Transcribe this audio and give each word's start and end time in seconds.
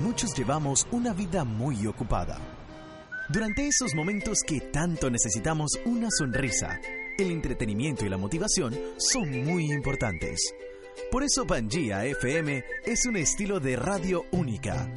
Muchos 0.00 0.34
llevamos 0.34 0.86
una 0.90 1.12
vida 1.12 1.44
muy 1.44 1.86
ocupada. 1.86 2.38
Durante 3.28 3.68
esos 3.68 3.94
momentos 3.94 4.40
que 4.44 4.60
tanto 4.60 5.08
necesitamos 5.08 5.78
una 5.84 6.08
sonrisa, 6.10 6.80
el 7.16 7.30
entretenimiento 7.30 8.04
y 8.04 8.08
la 8.08 8.16
motivación 8.16 8.74
son 8.96 9.44
muy 9.44 9.70
importantes. 9.72 10.52
Por 11.12 11.22
eso 11.22 11.46
Pangea 11.46 12.06
FM 12.06 12.64
es 12.84 13.06
un 13.06 13.16
estilo 13.16 13.60
de 13.60 13.76
radio 13.76 14.24
única, 14.32 14.88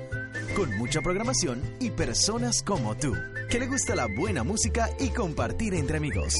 con 0.55 0.75
mucha 0.77 1.01
programación 1.01 1.61
y 1.79 1.91
personas 1.91 2.63
como 2.63 2.97
tú, 2.97 3.13
que 3.49 3.59
le 3.59 3.67
gusta 3.67 3.95
la 3.95 4.07
buena 4.07 4.43
música 4.43 4.89
y 4.99 5.09
compartir 5.09 5.75
entre 5.75 5.97
amigos. 5.97 6.33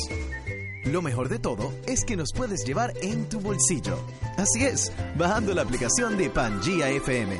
Lo 0.91 1.01
mejor 1.01 1.27
de 1.27 1.37
todo 1.37 1.73
es 1.85 2.05
que 2.05 2.15
nos 2.15 2.31
puedes 2.31 2.63
llevar 2.65 2.93
en 3.01 3.27
tu 3.27 3.41
bolsillo. 3.41 3.97
Así 4.37 4.63
es, 4.63 4.91
bajando 5.17 5.53
la 5.53 5.63
aplicación 5.63 6.17
de 6.17 6.29
Pangea 6.29 6.89
FM. 6.91 7.35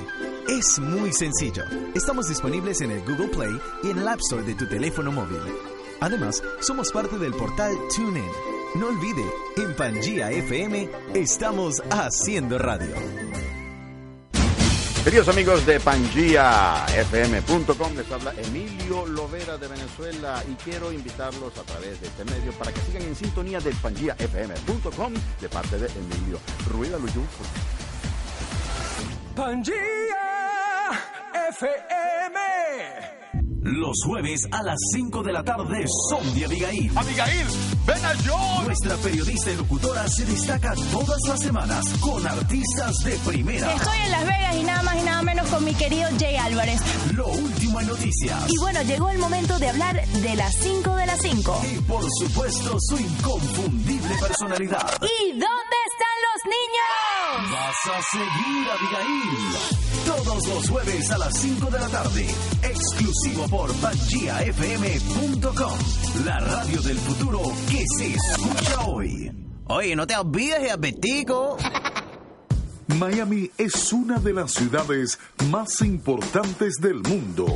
Es 0.49 0.79
muy 0.79 1.13
sencillo. 1.13 1.63
Estamos 1.95 2.27
disponibles 2.27 2.81
en 2.81 2.91
el 2.91 3.01
Google 3.05 3.29
Play 3.29 3.57
y 3.83 3.91
en 3.91 3.99
el 3.99 4.07
App 4.07 4.19
Store 4.19 4.43
de 4.43 4.55
tu 4.55 4.67
teléfono 4.67 5.11
móvil. 5.13 5.39
Además, 6.01 6.43
somos 6.59 6.91
parte 6.91 7.17
del 7.17 7.33
portal 7.33 7.73
TuneIn. 7.95 8.25
No 8.75 8.87
olvide, 8.87 9.23
en 9.55 9.75
Pangea 9.75 10.29
FM 10.31 10.89
estamos 11.13 11.81
haciendo 11.89 12.57
radio. 12.57 12.95
Queridos 15.03 15.27
amigos 15.29 15.65
de 15.65 15.79
PangiaFM.com, 15.79 17.95
les 17.95 18.11
habla 18.11 18.33
Emilio 18.37 19.05
Lovera 19.05 19.57
de 19.57 19.67
Venezuela 19.67 20.43
y 20.49 20.55
quiero 20.55 20.91
invitarlos 20.91 21.57
a 21.57 21.63
través 21.63 22.01
de 22.01 22.07
este 22.07 22.25
medio 22.25 22.51
para 22.53 22.73
que 22.73 22.81
sigan 22.81 23.03
en 23.03 23.15
sintonía 23.15 23.59
de 23.59 23.71
PangiaFM.com 23.71 25.13
de 25.39 25.49
parte 25.49 25.77
de 25.77 25.87
Emilio 25.87 26.39
Rueda 26.69 26.97
Luyú. 26.97 27.21
Pangea 29.35 29.75
FM. 31.49 33.46
Los 33.67 34.01
jueves 34.05 34.47
a 34.49 34.63
las 34.63 34.77
5 34.93 35.23
de 35.23 35.33
la 35.33 35.43
tarde 35.43 35.85
son 36.09 36.33
de 36.33 36.45
Abigail. 36.45 36.89
Abigail, 36.95 37.47
ven 37.85 38.05
a 38.05 38.13
yo. 38.23 38.63
Nuestra 38.63 38.95
periodista 38.95 39.51
y 39.51 39.57
locutora 39.57 40.07
se 40.07 40.25
destaca 40.25 40.73
todas 40.89 41.19
las 41.27 41.41
semanas 41.41 41.83
con 41.99 42.25
artistas 42.25 42.95
de 43.03 43.11
primera. 43.29 43.73
Estoy 43.73 43.97
en 44.05 44.11
Las 44.11 44.25
Vegas 44.25 44.55
y 44.55 44.63
nada 44.63 44.83
más 44.83 44.95
y 44.95 45.03
nada 45.03 45.21
menos 45.21 45.49
con 45.49 45.65
mi 45.65 45.73
querido 45.73 46.07
Jay 46.17 46.37
Álvarez. 46.37 46.79
Lo 47.13 47.27
último 47.27 47.81
en 47.81 47.87
noticias. 47.87 48.45
Y 48.47 48.57
bueno, 48.59 48.81
llegó 48.83 49.09
el 49.09 49.17
momento 49.17 49.59
de 49.59 49.67
hablar 49.67 50.07
de 50.07 50.35
las 50.37 50.55
5 50.55 50.95
de 50.95 51.05
las 51.05 51.21
5. 51.21 51.61
Y 51.69 51.81
por 51.81 52.05
supuesto 52.09 52.77
su 52.79 52.97
inconfundible 52.97 54.15
personalidad. 54.15 54.97
¿Y 55.01 55.31
dónde? 55.33 55.66
Vas 57.67 57.97
a 57.97 58.01
seguir, 58.01 58.63
Abigail. 58.71 59.51
Todos 60.05 60.47
los 60.47 60.69
jueves 60.69 61.11
a 61.11 61.17
las 61.17 61.37
5 61.37 61.69
de 61.69 61.79
la 61.79 61.89
tarde. 61.89 62.25
Exclusivo 62.63 63.45
por 63.49 63.73
PangiaFM.com. 63.73 65.77
La 66.23 66.39
radio 66.39 66.81
del 66.81 66.97
futuro 66.97 67.41
que 67.69 67.83
se 67.97 68.13
escucha 68.13 68.85
hoy. 68.85 69.29
Oye, 69.65 69.97
no 69.97 70.07
te 70.07 70.15
olvides 70.15 70.71
de. 70.71 71.57
Miami 72.97 73.51
es 73.57 73.91
una 73.91 74.17
de 74.19 74.31
las 74.31 74.53
ciudades 74.53 75.19
más 75.49 75.81
importantes 75.81 76.75
del 76.79 77.03
mundo. 77.03 77.47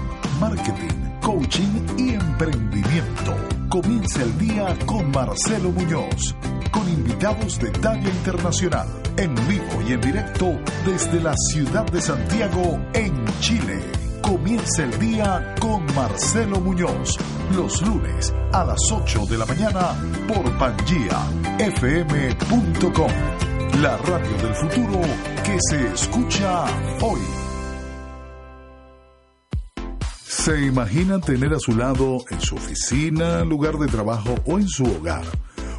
marketing, 0.40 1.20
coaching 1.20 1.86
y 1.98 2.14
emprendimiento. 2.14 3.36
Comienza 3.68 4.22
el 4.22 4.38
día 4.38 4.74
con 4.86 5.10
Marcelo 5.10 5.70
Muñoz, 5.70 6.34
con 6.70 6.88
invitados 6.88 7.58
de 7.58 7.72
talla 7.72 8.08
internacional, 8.08 8.88
en 9.18 9.34
vivo 9.46 9.82
y 9.86 9.92
en 9.92 10.00
directo 10.00 10.58
desde 10.86 11.20
la 11.20 11.34
ciudad 11.36 11.84
de 11.92 12.00
Santiago, 12.00 12.80
en 12.94 13.22
Chile. 13.40 13.99
Comienza 14.30 14.84
el 14.84 14.96
día 15.00 15.56
con 15.60 15.84
Marcelo 15.92 16.60
Muñoz, 16.60 17.18
los 17.52 17.82
lunes 17.82 18.32
a 18.52 18.64
las 18.64 18.78
8 18.92 19.26
de 19.26 19.36
la 19.36 19.44
mañana 19.44 20.00
por 20.28 20.56
PangiaFM.com, 20.56 23.10
la 23.82 23.96
radio 23.96 24.36
del 24.36 24.54
futuro 24.54 25.00
que 25.44 25.58
se 25.68 25.84
escucha 25.88 26.64
hoy. 27.00 27.18
¿Se 30.22 30.64
imagina 30.64 31.18
tener 31.18 31.52
a 31.52 31.58
su 31.58 31.76
lado 31.76 32.18
en 32.30 32.40
su 32.40 32.54
oficina, 32.54 33.42
lugar 33.42 33.78
de 33.78 33.88
trabajo 33.88 34.36
o 34.46 34.60
en 34.60 34.68
su 34.68 34.84
hogar 34.84 35.24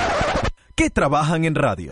que 0.74 0.90
trabajan 0.90 1.44
en 1.44 1.56
radio. 1.56 1.92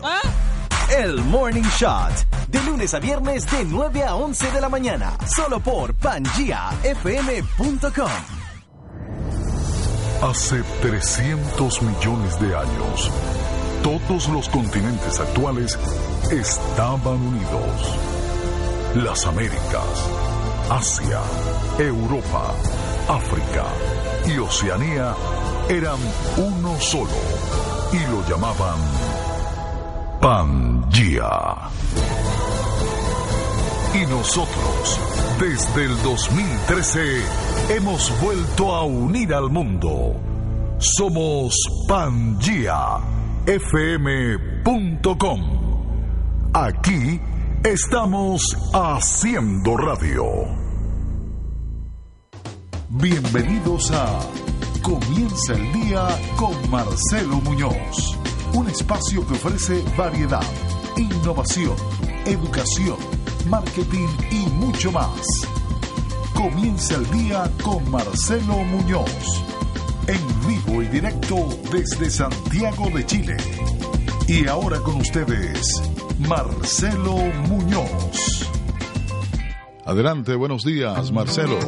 El 0.90 1.22
Morning 1.24 1.62
Shot, 1.78 2.43
de 2.54 2.62
lunes 2.70 2.94
a 2.94 3.00
viernes 3.00 3.50
de 3.50 3.64
9 3.64 4.04
a 4.04 4.14
11 4.14 4.52
de 4.52 4.60
la 4.60 4.68
mañana, 4.68 5.18
solo 5.26 5.58
por 5.58 5.92
pangiafm.com. 5.94 8.10
Hace 10.22 10.62
300 10.80 11.82
millones 11.82 12.40
de 12.40 12.56
años, 12.56 13.10
todos 13.82 14.28
los 14.28 14.48
continentes 14.48 15.18
actuales 15.18 15.76
estaban 16.30 17.20
unidos. 17.20 17.98
Las 18.94 19.26
Américas, 19.26 20.08
Asia, 20.70 21.18
Europa, 21.78 22.54
África 23.08 23.64
y 24.28 24.38
Oceanía 24.38 25.12
eran 25.68 25.98
uno 26.36 26.78
solo 26.78 27.10
y 27.92 27.98
lo 28.12 28.24
llamaban 28.28 28.78
Pangea. 30.20 31.70
Y 33.94 34.06
nosotros, 34.06 35.00
desde 35.38 35.84
el 35.84 36.02
2013, 36.02 37.22
hemos 37.76 38.20
vuelto 38.20 38.74
a 38.74 38.82
unir 38.82 39.32
al 39.32 39.50
mundo. 39.50 40.16
Somos 40.78 41.54
pangiafm.com. 41.86 43.00
Aquí 46.52 47.20
estamos 47.62 48.42
haciendo 48.72 49.76
radio. 49.76 50.24
Bienvenidos 52.88 53.92
a 53.92 54.18
Comienza 54.82 55.54
el 55.54 55.72
día 55.72 56.08
con 56.34 56.68
Marcelo 56.68 57.36
Muñoz, 57.36 58.18
un 58.54 58.68
espacio 58.68 59.24
que 59.26 59.34
ofrece 59.34 59.84
variedad, 59.96 60.42
innovación, 60.96 61.76
educación, 62.26 62.96
marketing 63.46 64.08
y 64.30 64.46
mucho 64.50 64.92
más. 64.92 65.20
Comienza 66.34 66.96
el 66.96 67.10
día 67.10 67.50
con 67.62 67.90
Marcelo 67.90 68.56
Muñoz, 68.56 69.44
en 70.06 70.48
vivo 70.48 70.82
y 70.82 70.86
directo 70.88 71.48
desde 71.70 72.10
Santiago 72.10 72.90
de 72.90 73.06
Chile. 73.06 73.36
Y 74.26 74.46
ahora 74.46 74.78
con 74.80 74.96
ustedes, 74.96 75.82
Marcelo 76.18 77.16
Muñoz. 77.48 78.48
Adelante, 79.84 80.34
buenos 80.34 80.64
días, 80.64 81.12
Marcelo. 81.12 81.58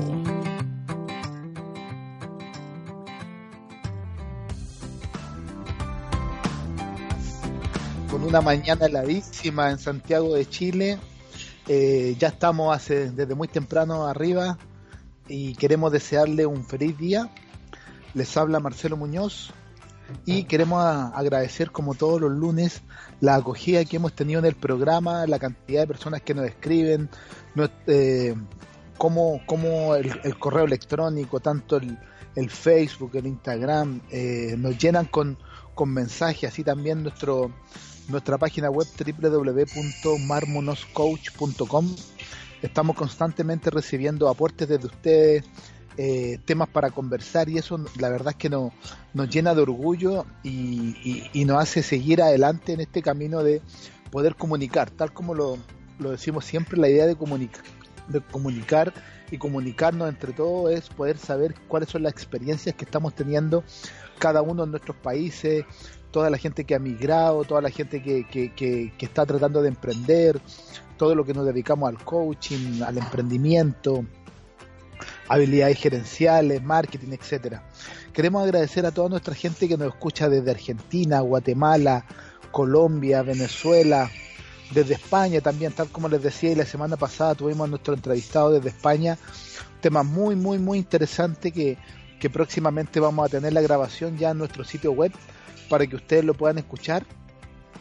con 8.17 8.25
una 8.25 8.41
mañana 8.41 8.87
heladísima 8.87 9.71
en 9.71 9.79
Santiago 9.79 10.35
de 10.37 10.49
Chile. 10.49 10.99
Eh, 11.69 12.15
ya 12.19 12.29
estamos 12.29 12.75
hace, 12.75 13.11
desde 13.11 13.35
muy 13.35 13.49
temprano 13.49 14.07
arriba 14.07 14.57
y 15.29 15.55
queremos 15.57 15.91
desearle 15.93 16.47
un 16.47 16.65
feliz 16.65 16.97
día. 16.97 17.29
Les 18.15 18.37
habla 18.37 18.61
Marcelo 18.61 18.97
Muñoz 18.97 19.51
y 20.25 20.45
queremos 20.45 20.83
a- 20.85 21.09
agradecer 21.09 21.73
como 21.73 21.95
todos 21.95 22.21
los 22.21 22.31
lunes 22.31 22.83
la 23.21 23.35
acogida 23.35 23.85
que 23.85 23.97
hemos 23.97 24.13
tenido 24.13 24.39
en 24.39 24.47
el 24.47 24.55
programa, 24.55 25.27
la 25.27 25.39
cantidad 25.39 25.81
de 25.83 25.87
personas 25.89 26.23
que 26.23 26.35
nos 26.35 26.47
escriben, 26.47 27.09
no- 27.57 27.69
eh, 27.89 28.35
cómo, 28.97 29.41
cómo 29.47 29.97
el, 29.97 30.21
el 30.23 30.39
correo 30.39 30.65
electrónico, 30.65 31.41
tanto 31.41 31.77
el, 31.79 31.99
el 32.37 32.49
Facebook, 32.51 33.11
el 33.15 33.27
Instagram, 33.27 34.01
eh, 34.11 34.55
nos 34.57 34.79
llenan 34.79 35.07
con, 35.07 35.37
con 35.75 35.91
mensajes, 35.91 36.53
así 36.53 36.63
también 36.63 37.03
nuestro 37.03 37.51
nuestra 38.09 38.39
página 38.39 38.71
web 38.71 38.87
www.marmonoscoach.com. 39.21 41.97
Estamos 42.63 42.97
constantemente 42.97 43.71
recibiendo 43.71 44.29
aportes 44.29 44.69
desde 44.69 44.87
ustedes, 44.87 45.45
eh, 45.99 46.39
temas 46.45 46.69
para 46.69 46.91
conversar 46.91 47.49
y 47.49 47.59
eso 47.59 47.79
la 47.99 48.09
verdad 48.09 48.31
es 48.31 48.37
que 48.37 48.51
nos, 48.51 48.73
llena 49.31 49.55
de 49.55 49.63
orgullo 49.63 50.27
y 50.43 51.45
nos 51.47 51.63
hace 51.63 51.83
seguir 51.83 52.23
adelante 52.23 52.73
en 52.73 52.81
este 52.81 53.03
camino 53.03 53.43
de 53.43 53.61
poder 54.11 54.37
comunicar, 54.37 54.91
tal 54.91 55.13
como 55.13 55.35
lo, 55.35 55.59
lo 55.99 56.11
decimos 56.11 56.45
siempre, 56.45 56.79
la 56.79 56.89
idea 56.89 57.07
de 57.07 57.17
comunicar, 57.17 57.63
de 58.09 58.21
comunicar 58.21 58.93
y 59.31 59.39
comunicarnos 59.39 60.09
entre 60.09 60.33
todos 60.33 60.73
es 60.73 60.89
poder 60.89 61.19
saber 61.19 61.55
cuáles 61.69 61.89
son 61.89 62.03
las 62.03 62.13
experiencias 62.13 62.75
que 62.75 62.85
estamos 62.85 63.15
teniendo 63.15 63.65
cada 64.19 64.43
uno 64.43 64.65
en 64.65 64.71
nuestros 64.71 64.97
países, 64.97 65.65
toda 66.17 66.31
la 66.31 66.39
gente 66.39 66.65
que 66.65 66.75
ha 66.75 66.79
migrado, 66.79 67.45
toda 67.45 67.61
la 67.61 67.69
gente 67.69 68.03
que, 68.03 68.27
que, 68.27 68.51
que, 68.55 68.91
que 68.97 69.05
está 69.05 69.27
tratando 69.27 69.61
de 69.61 69.69
emprender, 69.69 70.41
todo 70.97 71.15
lo 71.15 71.27
que 71.27 71.35
nos 71.35 71.45
dedicamos 71.45 71.91
al 71.91 72.03
coaching, 72.03 72.81
al 72.81 72.97
emprendimiento, 72.97 74.03
habilidades 75.29 75.79
gerenciales, 75.79 76.63
marketing, 76.63 77.13
etcétera. 77.13 77.69
Queremos 78.15 78.43
agradecer 78.43 78.87
a 78.87 78.93
toda 78.93 79.11
nuestra 79.11 79.35
gente 79.35 79.69
que 79.69 79.77
nos 79.77 79.89
escucha 79.89 80.31
desde 80.31 80.53
Argentina, 80.53 81.21
Guatemala, 81.21 82.07
Colombia, 82.51 83.21
Venezuela, 83.21 84.11
desde 84.71 84.95
España 84.95 85.43
también, 85.43 85.73
tal 85.73 85.89
como 85.89 86.09
les 86.09 86.23
decía, 86.23 86.53
y 86.53 86.55
la 86.55 86.65
semana 86.65 86.97
pasada 86.97 87.35
tuvimos 87.35 87.67
a 87.67 87.71
nuestro 87.71 87.93
entrevistado 87.93 88.53
desde 88.53 88.71
España, 88.71 89.19
tema 89.83 90.03
muy, 90.03 90.35
muy, 90.35 90.59
muy 90.59 90.79
interesante 90.79 91.53
que, 91.53 91.77
que 92.19 92.31
próximamente 92.31 93.01
vamos 93.01 93.27
a 93.27 93.29
tener 93.29 93.53
la 93.53 93.61
grabación 93.61 94.17
ya 94.17 94.31
en 94.31 94.39
nuestro 94.39 94.65
sitio 94.65 94.93
web 94.93 95.13
para 95.69 95.87
que 95.87 95.97
ustedes 95.97 96.25
lo 96.25 96.35
puedan 96.35 96.59
escuchar 96.59 97.05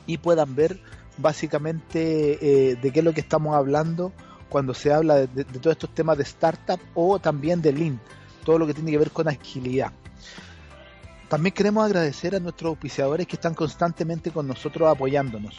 y 0.07 0.17
puedan 0.17 0.55
ver 0.55 0.79
básicamente 1.17 2.71
eh, 2.71 2.75
de 2.75 2.91
qué 2.91 2.99
es 2.99 3.05
lo 3.05 3.13
que 3.13 3.21
estamos 3.21 3.55
hablando 3.55 4.11
cuando 4.49 4.73
se 4.73 4.91
habla 4.93 5.15
de, 5.15 5.27
de- 5.27 5.43
todos 5.45 5.75
estos 5.75 5.93
temas 5.93 6.17
de 6.17 6.23
startup 6.23 6.79
o 6.93 7.19
también 7.19 7.61
de 7.61 7.71
Lean, 7.73 7.99
todo 8.43 8.59
lo 8.59 8.67
que 8.67 8.73
tiene 8.73 8.91
que 8.91 8.97
ver 8.97 9.11
con 9.11 9.27
agilidad. 9.27 9.91
También 11.29 11.53
queremos 11.55 11.83
agradecer 11.85 12.35
a 12.35 12.39
nuestros 12.39 12.69
auspiciadores 12.69 13.25
que 13.27 13.35
están 13.35 13.53
constantemente 13.55 14.31
con 14.31 14.47
nosotros 14.47 14.87
apoyándonos. 14.89 15.57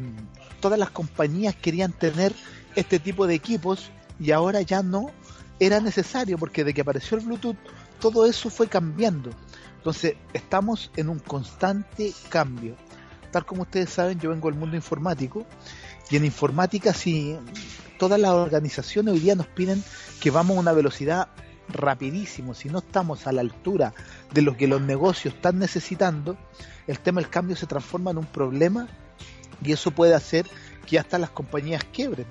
todas 0.60 0.79
las 0.79 0.89
compañías 0.89 1.55
querían 1.55 1.91
tener 1.91 2.33
este 2.75 3.00
tipo 3.00 3.27
de 3.27 3.36
equipos 3.36 3.89
y 4.19 4.31
ahora 4.31 4.62
ya 4.62 4.81
no 4.81 5.12
era 5.60 5.79
necesario 5.79 6.38
porque 6.38 6.63
de 6.63 6.74
que 6.74 6.81
apareció 6.81 7.17
el 7.17 7.25
Bluetooth 7.25 7.57
todo 8.00 8.25
eso 8.25 8.50
fue 8.50 8.67
cambiando. 8.67 9.29
Entonces 9.81 10.13
estamos 10.33 10.91
en 10.95 11.09
un 11.09 11.17
constante 11.17 12.13
cambio. 12.29 12.75
Tal 13.31 13.47
como 13.47 13.63
ustedes 13.63 13.89
saben, 13.89 14.19
yo 14.19 14.29
vengo 14.29 14.47
del 14.47 14.59
mundo 14.59 14.75
informático 14.75 15.43
y 16.11 16.17
en 16.17 16.25
informática 16.25 16.93
si 16.93 17.35
todas 17.97 18.19
las 18.19 18.29
organizaciones 18.29 19.15
hoy 19.15 19.21
día 19.21 19.33
nos 19.33 19.47
piden 19.47 19.83
que 20.19 20.29
vamos 20.29 20.55
a 20.55 20.59
una 20.59 20.71
velocidad 20.71 21.29
rapidísimo, 21.67 22.53
si 22.53 22.69
no 22.69 22.77
estamos 22.77 23.25
a 23.25 23.31
la 23.31 23.41
altura 23.41 23.95
de 24.31 24.43
lo 24.43 24.55
que 24.55 24.67
los 24.67 24.81
negocios 24.81 25.33
están 25.33 25.57
necesitando, 25.57 26.38
el 26.85 27.00
tema 27.00 27.19
del 27.19 27.31
cambio 27.31 27.55
se 27.55 27.65
transforma 27.65 28.11
en 28.11 28.19
un 28.19 28.25
problema 28.27 28.88
y 29.63 29.71
eso 29.71 29.89
puede 29.89 30.13
hacer 30.13 30.45
que 30.85 31.00
hasta 31.00 31.17
las 31.17 31.31
compañías 31.31 31.83
quiebren. 31.85 32.27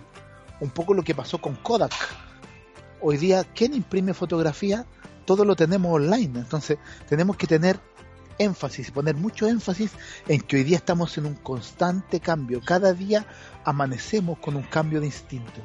Un 0.60 0.70
poco 0.70 0.94
lo 0.94 1.02
que 1.02 1.16
pasó 1.16 1.40
con 1.40 1.56
Kodak. 1.56 1.94
Hoy 3.00 3.16
día, 3.16 3.42
¿quién 3.42 3.74
imprime 3.74 4.14
fotografía? 4.14 4.86
Todo 5.24 5.44
lo 5.44 5.56
tenemos 5.56 5.92
online. 5.92 6.40
Entonces, 6.40 6.78
tenemos 7.08 7.36
que 7.36 7.46
tener 7.46 7.80
énfasis 8.40 8.90
poner 8.90 9.16
mucho 9.16 9.46
énfasis 9.46 9.92
en 10.26 10.40
que 10.40 10.56
hoy 10.56 10.64
día 10.64 10.78
estamos 10.78 11.16
en 11.18 11.26
un 11.26 11.34
constante 11.34 12.20
cambio. 12.20 12.60
Cada 12.64 12.94
día 12.94 13.26
amanecemos 13.64 14.38
con 14.38 14.56
un 14.56 14.62
cambio 14.62 15.00
de 15.00 15.06
instinto. 15.06 15.60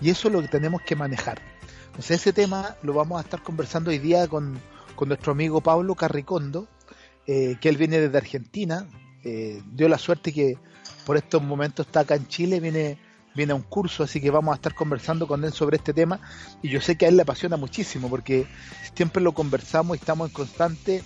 Y 0.00 0.10
eso 0.10 0.28
es 0.28 0.34
lo 0.34 0.42
que 0.42 0.48
tenemos 0.48 0.82
que 0.82 0.96
manejar. 0.96 1.40
Entonces, 1.86 2.20
ese 2.20 2.32
tema 2.32 2.76
lo 2.82 2.92
vamos 2.92 3.18
a 3.18 3.22
estar 3.22 3.42
conversando 3.42 3.90
hoy 3.90 3.98
día 3.98 4.26
con, 4.26 4.60
con 4.96 5.08
nuestro 5.08 5.32
amigo 5.32 5.60
Pablo 5.60 5.94
Carricondo, 5.94 6.68
eh, 7.26 7.56
que 7.60 7.68
él 7.68 7.76
viene 7.76 8.00
desde 8.00 8.18
Argentina. 8.18 8.88
Eh, 9.22 9.62
dio 9.72 9.88
la 9.88 9.98
suerte 9.98 10.32
que 10.32 10.58
por 11.06 11.16
estos 11.16 11.42
momentos 11.42 11.86
está 11.86 12.00
acá 12.00 12.16
en 12.16 12.26
Chile, 12.26 12.58
viene, 12.58 12.98
viene 13.36 13.52
a 13.52 13.56
un 13.56 13.62
curso, 13.62 14.02
así 14.02 14.20
que 14.20 14.30
vamos 14.30 14.52
a 14.52 14.56
estar 14.56 14.74
conversando 14.74 15.28
con 15.28 15.44
él 15.44 15.52
sobre 15.52 15.76
este 15.76 15.92
tema 15.92 16.18
y 16.62 16.70
yo 16.70 16.80
sé 16.80 16.96
que 16.96 17.04
a 17.04 17.08
él 17.08 17.16
le 17.16 17.22
apasiona 17.22 17.56
muchísimo 17.56 18.08
porque 18.08 18.46
siempre 18.94 19.22
lo 19.22 19.32
conversamos 19.32 19.96
y 19.96 20.00
estamos 20.00 20.28
en 20.28 20.34
constante 20.34 21.04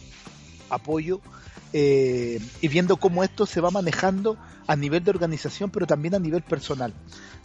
apoyo 0.71 1.21
eh, 1.73 2.41
y 2.61 2.69
viendo 2.69 2.97
cómo 2.97 3.25
esto 3.25 3.47
se 3.47 3.61
va 3.61 3.71
manejando 3.71 4.37
a 4.67 4.77
nivel 4.77 5.05
de 5.05 5.11
organización 5.11 5.71
pero 5.71 5.87
también 5.87 6.15
a 6.15 6.19
nivel 6.19 6.43
personal. 6.43 6.95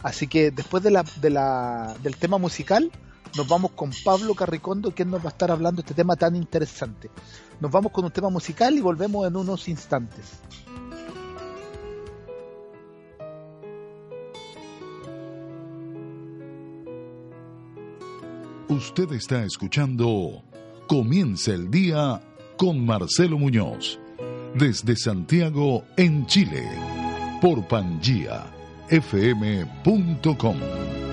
Así 0.02 0.28
que 0.28 0.50
después 0.50 0.82
de 0.82 0.92
la, 0.92 1.04
de 1.20 1.30
la, 1.30 1.96
del 2.02 2.16
tema 2.16 2.38
musical 2.38 2.90
nos 3.36 3.48
vamos 3.48 3.72
con 3.72 3.90
Pablo 4.04 4.34
Carricondo, 4.34 4.92
quien 4.92 5.10
nos 5.10 5.20
va 5.20 5.26
a 5.26 5.32
estar 5.32 5.50
hablando 5.50 5.82
de 5.82 5.86
este 5.86 5.94
tema 5.94 6.16
tan 6.16 6.36
interesante. 6.36 7.10
Nos 7.60 7.70
vamos 7.70 7.92
con 7.92 8.04
un 8.04 8.10
tema 8.10 8.30
musical 8.30 8.74
y 8.74 8.80
volvemos 8.80 9.26
en 9.26 9.36
unos 9.36 9.68
instantes. 9.68 10.40
Usted 18.68 19.12
está 19.12 19.44
escuchando 19.44 20.42
Comienza 20.88 21.52
el 21.52 21.70
día 21.70 22.20
con 22.56 22.84
Marcelo 22.84 23.38
Muñoz, 23.38 24.00
desde 24.54 24.96
Santiago, 24.96 25.84
en 25.96 26.26
Chile, 26.26 26.68
por 27.40 27.66
pangiafm.com. 27.68 28.46
Cada 30.26 31.05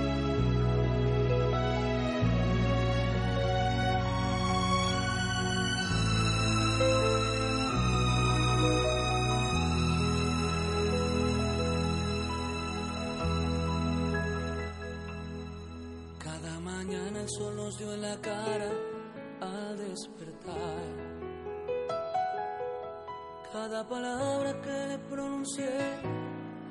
Cada 23.54 23.88
palabra 23.88 24.52
que 24.64 24.98
pronuncié 25.12 25.70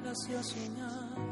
la 0.03 0.11
hacía 0.11 0.43
soñar. 0.43 1.32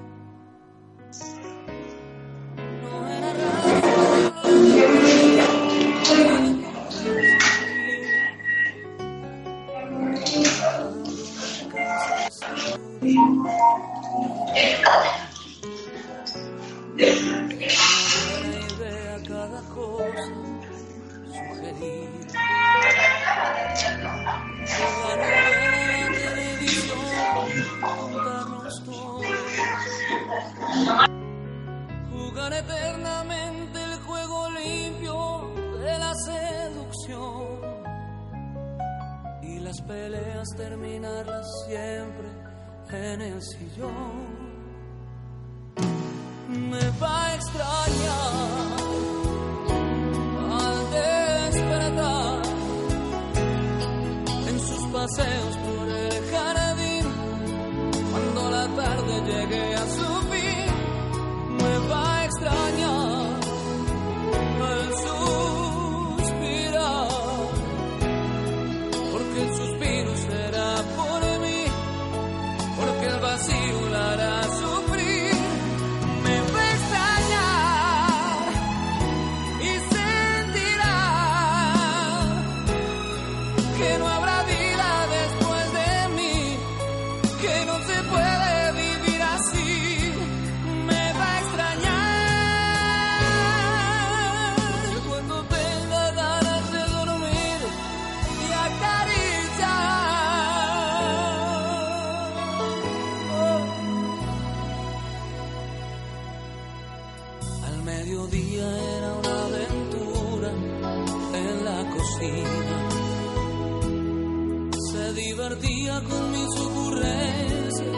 Se 114.93 115.13
divertía 115.15 116.03
con 116.03 116.33
mis 116.33 116.61
ocurrencias 116.61 117.95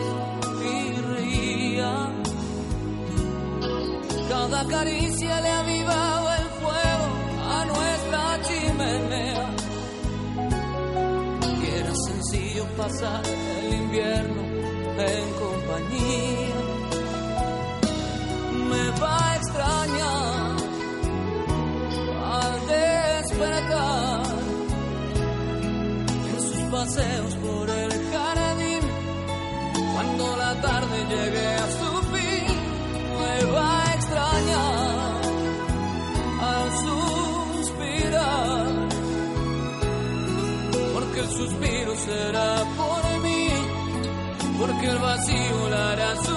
y 0.62 0.92
reía. 1.12 1.92
Cada 4.28 4.64
caricia 4.68 5.40
le 5.40 5.50
avivaba 5.50 6.36
el 6.36 6.48
fuego 6.60 7.08
a 7.50 7.64
nuestra 7.64 8.42
chimenea. 8.46 9.46
Y 11.60 11.66
era 11.80 11.92
sencillo 12.06 12.64
pasar 12.76 13.22
el 13.26 13.74
invierno 13.74 14.42
en 14.98 15.32
compañía. 15.42 16.58
Me 18.70 19.00
va 19.00 19.32
a 19.32 19.36
extrañar 19.36 20.31
en 26.28 26.40
sus 26.40 26.62
paseos 26.70 27.34
por 27.36 27.70
el 27.70 27.90
jardín. 28.12 28.80
Cuando 29.94 30.36
la 30.36 30.60
tarde 30.60 30.98
llegue 31.08 31.46
a 31.46 31.66
su 31.78 32.02
fin, 32.12 32.56
me 33.18 33.44
va 33.52 33.82
a 33.82 33.94
extrañar 33.94 35.20
al 36.40 36.68
suspirar. 37.52 38.66
Porque 40.94 41.20
el 41.20 41.28
suspiro 41.28 41.96
será 41.96 42.64
por 42.76 43.02
mí, 43.22 43.48
porque 44.58 44.86
el 44.88 44.98
vacío 44.98 45.68
la 45.70 45.92
hará 45.92 46.16
sufrir. 46.16 46.31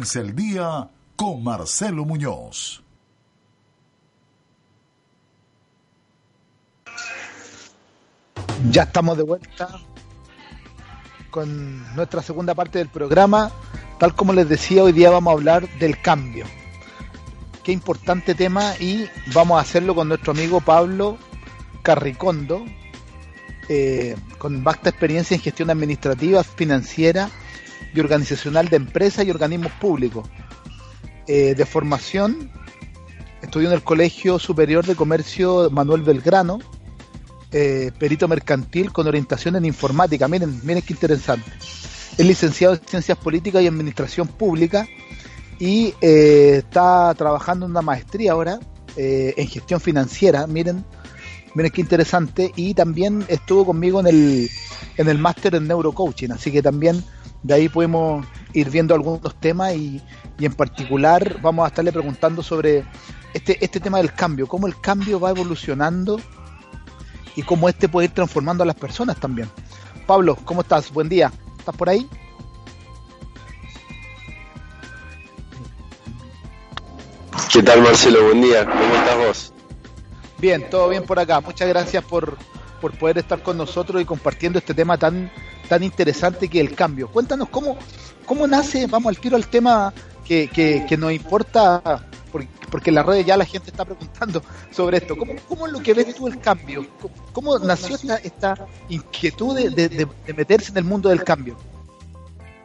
El 0.00 0.34
día 0.34 0.88
con 1.14 1.44
Marcelo 1.44 2.06
Muñoz. 2.06 2.82
Ya 8.70 8.84
estamos 8.84 9.18
de 9.18 9.24
vuelta 9.24 9.68
con 11.30 11.94
nuestra 11.94 12.22
segunda 12.22 12.54
parte 12.54 12.78
del 12.78 12.88
programa. 12.88 13.50
Tal 13.98 14.14
como 14.14 14.32
les 14.32 14.48
decía, 14.48 14.82
hoy 14.82 14.92
día 14.92 15.10
vamos 15.10 15.30
a 15.32 15.34
hablar 15.34 15.68
del 15.78 16.00
cambio. 16.00 16.46
Qué 17.62 17.72
importante 17.72 18.34
tema 18.34 18.74
y 18.80 19.06
vamos 19.34 19.58
a 19.58 19.60
hacerlo 19.60 19.94
con 19.94 20.08
nuestro 20.08 20.32
amigo 20.32 20.62
Pablo 20.62 21.18
Carricondo, 21.82 22.64
eh, 23.68 24.16
con 24.38 24.64
vasta 24.64 24.88
experiencia 24.88 25.34
en 25.34 25.42
gestión 25.42 25.68
administrativa, 25.68 26.42
financiera 26.42 27.30
y 27.94 28.00
organizacional 28.00 28.68
de 28.68 28.76
empresas 28.76 29.26
y 29.26 29.30
organismos 29.30 29.72
públicos. 29.72 30.28
Eh, 31.26 31.54
de 31.54 31.66
formación, 31.66 32.50
estudió 33.42 33.68
en 33.68 33.74
el 33.74 33.82
Colegio 33.82 34.38
Superior 34.38 34.84
de 34.84 34.96
Comercio 34.96 35.70
Manuel 35.70 36.02
Belgrano, 36.02 36.58
eh, 37.52 37.90
perito 37.98 38.28
mercantil 38.28 38.92
con 38.92 39.06
orientación 39.06 39.56
en 39.56 39.64
informática. 39.64 40.28
Miren, 40.28 40.60
miren 40.62 40.82
qué 40.82 40.92
interesante. 40.92 41.50
Es 42.16 42.26
licenciado 42.26 42.74
en 42.74 42.80
Ciencias 42.86 43.18
Políticas 43.18 43.62
y 43.62 43.66
Administración 43.66 44.28
Pública 44.28 44.86
y 45.58 45.94
eh, 46.00 46.56
está 46.58 47.12
trabajando 47.14 47.66
en 47.66 47.72
una 47.72 47.82
maestría 47.82 48.32
ahora 48.32 48.60
eh, 48.96 49.34
en 49.36 49.48
gestión 49.48 49.80
financiera. 49.80 50.46
Miren, 50.46 50.84
miren 51.54 51.72
qué 51.72 51.80
interesante. 51.80 52.52
Y 52.56 52.74
también 52.74 53.24
estuvo 53.28 53.66
conmigo 53.66 54.00
en 54.00 54.06
el, 54.06 54.50
en 54.96 55.08
el 55.08 55.18
máster 55.18 55.54
en 55.54 55.68
neurocoaching. 55.68 56.32
Así 56.32 56.50
que 56.50 56.62
también 56.62 57.04
de 57.42 57.54
ahí 57.54 57.68
podemos 57.68 58.26
ir 58.52 58.70
viendo 58.70 58.94
algunos 58.94 59.34
temas 59.40 59.74
y, 59.74 60.00
y 60.38 60.46
en 60.46 60.54
particular 60.54 61.40
vamos 61.40 61.64
a 61.64 61.68
estarle 61.68 61.92
preguntando 61.92 62.42
sobre 62.42 62.84
este, 63.32 63.64
este 63.64 63.80
tema 63.80 63.98
del 63.98 64.12
cambio, 64.12 64.46
cómo 64.46 64.66
el 64.66 64.80
cambio 64.80 65.20
va 65.20 65.30
evolucionando 65.30 66.20
y 67.36 67.42
cómo 67.42 67.68
este 67.68 67.88
puede 67.88 68.06
ir 68.06 68.14
transformando 68.14 68.62
a 68.62 68.66
las 68.66 68.76
personas 68.76 69.18
también. 69.18 69.48
Pablo, 70.06 70.36
¿cómo 70.44 70.62
estás? 70.62 70.92
Buen 70.92 71.08
día. 71.08 71.32
¿Estás 71.58 71.76
por 71.76 71.88
ahí? 71.88 72.08
¿Qué 77.52 77.62
tal 77.62 77.82
Marcelo? 77.82 78.24
Buen 78.24 78.42
día, 78.42 78.64
¿cómo 78.64 78.94
estás 78.94 79.16
vos? 79.16 79.52
Bien, 80.38 80.68
todo 80.70 80.88
bien 80.88 81.04
por 81.04 81.18
acá. 81.18 81.40
Muchas 81.40 81.68
gracias 81.68 82.02
por, 82.04 82.36
por 82.80 82.96
poder 82.96 83.18
estar 83.18 83.42
con 83.42 83.56
nosotros 83.56 84.00
y 84.00 84.04
compartiendo 84.04 84.58
este 84.58 84.74
tema 84.74 84.96
tan 84.96 85.30
tan 85.70 85.84
interesante 85.84 86.48
que 86.48 86.60
el 86.60 86.74
cambio. 86.74 87.08
Cuéntanos 87.08 87.48
cómo, 87.48 87.78
cómo 88.26 88.44
nace, 88.48 88.88
vamos 88.88 89.10
al 89.10 89.20
tiro 89.20 89.36
al 89.36 89.46
tema 89.46 89.94
que, 90.26 90.48
que, 90.48 90.96
nos 90.96 91.12
importa, 91.12 92.04
porque, 92.32 92.48
porque 92.72 92.90
en 92.90 92.96
las 92.96 93.06
redes 93.06 93.24
ya 93.24 93.36
la 93.36 93.44
gente 93.44 93.70
está 93.70 93.84
preguntando 93.84 94.42
sobre 94.72 94.96
esto. 94.96 95.16
¿Cómo, 95.16 95.34
cómo 95.48 95.68
es 95.68 95.72
lo 95.72 95.80
que 95.80 95.94
ves 95.94 96.12
tú 96.12 96.26
el 96.26 96.40
cambio? 96.40 96.84
¿Cómo, 97.00 97.14
cómo 97.32 97.58
nació 97.60 97.94
esta, 97.94 98.16
esta 98.16 98.66
inquietud 98.88 99.56
de, 99.56 99.70
de, 99.70 99.88
de 100.26 100.34
meterse 100.34 100.72
en 100.72 100.78
el 100.78 100.84
mundo 100.84 101.08
del 101.08 101.22
cambio? 101.22 101.56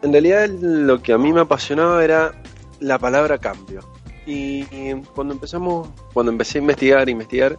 En 0.01 0.11
realidad 0.11 0.49
lo 0.49 0.99
que 0.99 1.13
a 1.13 1.19
mí 1.19 1.31
me 1.31 1.41
apasionaba 1.41 2.03
era 2.03 2.41
la 2.79 2.97
palabra 2.97 3.37
cambio. 3.37 3.81
Y 4.25 4.63
cuando 5.13 5.35
empezamos, 5.35 5.89
cuando 6.11 6.31
empecé 6.31 6.57
a 6.57 6.61
investigar, 6.61 7.07
investigar, 7.07 7.55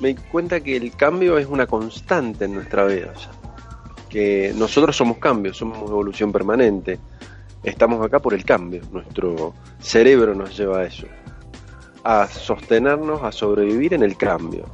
me 0.00 0.08
di 0.08 0.14
cuenta 0.14 0.60
que 0.60 0.76
el 0.76 0.94
cambio 0.94 1.38
es 1.38 1.46
una 1.46 1.66
constante 1.66 2.44
en 2.44 2.54
nuestra 2.54 2.84
vida. 2.86 3.12
que 4.08 4.52
nosotros 4.56 4.96
somos 4.96 5.18
cambio, 5.18 5.52
somos 5.52 5.78
evolución 5.78 6.30
permanente. 6.30 7.00
Estamos 7.64 8.04
acá 8.04 8.20
por 8.20 8.32
el 8.32 8.44
cambio. 8.44 8.82
Nuestro 8.92 9.54
cerebro 9.80 10.34
nos 10.36 10.56
lleva 10.56 10.80
a 10.80 10.84
eso. 10.84 11.06
A 12.04 12.28
sostenernos, 12.28 13.24
a 13.24 13.32
sobrevivir 13.32 13.92
en 13.92 14.04
el 14.04 14.16
cambio. 14.16 14.66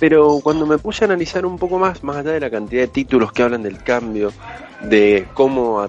Pero 0.00 0.40
cuando 0.42 0.66
me 0.66 0.78
puse 0.78 1.04
a 1.04 1.06
analizar 1.06 1.44
un 1.44 1.58
poco 1.58 1.78
más, 1.78 2.02
más 2.02 2.16
allá 2.16 2.32
de 2.32 2.40
la 2.40 2.50
cantidad 2.50 2.82
de 2.82 2.88
títulos 2.88 3.32
que 3.32 3.42
hablan 3.42 3.62
del 3.62 3.82
cambio, 3.82 4.32
de 4.82 5.26
cómo 5.34 5.86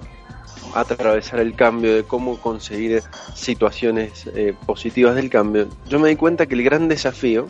atravesar 0.74 1.40
el 1.40 1.54
cambio, 1.54 1.94
de 1.94 2.02
cómo 2.04 2.38
conseguir 2.40 3.02
situaciones 3.34 4.28
eh, 4.34 4.54
positivas 4.66 5.14
del 5.14 5.30
cambio, 5.30 5.68
yo 5.88 5.98
me 5.98 6.08
di 6.08 6.16
cuenta 6.16 6.46
que 6.46 6.54
el 6.54 6.62
gran 6.62 6.88
desafío, 6.88 7.46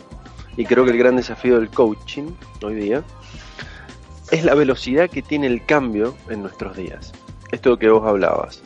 y 0.57 0.65
creo 0.65 0.83
que 0.83 0.91
el 0.91 0.97
gran 0.97 1.15
desafío 1.15 1.59
del 1.59 1.69
coaching 1.69 2.31
hoy 2.63 2.75
día, 2.75 3.03
es 4.31 4.43
la 4.43 4.55
velocidad 4.55 5.09
que 5.09 5.21
tiene 5.21 5.47
el 5.47 5.65
cambio 5.65 6.15
en 6.29 6.41
nuestros 6.41 6.75
días. 6.75 7.13
Esto 7.51 7.77
que 7.77 7.89
vos 7.89 8.05
hablabas. 8.05 8.61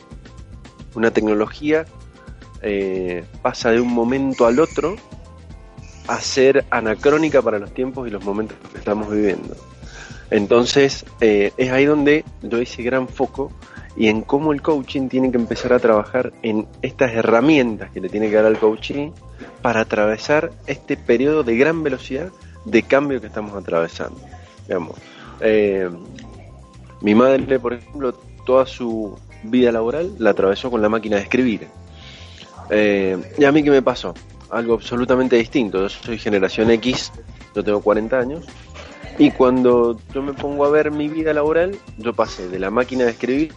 Una 0.94 1.12
tecnología 1.12 1.84
eh, 2.62 3.24
pasa 3.42 3.70
de 3.70 3.80
un 3.80 3.92
momento 3.92 4.46
al 4.46 4.58
otro 4.58 4.96
a 6.08 6.18
ser 6.18 6.64
anacrónica 6.70 7.42
para 7.42 7.58
los 7.58 7.72
tiempos 7.72 8.08
y 8.08 8.10
los 8.10 8.24
momentos 8.24 8.56
que 8.72 8.78
estamos 8.78 9.10
viviendo. 9.10 9.54
Entonces, 10.30 11.04
eh, 11.20 11.52
es 11.56 11.70
ahí 11.70 11.84
donde 11.84 12.24
yo 12.42 12.60
hice 12.60 12.82
gran 12.82 13.06
foco 13.06 13.52
y 13.94 14.08
en 14.08 14.22
cómo 14.22 14.52
el 14.52 14.62
coaching 14.62 15.08
tiene 15.08 15.30
que 15.30 15.36
empezar 15.36 15.74
a 15.74 15.78
trabajar 15.78 16.32
en 16.42 16.66
estas 16.80 17.12
herramientas 17.12 17.90
que 17.90 18.00
le 18.00 18.08
tiene 18.08 18.30
que 18.30 18.36
dar 18.36 18.46
al 18.46 18.58
coaching 18.58 19.10
para 19.62 19.80
atravesar 19.80 20.52
este 20.66 20.96
periodo 20.96 21.44
de 21.44 21.56
gran 21.56 21.82
velocidad 21.82 22.30
de 22.64 22.82
cambio 22.82 23.20
que 23.20 23.28
estamos 23.28 23.54
atravesando. 23.54 24.20
Eh, 25.40 25.88
mi 27.00 27.14
madre, 27.14 27.58
por 27.58 27.72
ejemplo, 27.72 28.12
toda 28.44 28.66
su 28.66 29.18
vida 29.44 29.72
laboral 29.72 30.14
la 30.18 30.30
atravesó 30.30 30.70
con 30.70 30.82
la 30.82 30.88
máquina 30.88 31.16
de 31.16 31.22
escribir. 31.22 31.68
Eh, 32.70 33.18
¿Y 33.38 33.44
a 33.44 33.52
mí 33.52 33.62
qué 33.62 33.70
me 33.70 33.82
pasó? 33.82 34.14
Algo 34.50 34.74
absolutamente 34.74 35.36
distinto. 35.36 35.82
Yo 35.82 35.88
soy 35.88 36.18
generación 36.18 36.70
X, 36.70 37.12
yo 37.54 37.64
tengo 37.64 37.80
40 37.80 38.18
años, 38.18 38.46
y 39.18 39.30
cuando 39.30 39.98
yo 40.14 40.22
me 40.22 40.32
pongo 40.32 40.64
a 40.64 40.70
ver 40.70 40.90
mi 40.90 41.08
vida 41.08 41.32
laboral, 41.32 41.76
yo 41.98 42.12
pasé 42.12 42.48
de 42.48 42.58
la 42.58 42.70
máquina 42.70 43.04
de 43.04 43.10
escribir, 43.10 43.52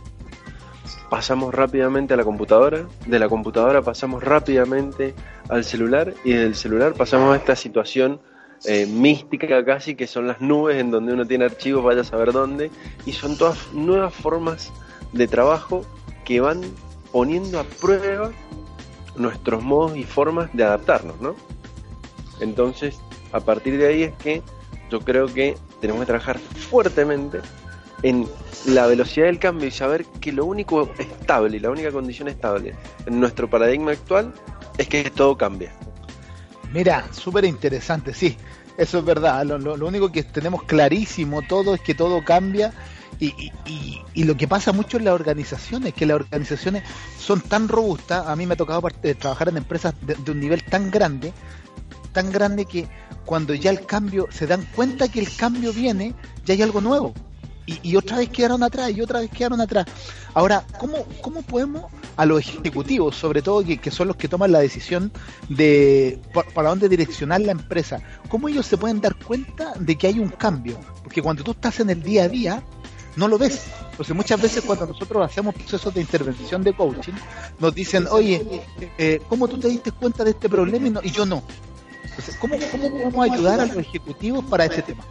pasamos 1.09 1.53
rápidamente 1.53 2.13
a 2.13 2.17
la 2.17 2.23
computadora, 2.23 2.85
de 3.05 3.19
la 3.19 3.29
computadora 3.29 3.81
pasamos 3.81 4.23
rápidamente 4.23 5.13
al 5.49 5.63
celular, 5.63 6.13
y 6.23 6.34
del 6.34 6.55
celular 6.55 6.93
pasamos 6.93 7.34
a 7.34 7.38
esta 7.38 7.55
situación 7.55 8.19
eh, 8.65 8.86
mística 8.86 9.63
casi, 9.63 9.95
que 9.95 10.08
son 10.08 10.27
las 10.27 10.41
nubes 10.41 10.77
en 10.77 10.91
donde 10.91 11.13
uno 11.13 11.25
tiene 11.25 11.45
archivos, 11.45 11.84
vaya 11.84 12.01
a 12.01 12.05
saber 12.05 12.31
dónde, 12.31 12.71
y 13.05 13.12
son 13.12 13.38
todas 13.38 13.71
nuevas 13.73 14.13
formas 14.13 14.71
de 15.12 15.27
trabajo 15.27 15.86
que 16.23 16.41
van 16.41 16.62
poniendo 17.12 17.60
a 17.60 17.63
prueba 17.63 18.31
nuestros 19.17 19.63
modos 19.63 19.95
y 19.95 20.03
formas 20.03 20.49
de 20.53 20.63
adaptarnos, 20.63 21.19
¿no? 21.21 21.36
Entonces, 22.39 22.99
a 23.31 23.39
partir 23.39 23.77
de 23.77 23.88
ahí 23.88 24.03
es 24.03 24.13
que 24.15 24.41
yo 24.89 24.99
creo 24.99 25.27
que 25.27 25.55
tenemos 25.79 26.01
que 26.01 26.08
trabajar 26.08 26.39
fuertemente 26.39 27.39
en 28.03 28.27
la 28.65 28.88
velocidad 28.88 29.27
del 29.27 29.39
cambio 29.39 29.67
y 29.67 29.71
saber 29.71 30.05
que 30.19 30.31
lo 30.31 30.45
único 30.45 30.89
estable 30.97 31.58
y 31.58 31.60
la 31.60 31.69
única 31.69 31.91
condición 31.91 32.27
estable 32.27 32.75
en 33.05 33.19
nuestro 33.19 33.49
paradigma 33.49 33.91
actual 33.91 34.34
es 34.77 34.88
que 34.88 35.09
todo 35.09 35.38
cambia. 35.38 35.71
Mira, 36.73 37.07
súper 37.13 37.45
interesante, 37.45 38.13
sí, 38.13 38.35
eso 38.77 38.99
es 38.99 39.05
verdad. 39.05 39.45
Lo, 39.45 39.88
único 39.88 40.11
que 40.11 40.23
tenemos 40.23 40.63
clarísimo 40.63 41.41
todo 41.41 41.75
es 41.75 41.81
que 41.81 41.95
todo 41.95 42.23
cambia 42.23 42.73
y, 43.19 43.27
y- 43.65 44.01
y- 44.13 44.23
lo 44.25 44.35
que 44.35 44.47
pasa 44.47 44.73
mucho 44.73 44.97
en 44.97 45.05
las 45.05 45.13
organizaciones, 45.13 45.93
que 45.93 46.05
las 46.05 46.15
organizaciones 46.15 46.83
son 47.17 47.39
tan 47.41 47.67
robustas. 47.67 48.27
A 48.27 48.35
mí 48.35 48.45
me 48.45 48.53
ha 48.53 48.57
tocado 48.57 48.81
eh, 49.03 49.15
trabajar 49.15 49.49
en 49.49 49.57
empresas 49.57 49.93
de 50.01 50.31
un 50.31 50.39
nivel 50.39 50.63
tan 50.63 50.91
grande, 50.91 51.31
tan 52.11 52.31
grande 52.31 52.65
que 52.65 52.88
cuando 53.25 53.53
ya 53.53 53.71
el 53.71 53.85
cambio, 53.85 54.27
se 54.31 54.47
dan 54.47 54.65
cuenta 54.75 55.07
que 55.07 55.19
el 55.19 55.35
cambio 55.35 55.73
viene, 55.73 56.13
ya 56.45 56.53
hay 56.53 56.61
algo 56.61 56.81
nuevo. 56.81 57.13
Y, 57.67 57.95
otra 57.95 58.17
vez 58.17 58.30
quedaron 58.30 58.62
atrás 58.62 58.91
y 58.95 59.01
otra 59.01 59.21
vez 59.21 59.32
quedaron 59.32 59.60
atrás. 59.60 59.88
Ahora, 60.36 60.63
¿cómo, 60.78 60.97
cómo 61.21 61.41
podemos 61.41 61.86
a 62.15 62.23
los 62.25 62.41
ejecutivos, 62.47 63.15
sobre 63.15 63.41
todo 63.41 63.63
que, 63.63 63.78
que 63.80 63.89
son 63.89 64.08
los 64.08 64.15
que 64.17 64.28
toman 64.28 64.51
la 64.51 64.60
decisión 64.60 65.12
de 65.49 66.19
pa- 66.34 66.43
para 66.54 66.69
dónde 66.69 66.88
direccionar 66.89 67.41
la 67.41 67.51
empresa, 67.54 68.01
cómo 68.30 68.49
ellos 68.49 68.67
se 68.67 68.78
pueden 68.78 69.01
dar 69.01 69.15
cuenta 69.15 69.73
de 69.80 69.95
que 69.97 70.06
hay 70.08 70.19
un 70.19 70.30
cambio? 70.30 70.80
Porque 71.04 71.21
cuando 71.23 71.43
tú 71.43 71.51
estás 71.51 71.80
en 71.80 71.89
el 71.89 72.04
día 72.04 72.25
a 72.25 72.28
día, 72.30 72.63
no 73.15 73.28
lo 73.28 73.38
ves. 73.39 73.63
Entonces 73.91 74.15
muchas 74.15 74.39
veces 74.41 74.63
cuando 74.63 74.86
nosotros 74.86 75.25
hacemos 75.25 75.56
procesos 75.56 75.91
de 75.93 76.01
intervención 76.01 76.63
de 76.63 76.73
coaching, 76.73 77.13
nos 77.60 77.73
dicen, 77.73 78.06
oye, 78.12 78.62
eh, 78.99 79.21
¿cómo 79.28 79.47
tú 79.47 79.58
te 79.58 79.69
diste 79.69 79.91
cuenta 79.91 80.23
de 80.23 80.32
este 80.32 80.49
problema 80.49 80.88
y, 80.88 80.91
no- 80.91 81.01
y 81.04 81.10
yo 81.10 81.25
no? 81.25 81.41
Entonces, 82.04 82.36
¿cómo, 82.39 82.56
¿cómo 82.71 82.89
podemos 82.91 83.32
ayudar 83.32 83.60
a 83.62 83.65
los 83.65 83.78
ejecutivos 83.78 84.45
para 84.45 84.65
este 84.65 84.82
tema? 84.84 85.04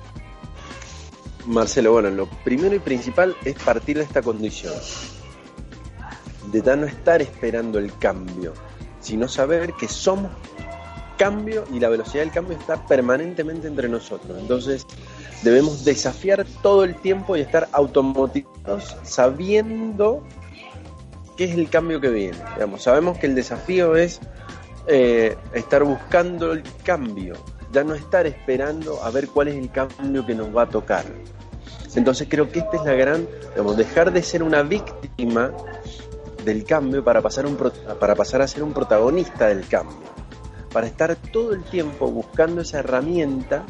Marcelo, 1.47 1.93
bueno, 1.93 2.11
lo 2.11 2.27
primero 2.45 2.75
y 2.75 2.79
principal 2.79 3.37
es 3.45 3.57
partir 3.57 3.99
de 3.99 4.05
esta 4.05 4.23
condición, 4.23 4.75
de 6.51 6.77
no 6.77 6.87
estar 6.87 7.21
esperando 7.21 7.79
el 7.79 7.97
cambio, 7.99 8.55
sino 9.01 9.29
saber 9.29 9.75
que 9.75 9.89
somos 9.89 10.31
cambio 11.17 11.65
y 11.73 11.81
la 11.81 11.89
velocidad 11.89 12.23
del 12.25 12.33
cambio 12.33 12.59
está 12.59 12.87
permanentemente 12.87 13.69
entre 13.69 13.89
nosotros. 13.89 14.39
Entonces 14.39 14.87
debemos 15.43 15.85
desafiar 15.85 16.45
todo 16.63 16.85
el 16.85 16.95
tiempo 16.97 17.37
y 17.37 17.41
estar 17.41 17.69
automotivados 17.73 18.97
sabiendo 19.03 20.23
qué 21.37 21.45
es 21.45 21.55
el 21.55 21.69
cambio 21.69 22.01
que 22.01 22.09
viene. 22.09 22.39
Digamos, 22.55 22.83
sabemos 22.83 23.19
que 23.19 23.27
el 23.27 23.35
desafío 23.35 23.97
es 23.97 24.21
eh, 24.87 25.37
estar 25.53 25.85
buscando 25.85 26.53
el 26.53 26.63
cambio, 26.85 27.35
ya 27.75 27.85
no 27.85 27.95
estar 27.95 28.27
esperando 28.27 29.03
a 29.03 29.11
ver 29.11 29.29
cuál 29.29 29.49
es 29.49 29.57
el 29.57 29.71
cambio 29.71 30.25
que 30.25 30.35
nos 30.35 30.57
va 30.57 30.63
a 30.63 30.69
tocar. 30.69 31.05
Entonces 31.97 32.29
creo 32.31 32.51
que 32.51 32.61
esta 32.61 32.77
es 32.77 32.85
la 32.85 32.95
gran, 32.95 33.29
digamos, 33.51 33.77
dejar 33.77 34.13
de 34.13 34.23
ser 34.23 34.43
una 34.43 34.63
víctima 34.63 35.51
del 36.45 36.65
cambio 36.65 37.03
para 37.03 37.21
pasar, 37.21 37.47
un, 37.47 37.57
para 37.99 38.15
pasar 38.15 38.43
a 38.43 38.49
ser 38.49 38.63
un 38.63 38.73
protagonista 38.73 39.49
del 39.49 39.67
cambio, 39.67 39.97
para 40.73 40.87
estar 40.87 41.17
todo 41.17 41.53
el 41.53 41.65
tiempo 41.65 42.11
buscando 42.11 42.61
esa 42.61 42.79
herramienta 42.79 43.65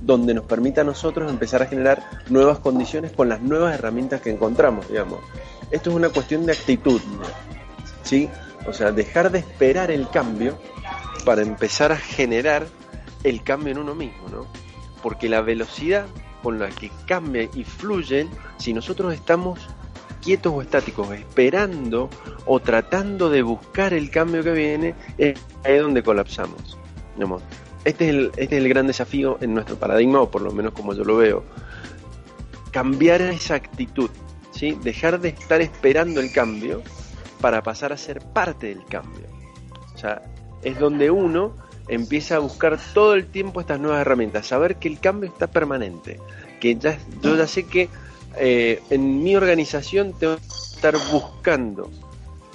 donde 0.00 0.32
nos 0.32 0.44
permita 0.44 0.80
a 0.80 0.84
nosotros 0.84 1.30
empezar 1.30 1.62
a 1.62 1.66
generar 1.66 2.02
nuevas 2.30 2.58
condiciones 2.58 3.12
con 3.12 3.28
las 3.28 3.42
nuevas 3.42 3.74
herramientas 3.74 4.22
que 4.22 4.30
encontramos, 4.30 4.88
digamos. 4.88 5.20
Esto 5.70 5.90
es 5.90 5.96
una 5.96 6.08
cuestión 6.08 6.46
de 6.46 6.52
actitud, 6.52 7.00
¿sí? 8.02 8.30
O 8.66 8.72
sea, 8.72 8.92
dejar 8.92 9.30
de 9.30 9.40
esperar 9.40 9.90
el 9.90 10.08
cambio 10.08 10.58
para 11.24 11.42
empezar 11.42 11.92
a 11.92 11.96
generar 11.96 12.66
el 13.24 13.42
cambio 13.42 13.72
en 13.72 13.78
uno 13.78 13.94
mismo, 13.94 14.28
¿no? 14.30 14.46
Porque 15.02 15.28
la 15.28 15.40
velocidad 15.40 16.06
con 16.42 16.58
la 16.58 16.68
que 16.68 16.90
cambia 17.06 17.48
y 17.54 17.64
fluyen, 17.64 18.28
si 18.58 18.72
nosotros 18.72 19.12
estamos 19.14 19.68
quietos 20.20 20.52
o 20.54 20.62
estáticos, 20.62 21.10
esperando 21.12 22.08
o 22.46 22.60
tratando 22.60 23.30
de 23.30 23.42
buscar 23.42 23.94
el 23.94 24.10
cambio 24.10 24.42
que 24.42 24.52
viene, 24.52 24.94
es 25.18 25.38
ahí 25.64 25.78
donde 25.78 26.02
colapsamos. 26.02 26.78
Digamos, 27.14 27.42
Este 27.84 28.04
es, 28.04 28.10
el, 28.10 28.26
este 28.36 28.56
es 28.56 28.62
el 28.62 28.68
gran 28.68 28.86
desafío 28.86 29.38
en 29.40 29.54
nuestro 29.54 29.76
paradigma, 29.76 30.20
o 30.20 30.30
por 30.30 30.42
lo 30.42 30.52
menos 30.52 30.72
como 30.72 30.94
yo 30.94 31.04
lo 31.04 31.16
veo. 31.16 31.44
Cambiar 32.70 33.20
esa 33.22 33.54
actitud, 33.54 34.10
¿sí? 34.52 34.78
dejar 34.82 35.20
de 35.20 35.30
estar 35.30 35.60
esperando 35.60 36.20
el 36.20 36.32
cambio 36.32 36.82
para 37.40 37.62
pasar 37.62 37.92
a 37.92 37.96
ser 37.96 38.20
parte 38.20 38.68
del 38.68 38.84
cambio. 38.84 39.26
O 39.94 39.98
sea, 39.98 40.22
es 40.62 40.78
donde 40.78 41.10
uno 41.10 41.54
empieza 41.90 42.36
a 42.36 42.38
buscar 42.38 42.78
todo 42.94 43.14
el 43.14 43.26
tiempo 43.26 43.60
estas 43.60 43.80
nuevas 43.80 44.00
herramientas, 44.00 44.46
saber 44.46 44.76
que 44.76 44.88
el 44.88 44.98
cambio 45.00 45.28
está 45.28 45.46
permanente, 45.48 46.18
que 46.60 46.76
ya, 46.76 46.98
yo 47.22 47.36
ya 47.36 47.46
sé 47.46 47.66
que 47.66 47.88
eh, 48.36 48.80
en 48.90 49.22
mi 49.22 49.34
organización 49.36 50.12
tengo 50.18 50.36
que 50.36 50.42
estar 50.76 50.94
buscando 51.12 51.90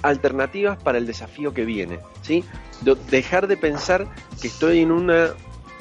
alternativas 0.02 0.78
para 0.78 0.98
el 0.98 1.06
desafío 1.06 1.52
que 1.52 1.64
viene, 1.64 1.98
¿sí? 2.22 2.44
De- 2.80 2.96
dejar 3.10 3.46
de 3.46 3.56
pensar 3.56 4.06
que 4.40 4.48
estoy 4.48 4.80
en 4.80 4.90
una 4.90 5.30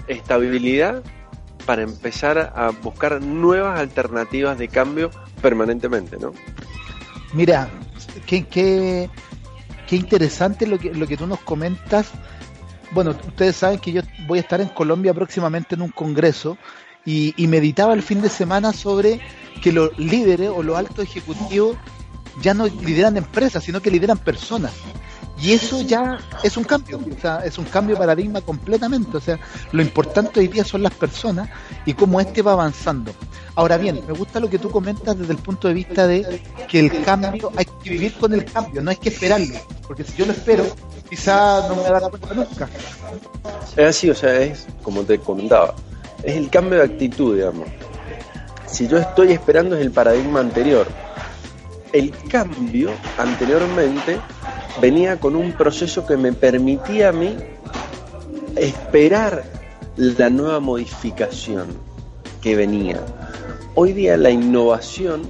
estabilidad 0.08 1.02
para 1.66 1.82
empezar 1.82 2.38
a 2.56 2.70
buscar 2.70 3.22
nuevas 3.22 3.80
alternativas 3.80 4.58
de 4.58 4.68
cambio 4.68 5.12
permanentemente, 5.42 6.18
¿no? 6.18 6.32
Mira, 7.34 7.70
qué, 8.26 8.44
qué, 8.46 9.10
qué 9.88 9.96
interesante 9.96 10.68
lo 10.68 10.78
que, 10.78 10.94
lo 10.94 11.08
que 11.08 11.18
tú 11.18 11.26
nos 11.26 11.40
comentas. 11.40 12.12
Bueno, 12.96 13.12
ustedes 13.12 13.58
saben 13.58 13.78
que 13.78 13.92
yo 13.92 14.02
voy 14.26 14.38
a 14.38 14.42
estar 14.42 14.62
en 14.62 14.70
Colombia 14.70 15.14
próximamente 15.14 15.76
en 15.76 15.82
un 15.82 15.90
congreso 15.90 16.58
y, 17.04 17.34
meditaba 17.46 17.94
el 17.94 18.02
fin 18.02 18.22
de 18.22 18.30
semana 18.30 18.72
sobre 18.72 19.20
que 19.62 19.74
los 19.74 20.00
líderes 20.00 20.50
o 20.50 20.64
los 20.64 20.78
altos 20.78 21.04
ejecutivos 21.04 21.76
ya 22.42 22.54
no 22.54 22.68
lideran 22.68 23.18
empresas, 23.18 23.66
sino 23.66 23.82
que 23.82 23.92
lideran 23.92 24.18
personas. 24.18 24.72
Y 25.42 25.52
eso 25.52 25.82
ya 25.82 26.20
es 26.42 26.56
un 26.56 26.64
cambio, 26.64 26.98
o 26.98 27.20
sea, 27.20 27.40
es 27.40 27.58
un 27.58 27.66
cambio 27.66 27.96
de 27.96 28.00
paradigma 28.00 28.40
completamente. 28.40 29.18
O 29.18 29.20
sea, 29.20 29.42
lo 29.74 29.82
importante 29.82 30.40
hoy 30.40 30.48
día 30.48 30.64
son 30.64 30.82
las 30.82 30.94
personas 30.94 31.50
y 31.86 31.96
cómo 31.96 32.22
este 32.22 32.42
va 32.42 32.54
avanzando. 32.54 33.12
Ahora 33.56 33.76
bien, 33.76 34.04
me 34.08 34.14
gusta 34.14 34.40
lo 34.40 34.50
que 34.50 34.58
tú 34.58 34.72
comentas 34.72 35.20
desde 35.20 35.34
el 35.34 35.40
punto 35.40 35.68
de 35.68 35.74
vista 35.74 36.08
de 36.08 36.42
que 36.70 36.80
el 36.80 37.04
cambio, 37.04 37.52
hay 37.58 37.66
que 37.66 37.90
vivir 37.90 38.14
con 38.14 38.34
el 38.34 38.46
cambio, 38.46 38.82
no 38.82 38.90
hay 38.90 38.98
que 38.98 39.10
esperarlo. 39.10 39.60
Porque 39.86 40.06
si 40.06 40.16
yo 40.16 40.26
lo 40.26 40.32
espero, 40.32 40.66
quizá 41.10 41.68
no 41.68 41.76
me 41.76 41.84
da 41.84 42.10
cuenta 42.10 42.34
nunca. 42.34 42.70
Es 43.76 43.88
así, 43.88 44.10
o 44.10 44.16
sea, 44.16 44.40
es 44.42 44.68
como 44.84 45.04
te 45.04 45.20
comentaba, 45.20 45.76
es 46.24 46.36
el 46.36 46.50
cambio 46.50 46.80
de 46.80 46.86
actitud, 46.86 47.36
digamos. 47.36 47.68
Si 48.68 48.88
yo 48.88 48.98
estoy 48.98 49.32
esperando 49.32 49.76
es 49.76 49.82
el 49.82 49.92
paradigma 49.92 50.40
anterior. 50.40 50.88
El 51.94 52.12
cambio 52.30 52.92
anteriormente 53.18 54.20
venía 54.82 55.18
con 55.18 55.36
un 55.36 55.54
proceso 55.54 56.06
que 56.06 56.18
me 56.18 56.34
permitía 56.34 57.10
a 57.10 57.12
mí 57.14 57.38
esperar 58.58 59.44
la 59.96 60.30
nueva 60.30 60.60
modificación 60.60 61.68
que 62.42 62.56
venía. 62.56 63.00
Hoy 63.76 63.94
día 63.94 64.18
la 64.18 64.30
innovación 64.30 65.24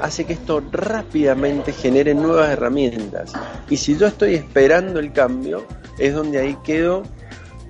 hace 0.00 0.24
que 0.24 0.34
esto 0.34 0.62
rápidamente 0.72 1.72
genere 1.72 2.14
nuevas 2.14 2.50
herramientas. 2.50 3.32
Y 3.68 3.76
si 3.76 3.96
yo 3.96 4.06
estoy 4.06 4.34
esperando 4.34 4.98
el 5.00 5.12
cambio, 5.12 5.64
es 5.98 6.14
donde 6.14 6.38
ahí 6.38 6.56
quedo 6.64 7.02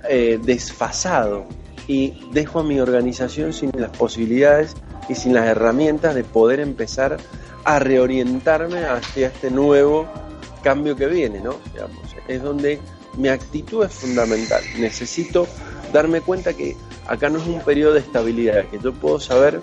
eh, 0.09 0.39
desfasado 0.43 1.47
y 1.87 2.15
dejo 2.33 2.61
a 2.61 2.63
mi 2.63 2.81
organización 2.81 3.53
sin 3.53 3.71
las 3.77 3.91
posibilidades 3.91 4.77
y 5.09 5.15
sin 5.15 5.35
las 5.35 5.47
herramientas 5.47 6.15
de 6.15 6.25
poder 6.25 6.61
empezar 6.61 7.17
a 7.65 7.79
reorientarme 7.79 8.85
hacia 8.85 9.29
este 9.29 9.51
nuevo 9.51 10.09
cambio 10.63 10.97
que 10.97 11.07
viene, 11.07 11.41
¿no? 11.41 11.57
es 12.29 12.43
donde 12.43 12.79
mi 13.17 13.29
actitud 13.29 13.85
es 13.85 13.93
fundamental. 13.93 14.63
Necesito 14.79 15.47
darme 15.93 16.21
cuenta 16.21 16.53
que 16.55 16.77
acá 17.09 17.29
no 17.29 17.39
es 17.39 17.47
un 17.47 17.61
periodo 17.61 17.95
de 17.95 18.01
estabilidad, 18.01 18.67
que 18.67 18.79
yo 18.79 18.93
puedo 18.93 19.19
saber 19.19 19.61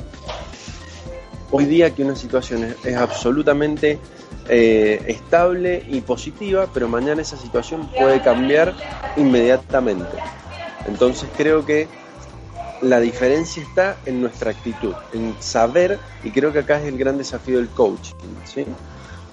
hoy 1.52 1.66
día 1.66 1.94
que 1.94 2.04
una 2.04 2.16
situación 2.16 2.76
es, 2.84 2.96
absolutamente 2.96 4.00
eh, 4.50 5.02
estable 5.08 5.84
y 5.88 6.02
positiva, 6.02 6.68
pero 6.74 6.88
mañana 6.88 7.22
esa 7.22 7.38
situación 7.38 7.90
puede 7.98 8.22
cambiar 8.22 8.74
inmediatamente. 9.16 10.18
Entonces 10.88 11.30
creo 11.36 11.66
que 11.66 11.88
la 12.82 13.00
diferencia 13.00 13.64
está 13.64 13.98
en 14.06 14.22
nuestra 14.22 14.52
actitud, 14.52 14.94
en 15.14 15.36
saber, 15.40 16.00
y 16.24 16.32
creo 16.32 16.54
que 16.54 16.60
acá 16.60 16.80
es 16.80 16.88
el 16.88 16.98
gran 16.98 17.18
desafío 17.18 17.58
del 17.58 17.70
coaching, 17.70 18.14
¿sí? 18.46 18.66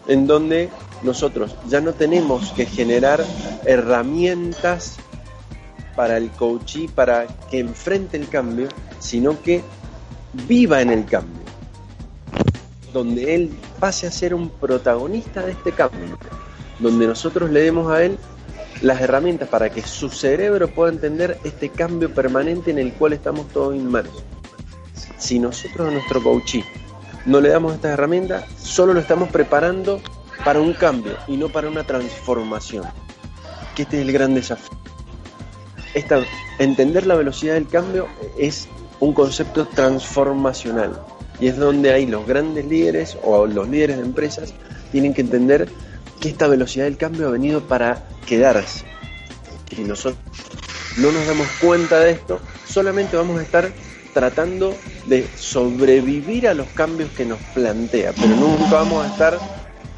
en 0.07 0.27
donde 0.27 0.71
nosotros 1.03 1.55
ya 1.69 1.81
no 1.81 1.93
tenemos 1.93 2.53
que 2.53 2.67
generar 2.67 3.25
herramientas 3.65 4.97
para 5.95 6.17
el 6.17 6.31
coachee 6.31 6.89
para 6.89 7.27
que 7.51 7.61
enfrente 7.61 8.17
el 8.17 8.29
cambio, 8.29 8.69
sino 8.99 9.41
que 9.43 9.63
viva 10.33 10.81
en 10.81 10.91
el 10.91 11.05
cambio, 11.05 11.44
donde 12.95 13.35
él 13.35 13.51
pase 13.81 14.07
a 14.07 14.13
ser 14.13 14.33
un 14.33 14.49
protagonista 14.49 15.43
de 15.43 15.53
este 15.53 15.73
cambio, 15.73 16.17
donde 16.79 17.07
nosotros 17.07 17.51
le 17.51 17.61
demos 17.61 17.93
a 17.93 18.05
él 18.05 18.17
las 18.81 19.01
herramientas 19.01 19.49
para 19.49 19.69
que 19.69 19.83
su 19.83 20.09
cerebro 20.09 20.69
pueda 20.69 20.93
entender 20.93 21.39
este 21.45 21.69
cambio 21.69 22.15
permanente 22.15 22.71
en 22.71 22.79
el 22.79 22.93
cual 22.93 23.13
estamos 23.13 23.49
todos 23.49 23.75
inmersos. 23.75 24.23
Si 25.19 25.39
nosotros 25.39 25.89
a 25.89 25.91
nuestro 25.91 26.23
coachee 26.23 26.65
no 27.27 27.41
le 27.41 27.49
damos 27.49 27.75
estas 27.75 27.93
herramientas, 27.93 28.45
solo 28.59 28.95
lo 28.95 29.01
estamos 29.01 29.29
preparando 29.29 30.01
para 30.45 30.61
un 30.61 30.73
cambio 30.73 31.17
y 31.27 31.37
no 31.37 31.49
para 31.49 31.69
una 31.69 31.85
transformación. 31.85 32.85
Que 33.75 33.83
este 33.83 34.01
es 34.01 34.07
el 34.07 34.13
gran 34.13 34.35
desafío. 34.35 34.79
Entender 36.59 37.07
la 37.07 37.17
velocidad 37.17 37.55
del 37.55 37.67
cambio 37.67 38.07
es 38.39 38.69
un 39.01 39.13
concepto 39.13 39.67
transformacional 39.67 41.01
y 41.41 41.49
es 41.49 41.57
donde 41.57 41.93
hay 41.93 42.07
los 42.07 42.27
grandes 42.27 42.65
líderes 42.65 43.17
o 43.23 43.47
los 43.47 43.69
líderes 43.69 43.97
de 43.97 44.03
empresas 44.03 44.55
tienen 44.93 45.15
que 45.15 45.23
entender 45.23 45.69
que 46.21 46.29
esta 46.29 46.47
velocidad 46.47 46.85
del 46.85 46.97
cambio 46.97 47.29
ha 47.29 47.31
venido 47.31 47.63
para 47.63 48.07
quedarse. 48.27 48.85
Y 49.77 49.83
nosotros 49.83 50.23
no 50.99 51.11
nos 51.11 51.27
damos 51.27 51.49
cuenta 51.61 51.99
de 51.99 52.13
esto, 52.13 52.41
solamente 52.67 53.17
vamos 53.17 53.41
a 53.41 53.43
estar 53.43 53.73
tratando 54.13 54.77
de 55.07 55.29
sobrevivir 55.37 56.47
a 56.47 56.55
los 56.55 56.69
cambios 56.69 57.11
que 57.11 57.25
nos 57.25 57.41
plantea, 57.53 58.13
pero 58.13 58.29
nunca 58.37 58.77
vamos 58.77 59.05
a 59.05 59.09
estar 59.09 59.39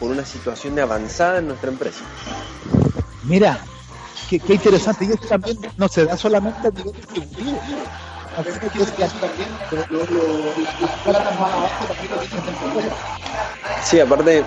por 0.01 0.11
una 0.11 0.25
situación 0.25 0.75
de 0.75 0.83
avanzada 0.83 1.38
en 1.38 1.49
nuestra 1.49 1.70
empresa. 1.70 2.01
Mira, 3.25 3.61
qué, 4.31 4.40
interesante, 4.49 5.05
y 5.05 5.12
esto 5.12 5.29
también 5.29 5.59
no 5.77 5.88
se 5.88 6.07
da 6.07 6.16
solamente 6.16 6.68
a 6.68 6.70
nivel. 6.70 6.94
Sí, 13.83 14.01
aparte, 14.01 14.44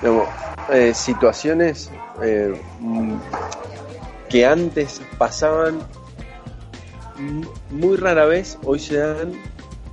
digamos, 0.00 0.28
eh, 0.72 0.94
situaciones 0.94 1.90
eh, 2.22 2.60
que 4.28 4.46
antes 4.46 5.00
pasaban 5.18 5.80
muy 7.70 7.96
rara 7.96 8.24
vez 8.24 8.58
hoy 8.64 8.78
se 8.78 8.98
dan 8.98 9.32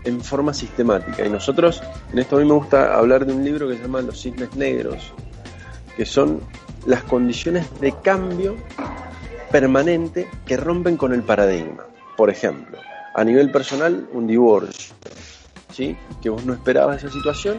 en 0.03 0.21
forma 0.21 0.53
sistemática. 0.53 1.25
Y 1.25 1.29
nosotros, 1.29 1.81
en 2.11 2.19
esto 2.19 2.37
a 2.37 2.39
mí 2.39 2.45
me 2.45 2.53
gusta 2.53 2.95
hablar 2.95 3.25
de 3.25 3.33
un 3.33 3.43
libro 3.43 3.67
que 3.67 3.75
se 3.75 3.83
llama 3.83 4.01
Los 4.01 4.21
cisnes 4.21 4.55
negros, 4.55 5.13
que 5.95 6.05
son 6.05 6.41
las 6.85 7.03
condiciones 7.03 7.67
de 7.79 7.93
cambio 8.01 8.55
permanente 9.51 10.27
que 10.45 10.57
rompen 10.57 10.97
con 10.97 11.13
el 11.13 11.21
paradigma. 11.23 11.83
Por 12.17 12.29
ejemplo, 12.29 12.79
a 13.13 13.23
nivel 13.23 13.51
personal, 13.51 14.07
un 14.13 14.27
divorcio, 14.27 14.93
¿sí? 15.73 15.95
que 16.21 16.29
vos 16.29 16.45
no 16.45 16.53
esperabas 16.53 17.03
esa 17.03 17.11
situación, 17.11 17.57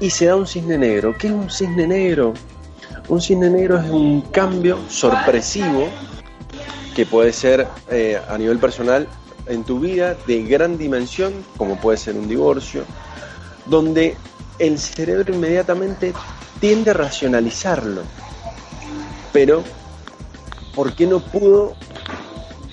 y 0.00 0.10
se 0.10 0.26
da 0.26 0.36
un 0.36 0.46
cisne 0.46 0.76
negro. 0.76 1.14
¿Qué 1.18 1.28
es 1.28 1.32
un 1.32 1.50
cisne 1.50 1.86
negro? 1.86 2.34
Un 3.08 3.20
cisne 3.20 3.48
negro 3.48 3.78
es 3.78 3.88
un 3.88 4.20
cambio 4.20 4.78
sorpresivo 4.88 5.88
que 6.94 7.06
puede 7.06 7.32
ser 7.32 7.66
eh, 7.90 8.20
a 8.28 8.36
nivel 8.36 8.58
personal 8.58 9.06
en 9.46 9.64
tu 9.64 9.80
vida 9.80 10.16
de 10.26 10.42
gran 10.42 10.76
dimensión, 10.76 11.32
como 11.56 11.76
puede 11.76 11.98
ser 11.98 12.16
un 12.16 12.28
divorcio, 12.28 12.84
donde 13.66 14.16
el 14.58 14.78
cerebro 14.78 15.34
inmediatamente 15.34 16.12
tiende 16.60 16.90
a 16.90 16.94
racionalizarlo. 16.94 18.02
Pero, 19.32 19.62
¿por 20.74 20.94
qué 20.94 21.06
no 21.06 21.20
pudo 21.20 21.74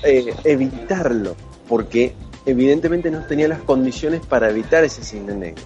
eh, 0.03 0.33
evitarlo? 0.43 1.35
Porque 1.73 2.13
evidentemente 2.45 3.09
no 3.09 3.25
tenía 3.25 3.47
las 3.47 3.59
condiciones 3.63 4.21
para 4.23 4.47
evitar 4.47 4.83
ese 4.83 5.03
cisne 5.03 5.33
negro. 5.33 5.63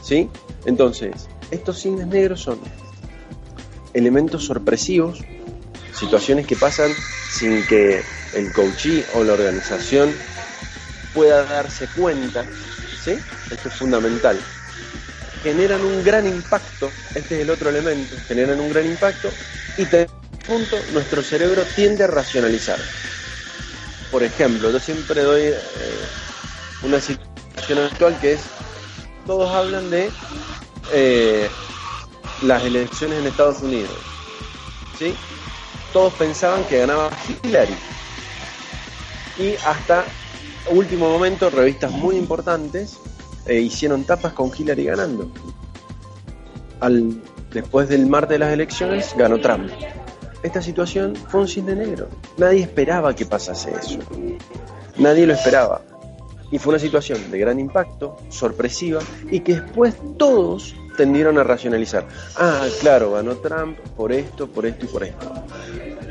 ¿Sí? 0.00 0.30
Entonces, 0.66 1.26
estos 1.50 1.82
cisnes 1.82 2.06
negros 2.06 2.42
son 2.42 2.60
elementos 3.92 4.44
sorpresivos, 4.44 5.18
situaciones 5.92 6.46
que 6.46 6.54
pasan 6.54 6.92
sin 7.28 7.66
que 7.66 8.02
el 8.34 8.52
coachee 8.52 9.04
o 9.16 9.24
la 9.24 9.32
organización 9.32 10.12
pueda 11.12 11.42
darse 11.42 11.88
cuenta, 11.88 12.44
¿sí? 13.02 13.18
Esto 13.50 13.68
es 13.68 13.74
fundamental. 13.74 14.38
Generan 15.42 15.84
un 15.84 16.04
gran 16.04 16.24
impacto, 16.24 16.88
este 17.16 17.34
es 17.34 17.40
el 17.42 17.50
otro 17.50 17.68
elemento, 17.68 18.14
generan 18.28 18.60
un 18.60 18.70
gran 18.70 18.86
impacto 18.86 19.28
y 19.76 19.86
te 19.86 20.06
punto, 20.46 20.78
nuestro 20.92 21.20
cerebro 21.20 21.64
tiende 21.74 22.04
a 22.04 22.06
racionalizar. 22.06 22.78
Por 24.12 24.22
ejemplo, 24.22 24.70
yo 24.70 24.78
siempre 24.78 25.22
doy 25.22 25.40
eh, 25.40 25.56
una 26.82 27.00
situación 27.00 27.78
actual 27.78 28.16
que 28.20 28.34
es, 28.34 28.42
todos 29.26 29.50
hablan 29.50 29.90
de 29.90 30.10
eh, 30.92 31.48
las 32.42 32.62
elecciones 32.62 33.18
en 33.18 33.26
Estados 33.26 33.62
Unidos, 33.62 33.90
¿sí? 34.98 35.14
todos 35.92 36.12
pensaban 36.14 36.62
que 36.64 36.78
ganaba 36.78 37.10
Hillary. 37.42 37.74
Y 39.38 39.54
hasta 39.66 40.04
último 40.70 41.08
momento, 41.08 41.50
revistas 41.50 41.90
muy 41.90 42.16
importantes 42.16 42.98
eh, 43.46 43.60
hicieron 43.60 44.04
tapas 44.04 44.34
con 44.34 44.50
Hillary 44.56 44.84
ganando. 44.84 45.30
Al, 46.80 47.22
después 47.50 47.88
del 47.88 48.06
martes 48.06 48.30
de 48.30 48.38
las 48.40 48.52
elecciones, 48.52 49.14
ganó 49.16 49.40
Trump. 49.40 49.70
Esta 50.42 50.60
situación 50.60 51.14
fue 51.14 51.40
un 51.40 51.48
cisne 51.48 51.74
negro. 51.74 52.08
Nadie 52.36 52.62
esperaba 52.62 53.14
que 53.14 53.26
pasase 53.26 53.72
eso. 53.80 53.98
Nadie 54.98 55.26
lo 55.26 55.34
esperaba. 55.34 55.82
Y 56.50 56.58
fue 56.58 56.72
una 56.72 56.80
situación 56.80 57.30
de 57.30 57.38
gran 57.38 57.58
impacto, 57.58 58.18
sorpresiva, 58.28 59.00
y 59.30 59.40
que 59.40 59.54
después 59.60 59.94
todos 60.18 60.74
tendieron 60.96 61.38
a 61.38 61.44
racionalizar. 61.44 62.06
Ah, 62.36 62.66
claro, 62.80 63.12
ganó 63.12 63.36
Trump 63.36 63.78
por 63.96 64.12
esto, 64.12 64.46
por 64.48 64.66
esto 64.66 64.84
y 64.84 64.88
por 64.88 65.04
esto. 65.04 65.32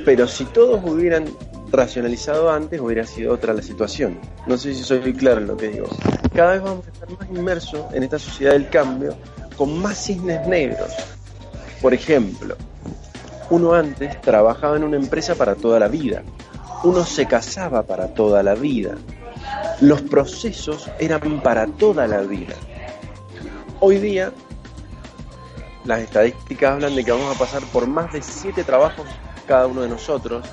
Pero 0.04 0.28
si 0.28 0.46
todos 0.46 0.82
hubieran 0.84 1.26
racionalizado 1.72 2.50
antes, 2.52 2.82
hubiera 2.82 3.06
sido 3.06 3.34
otra 3.34 3.54
la 3.54 3.62
situación. 3.62 4.20
No 4.48 4.58
sé 4.58 4.74
si 4.74 4.84
soy 4.84 5.14
claro 5.14 5.42
en 5.42 5.48
lo 5.48 5.58
que 5.58 5.68
digo. 5.68 5.88
Cada 6.34 6.54
vez 6.54 6.62
vamos 6.62 6.88
a 6.88 6.92
estar 6.92 7.10
más 7.12 7.30
inmersos 7.30 7.94
en 7.94 8.04
esta 8.04 8.18
sociedad 8.18 8.54
del 8.54 8.70
cambio 8.70 9.16
con 9.56 9.78
más 9.80 10.06
cisnes 10.06 10.48
negros. 10.48 10.92
Por 11.82 11.94
ejemplo, 11.94 12.56
Uno 13.52 13.74
antes 13.74 14.22
trabajaba 14.22 14.78
en 14.78 14.86
una 14.86 14.96
empresa 14.96 15.36
para 15.36 15.56
toda 15.56 15.78
la 15.78 15.90
vida. 15.90 16.24
Uno 16.86 17.04
se 17.04 17.26
casaba 17.26 17.84
para 17.84 18.14
toda 18.14 18.42
la 18.44 18.56
vida. 18.56 18.96
Los 19.82 20.02
procesos 20.04 20.90
eran 21.00 21.42
para 21.42 21.68
toda 21.68 22.08
la 22.08 22.22
vida. 22.22 22.56
Hoy 23.82 23.98
día, 23.98 24.32
las 25.84 26.00
estadísticas 26.00 26.76
hablan 26.76 26.96
de 26.96 27.04
que 27.04 27.12
vamos 27.12 27.36
a 27.36 27.38
pasar 27.38 27.62
por 27.74 27.88
más 27.88 28.14
de 28.14 28.22
siete 28.22 28.64
trabajos 28.64 29.06
cada 29.46 29.68
uno 29.68 29.82
de 29.82 29.90
nosotros, 29.90 30.48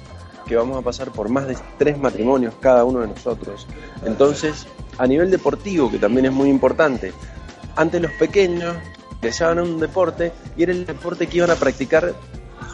que 0.49 0.57
vamos 0.57 0.77
a 0.77 0.83
pasar 0.83 1.13
por 1.13 1.29
más 1.29 1.47
de 1.47 1.57
tres 1.79 1.97
matrimonios 1.99 2.55
cada 2.61 2.85
uno 2.85 2.99
de 2.99 3.07
nosotros. 3.07 3.69
Entonces, 4.05 4.67
a 4.99 5.07
nivel 5.07 5.31
deportivo, 5.31 5.89
que 5.89 6.01
también 6.01 6.27
es 6.27 6.33
muy 6.33 6.51
importante, 6.51 7.13
antes 7.77 8.03
los 8.03 8.11
pequeños 8.15 8.75
deseaban 9.21 9.61
un 9.61 9.79
deporte 9.79 10.33
y 10.57 10.65
era 10.65 10.73
el 10.73 10.85
deporte 10.85 11.29
que 11.29 11.37
iban 11.37 11.53
a 11.53 11.55
practicar 11.55 12.13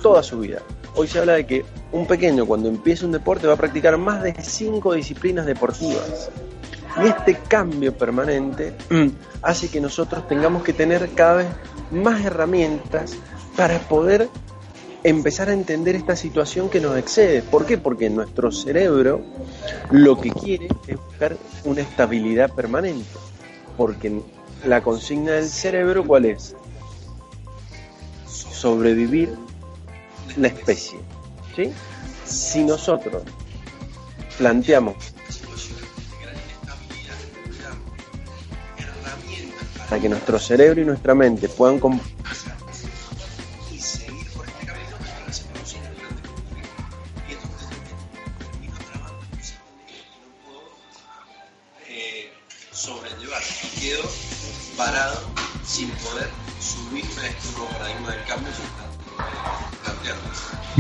toda 0.05 0.23
su 0.23 0.41
vida. 0.41 0.61
Hoy 0.97 1.09
se 1.09 1.19
habla 1.19 1.33
de 1.33 1.47
que 1.47 1.65
un 1.91 2.07
pequeño 2.07 2.45
cuando 2.45 2.69
empieza 2.69 3.07
un 3.07 3.13
deporte 3.13 3.47
va 3.47 3.55
a 3.55 3.57
practicar 3.57 3.97
más 3.97 4.23
de 4.23 4.35
cinco 4.43 4.93
disciplinas 4.93 5.47
deportivas. 5.47 6.29
Y 7.03 7.09
este 7.09 7.39
cambio 7.49 7.97
permanente 7.97 8.75
hace 9.41 9.71
que 9.71 9.81
nosotros 9.81 10.29
tengamos 10.29 10.63
que 10.63 10.75
tener 10.75 11.09
cada 11.15 11.37
vez 11.37 11.47
más 11.91 12.23
herramientas 12.23 13.17
para 13.57 13.79
poder 13.79 14.29
empezar 15.05 15.49
a 15.49 15.55
entender 15.55 15.97
esta 15.97 16.17
situación 16.17 16.69
que 16.69 16.81
nos 16.81 16.99
excede. 16.99 17.41
¿Por 17.41 17.65
qué? 17.65 17.79
Porque 17.79 18.11
nuestro 18.11 18.53
cerebro 18.53 19.23
lo 19.91 20.21
que 20.21 20.33
quiere 20.33 20.69
es 20.87 20.97
buscar 20.97 21.39
una 21.65 21.81
estabilidad 21.81 22.53
permanente. 22.53 23.09
Porque 23.79 24.21
la 24.67 24.83
consigna 24.83 25.33
del 25.33 25.49
cerebro, 25.49 26.07
¿cuál 26.07 26.27
es? 26.27 26.55
Sobrevivir 28.27 29.35
la 30.37 30.49
especie. 30.49 30.99
Si 32.25 32.65
nosotros 32.65 33.23
planteamos 34.39 34.97
para 39.89 40.01
que 40.01 40.09
nuestro 40.09 40.39
cerebro 40.39 40.81
y 40.81 40.85
nuestra 40.85 41.15
mente 41.15 41.49
puedan. 41.49 41.81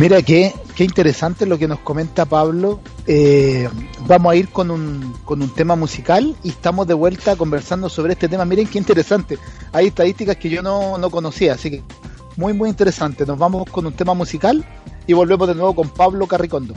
Mira 0.05 0.21
qué, 0.21 0.53
qué 0.77 0.85
interesante 0.85 1.47
lo 1.47 1.57
que 1.57 1.67
nos 1.67 1.79
comenta 1.79 2.27
Pablo. 2.27 2.79
Eh, 3.07 3.71
vamos 4.07 4.33
a 4.33 4.37
ir 4.37 4.51
con 4.51 4.71
un, 4.71 5.14
con 5.25 5.40
un 5.40 5.49
tema 5.49 5.77
musical 5.77 6.37
y 6.43 6.51
estamos 6.51 6.87
de 6.87 6.93
vuelta 6.93 7.37
conversando 7.37 7.88
sobre 7.88 8.12
este 8.12 8.29
tema. 8.29 8.45
Miren 8.45 8.67
qué 8.67 8.77
interesante. 8.77 9.38
Hay 9.73 9.87
estadísticas 9.87 10.37
que 10.37 10.51
yo 10.51 10.61
no, 10.61 10.99
no 10.99 11.09
conocía, 11.09 11.55
así 11.55 11.71
que 11.71 11.83
muy, 12.37 12.53
muy 12.53 12.69
interesante. 12.69 13.25
Nos 13.25 13.38
vamos 13.38 13.64
con 13.71 13.87
un 13.87 13.95
tema 13.95 14.12
musical 14.12 14.62
y 15.07 15.14
volvemos 15.14 15.49
de 15.49 15.55
nuevo 15.55 15.75
con 15.75 15.88
Pablo 15.88 16.27
Carricondo. 16.27 16.75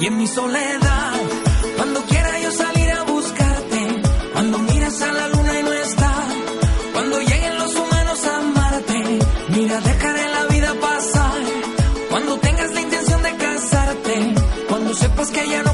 Y 0.00 0.06
en 0.06 0.16
mi 0.16 0.26
soledad, 0.26 1.12
cuando 1.76 2.00
quiera 2.04 2.40
yo 2.40 2.50
salir 2.52 2.90
a 2.90 3.02
buscarte. 3.02 4.02
Cuando 4.32 4.58
miras 4.60 5.02
a 5.02 5.12
la 5.12 5.28
luna 5.28 5.60
y 5.60 5.62
no 5.62 5.72
está. 5.74 6.14
Cuando 6.94 7.20
lleguen 7.20 7.58
los 7.58 7.74
humanos 7.74 8.24
a 8.24 8.36
amarte. 8.38 9.18
Mira, 9.48 9.78
dejaré 9.80 10.28
la 10.30 10.44
vida 10.46 10.74
pasar. 10.80 11.40
Cuando 12.08 12.38
tengas 12.38 12.72
la 12.72 12.80
intención 12.80 13.22
de 13.22 13.36
casarte. 13.36 14.34
Cuando 14.70 14.94
sepas 14.94 15.30
que 15.32 15.48
ya 15.50 15.62
no 15.64 15.69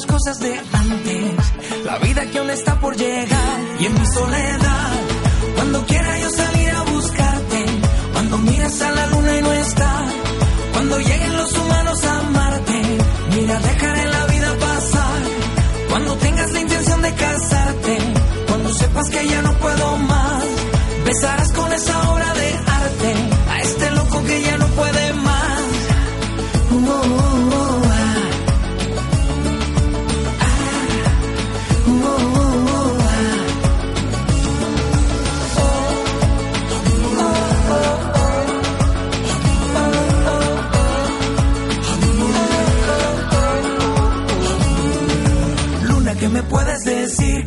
las 0.00 0.06
cosas 0.06 0.38
de 0.38 0.58
antes, 0.72 1.84
la 1.84 1.98
vida 1.98 2.24
que 2.30 2.38
aún 2.38 2.50
está 2.50 2.78
por 2.80 2.96
llegar 2.96 3.60
y 3.80 3.86
en 3.86 3.94
mi 3.94 4.06
soledad. 4.06 4.79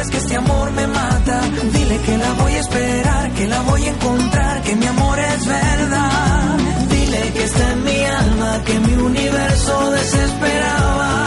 Sabes 0.00 0.10
que 0.10 0.18
este 0.18 0.36
amor 0.36 0.72
me 0.72 0.86
mata. 0.86 1.40
Dile 1.72 1.98
que 1.98 2.16
la 2.16 2.32
voy 2.34 2.52
a 2.52 2.60
esperar, 2.60 3.30
que 3.32 3.46
la 3.46 3.60
voy 3.62 3.84
a 3.84 3.90
encontrar, 3.90 4.62
que 4.62 4.76
mi 4.76 4.86
amor 4.86 5.18
es 5.18 5.46
verdad. 5.46 6.58
Dile 6.88 7.32
que 7.34 7.44
está 7.44 7.72
en 7.72 7.84
mi 7.84 8.04
alma, 8.04 8.62
que 8.64 8.80
mi 8.80 8.94
universo 8.94 9.90
desesperaba. 9.90 11.26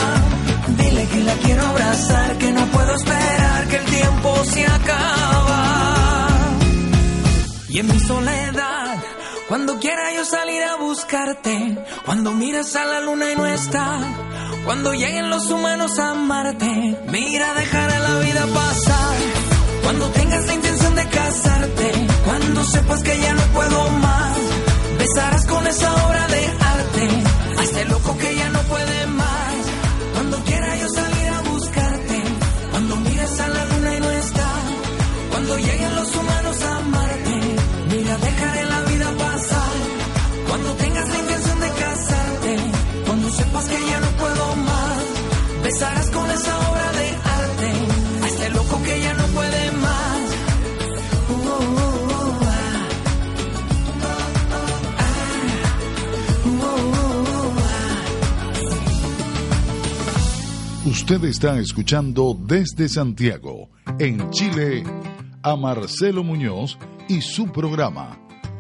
Dile 0.78 1.08
que 1.08 1.20
la 1.24 1.34
quiero 1.34 1.66
abrazar, 1.68 2.38
que 2.38 2.52
no 2.52 2.66
puedo 2.68 2.96
esperar, 2.96 3.68
que 3.68 3.76
el 3.78 3.86
tiempo 3.86 4.46
se 4.46 4.66
acaba. 4.66 6.28
Y 7.70 7.80
en 7.80 7.88
mi 7.88 8.00
soledad, 8.00 8.98
cuando 9.50 9.80
quiera 9.80 10.14
yo 10.16 10.26
salir 10.26 10.64
a 10.64 10.76
buscarte, 10.78 11.78
cuando 12.06 12.32
miras 12.32 12.76
a 12.76 12.86
la 12.86 13.02
luna 13.02 13.32
y 13.32 13.36
no 13.36 13.46
está, 13.46 14.00
cuando 14.66 14.94
lleguen 14.94 15.30
los 15.30 15.50
humanos 15.50 16.00
a 16.00 16.12
amarte, 16.12 16.98
mira, 17.08 17.54
dejaré 17.54 18.00
la 18.00 18.20
vida 18.20 18.48
pasar. 18.54 19.18
Cuando 19.84 20.10
tengas 20.12 20.46
la 20.46 20.54
intención 20.54 20.96
de 20.96 21.06
casarte, 21.10 21.92
cuando 22.26 22.64
sepas 22.64 23.04
que 23.04 23.20
ya 23.20 23.33
Usted 61.14 61.30
está 61.30 61.60
escuchando 61.60 62.36
desde 62.48 62.90
Santiago, 62.90 63.70
en 64.00 64.32
Chile, 64.32 64.84
a 65.44 65.56
Marcelo 65.56 66.24
Muñoz 66.24 66.76
y 67.08 67.22
su 67.22 67.52
programa. 67.52 68.18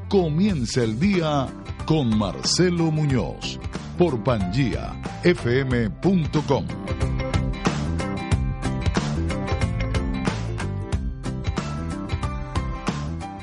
Comienza 0.07 0.83
el 0.83 0.99
día 0.99 1.47
con 1.87 2.15
Marcelo 2.15 2.91
Muñoz 2.91 3.59
por 3.97 4.23
pangiafm.com. 4.23 6.67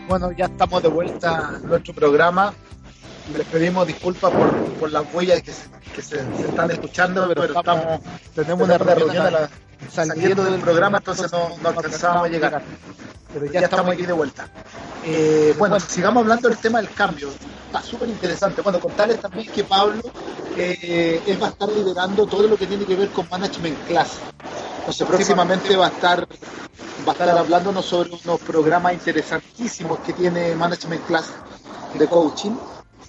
Bueno, 0.08 0.30
ya 0.30 0.44
estamos 0.44 0.84
de 0.84 0.88
vuelta 0.88 1.58
en 1.60 1.68
nuestro 1.68 1.92
programa. 1.94 2.54
Les 3.36 3.46
pedimos 3.48 3.88
disculpas 3.88 4.30
por, 4.30 4.54
por 4.74 4.92
las 4.92 5.12
huellas 5.12 5.42
que, 5.42 5.50
se, 5.50 5.79
que 5.94 6.02
se, 6.02 6.16
se 6.36 6.48
están 6.48 6.70
escuchando, 6.70 7.28
pero 7.28 7.44
estamos, 7.58 8.00
tenemos 8.34 8.68
una 8.68 8.78
reunión 8.78 9.26
a 9.26 9.30
la- 9.30 9.50
saliendo 9.90 10.44
del 10.44 10.60
programa, 10.60 10.98
entonces 10.98 11.32
no, 11.32 11.48
no 11.62 11.68
alcanzábamos 11.70 12.24
a 12.26 12.28
llegar. 12.28 12.62
Pero 13.32 13.46
ya 13.46 13.60
estamos 13.60 13.92
aquí 13.92 14.06
de 14.06 14.12
vuelta. 14.12 14.48
Eh, 15.04 15.54
bueno, 15.58 15.78
sigamos 15.80 16.22
hablando 16.22 16.48
del 16.48 16.58
tema 16.58 16.80
del 16.80 16.92
cambio. 16.92 17.28
Está 17.66 17.82
súper 17.82 18.08
interesante. 18.08 18.60
Bueno, 18.62 18.80
contarles 18.80 19.20
también 19.20 19.50
que 19.50 19.62
Pablo 19.64 20.02
eh, 20.56 21.22
él 21.26 21.40
va 21.42 21.46
a 21.46 21.50
estar 21.50 21.68
liderando 21.68 22.26
todo 22.26 22.42
lo 22.48 22.56
que 22.56 22.66
tiene 22.66 22.84
que 22.84 22.96
ver 22.96 23.08
con 23.10 23.26
Management 23.30 23.86
Class. 23.86 24.18
Entonces 24.80 25.06
próximamente 25.06 25.76
va 25.76 25.86
a 25.86 25.90
estar 25.90 26.26
va 27.06 27.08
a 27.08 27.12
estar 27.12 27.30
hablándonos 27.30 27.84
sobre 27.86 28.10
unos 28.24 28.40
programas 28.40 28.92
interesantísimos 28.92 30.00
que 30.00 30.12
tiene 30.12 30.54
Management 30.56 31.06
Class 31.06 31.26
de 31.98 32.06
coaching. 32.08 32.52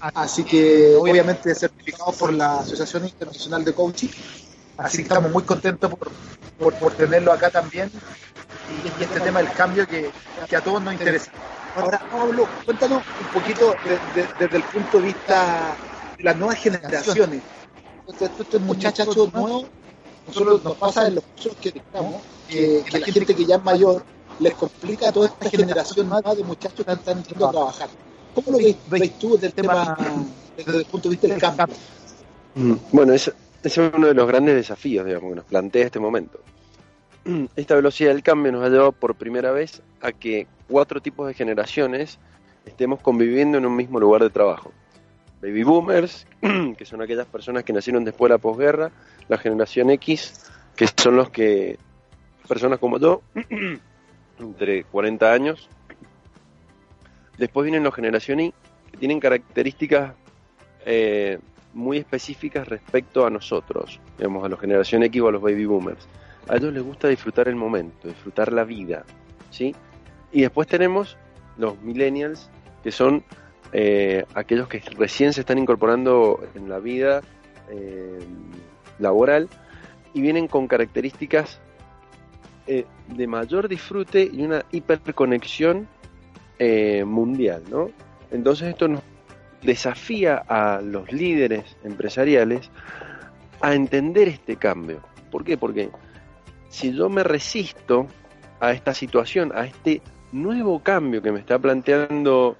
Así 0.01 0.43
que 0.43 0.95
obviamente 0.95 1.53
certificados 1.53 2.15
por 2.15 2.33
la 2.33 2.59
Asociación 2.59 3.05
Internacional 3.05 3.63
de 3.63 3.73
Coaching. 3.73 4.09
Así 4.77 4.97
que 4.97 5.03
estamos 5.03 5.31
muy 5.31 5.43
contentos 5.43 5.91
por, 5.91 6.09
por, 6.57 6.73
por 6.75 6.93
tenerlo 6.93 7.31
acá 7.31 7.49
también. 7.51 7.91
Y, 8.99 9.03
este 9.03 9.19
tema 9.19 9.39
del 9.39 9.51
cambio 9.53 9.87
que, 9.87 10.09
que 10.49 10.55
a 10.55 10.61
todos 10.61 10.81
nos 10.81 10.93
interesa. 10.93 11.31
Ahora, 11.75 11.99
Pablo, 12.09 12.47
cuéntanos 12.65 13.03
un 13.19 13.41
poquito 13.41 13.75
de- 13.85 14.21
de- 14.21 14.27
desde 14.39 14.57
el 14.57 14.63
punto 14.63 14.97
de 14.99 15.03
vista 15.05 15.75
de 16.17 16.23
las 16.23 16.35
nuevas 16.35 16.57
generaciones. 16.57 17.41
Estos, 18.19 18.61
muchachos 18.61 19.15
nuevos, 19.33 19.65
nosotros 20.27 20.63
nos 20.63 20.77
pasa 20.77 21.07
en 21.07 21.15
los 21.15 21.23
cursos 21.25 21.55
que 21.61 21.71
dictamos, 21.71 22.15
que, 22.49 22.83
que 22.89 22.99
la 22.99 23.05
gente 23.05 23.35
que 23.35 23.45
ya 23.45 23.55
es 23.57 23.63
mayor 23.63 24.03
les 24.39 24.53
complica 24.55 25.09
a 25.09 25.11
toda 25.11 25.27
esta 25.27 25.49
generación 25.57 26.09
nueva 26.09 26.33
de 26.35 26.43
muchachos 26.43 26.85
que 26.85 26.91
están 26.91 27.17
entrando 27.19 27.47
a 27.47 27.51
trabajar. 27.51 27.89
¿Cómo 28.33 28.51
lo 28.51 28.57
veis 28.89 29.13
tú 29.19 29.33
desde 29.33 29.47
el 29.47 29.53
tema, 29.53 29.97
desde 30.57 30.77
el 30.77 30.85
punto 30.85 31.09
de 31.09 31.15
vista 31.15 31.27
del 31.27 31.39
cambio? 31.39 31.75
Mm, 32.55 32.73
Bueno, 32.91 33.13
ese, 33.13 33.33
ese 33.63 33.87
es 33.87 33.93
uno 33.93 34.07
de 34.07 34.13
los 34.13 34.27
grandes 34.27 34.55
desafíos, 34.55 35.05
digamos, 35.05 35.31
que 35.31 35.35
nos 35.35 35.45
plantea 35.45 35.85
este 35.85 35.99
momento. 35.99 36.39
Esta 37.55 37.75
velocidad 37.75 38.11
del 38.13 38.23
cambio 38.23 38.51
nos 38.51 38.63
ha 38.63 38.69
llevado 38.69 38.91
por 38.91 39.15
primera 39.15 39.51
vez 39.51 39.81
a 40.01 40.11
que 40.11 40.47
cuatro 40.67 41.01
tipos 41.01 41.27
de 41.27 41.33
generaciones 41.33 42.17
estemos 42.65 42.99
conviviendo 43.01 43.57
en 43.57 43.65
un 43.65 43.75
mismo 43.75 43.99
lugar 43.99 44.23
de 44.23 44.29
trabajo. 44.29 44.71
Baby 45.41 45.63
boomers, 45.63 46.27
que 46.77 46.85
son 46.85 47.01
aquellas 47.01 47.27
personas 47.27 47.63
que 47.63 47.73
nacieron 47.73 48.03
después 48.03 48.29
de 48.29 48.35
la 48.35 48.37
posguerra, 48.39 48.91
la 49.27 49.37
generación 49.37 49.89
X, 49.91 50.45
que 50.75 50.87
son 50.87 51.15
los 51.15 51.29
que, 51.29 51.77
personas 52.47 52.79
como 52.79 52.99
yo, 52.99 53.21
entre 54.39 54.83
40 54.85 55.31
años. 55.31 55.69
Después 57.37 57.65
vienen 57.65 57.83
los 57.83 57.93
generación 57.95 58.39
Y, 58.39 58.53
que 58.91 58.97
tienen 58.97 59.19
características 59.19 60.13
eh, 60.85 61.39
muy 61.73 61.97
específicas 61.97 62.67
respecto 62.67 63.25
a 63.25 63.29
nosotros, 63.29 63.99
digamos, 64.17 64.43
a 64.43 64.49
la 64.49 64.57
generación 64.57 65.03
X 65.03 65.21
o 65.21 65.27
a 65.27 65.31
los 65.31 65.41
baby 65.41 65.65
boomers. 65.65 66.07
A 66.47 66.57
ellos 66.57 66.73
les 66.73 66.83
gusta 66.83 67.07
disfrutar 67.07 67.47
el 67.47 67.55
momento, 67.55 68.07
disfrutar 68.07 68.51
la 68.51 68.63
vida, 68.63 69.05
¿sí? 69.51 69.75
Y 70.31 70.41
después 70.41 70.67
tenemos 70.67 71.17
los 71.57 71.81
millennials, 71.81 72.49
que 72.83 72.91
son 72.91 73.23
eh, 73.73 74.25
aquellos 74.33 74.67
que 74.67 74.81
recién 74.97 75.33
se 75.33 75.41
están 75.41 75.57
incorporando 75.57 76.43
en 76.55 76.67
la 76.67 76.79
vida 76.79 77.21
eh, 77.69 78.19
laboral 78.99 79.49
y 80.13 80.21
vienen 80.21 80.47
con 80.47 80.67
características 80.67 81.61
eh, 82.67 82.85
de 83.07 83.27
mayor 83.27 83.69
disfrute 83.69 84.29
y 84.31 84.41
una 84.41 84.65
hiperconexión 84.71 85.87
eh, 86.63 87.03
mundial, 87.05 87.63
¿no? 87.71 87.89
Entonces 88.29 88.67
esto 88.67 88.87
nos 88.87 89.01
desafía 89.63 90.37
a 90.47 90.79
los 90.79 91.11
líderes 91.11 91.75
empresariales 91.83 92.69
a 93.61 93.73
entender 93.73 94.27
este 94.27 94.57
cambio. 94.57 95.01
¿Por 95.31 95.43
qué? 95.43 95.57
Porque 95.57 95.89
si 96.69 96.93
yo 96.93 97.09
me 97.09 97.23
resisto 97.23 98.05
a 98.59 98.73
esta 98.73 98.93
situación, 98.93 99.51
a 99.55 99.65
este 99.65 100.03
nuevo 100.31 100.83
cambio 100.83 101.23
que 101.23 101.31
me 101.31 101.39
está 101.39 101.57
planteando 101.57 102.57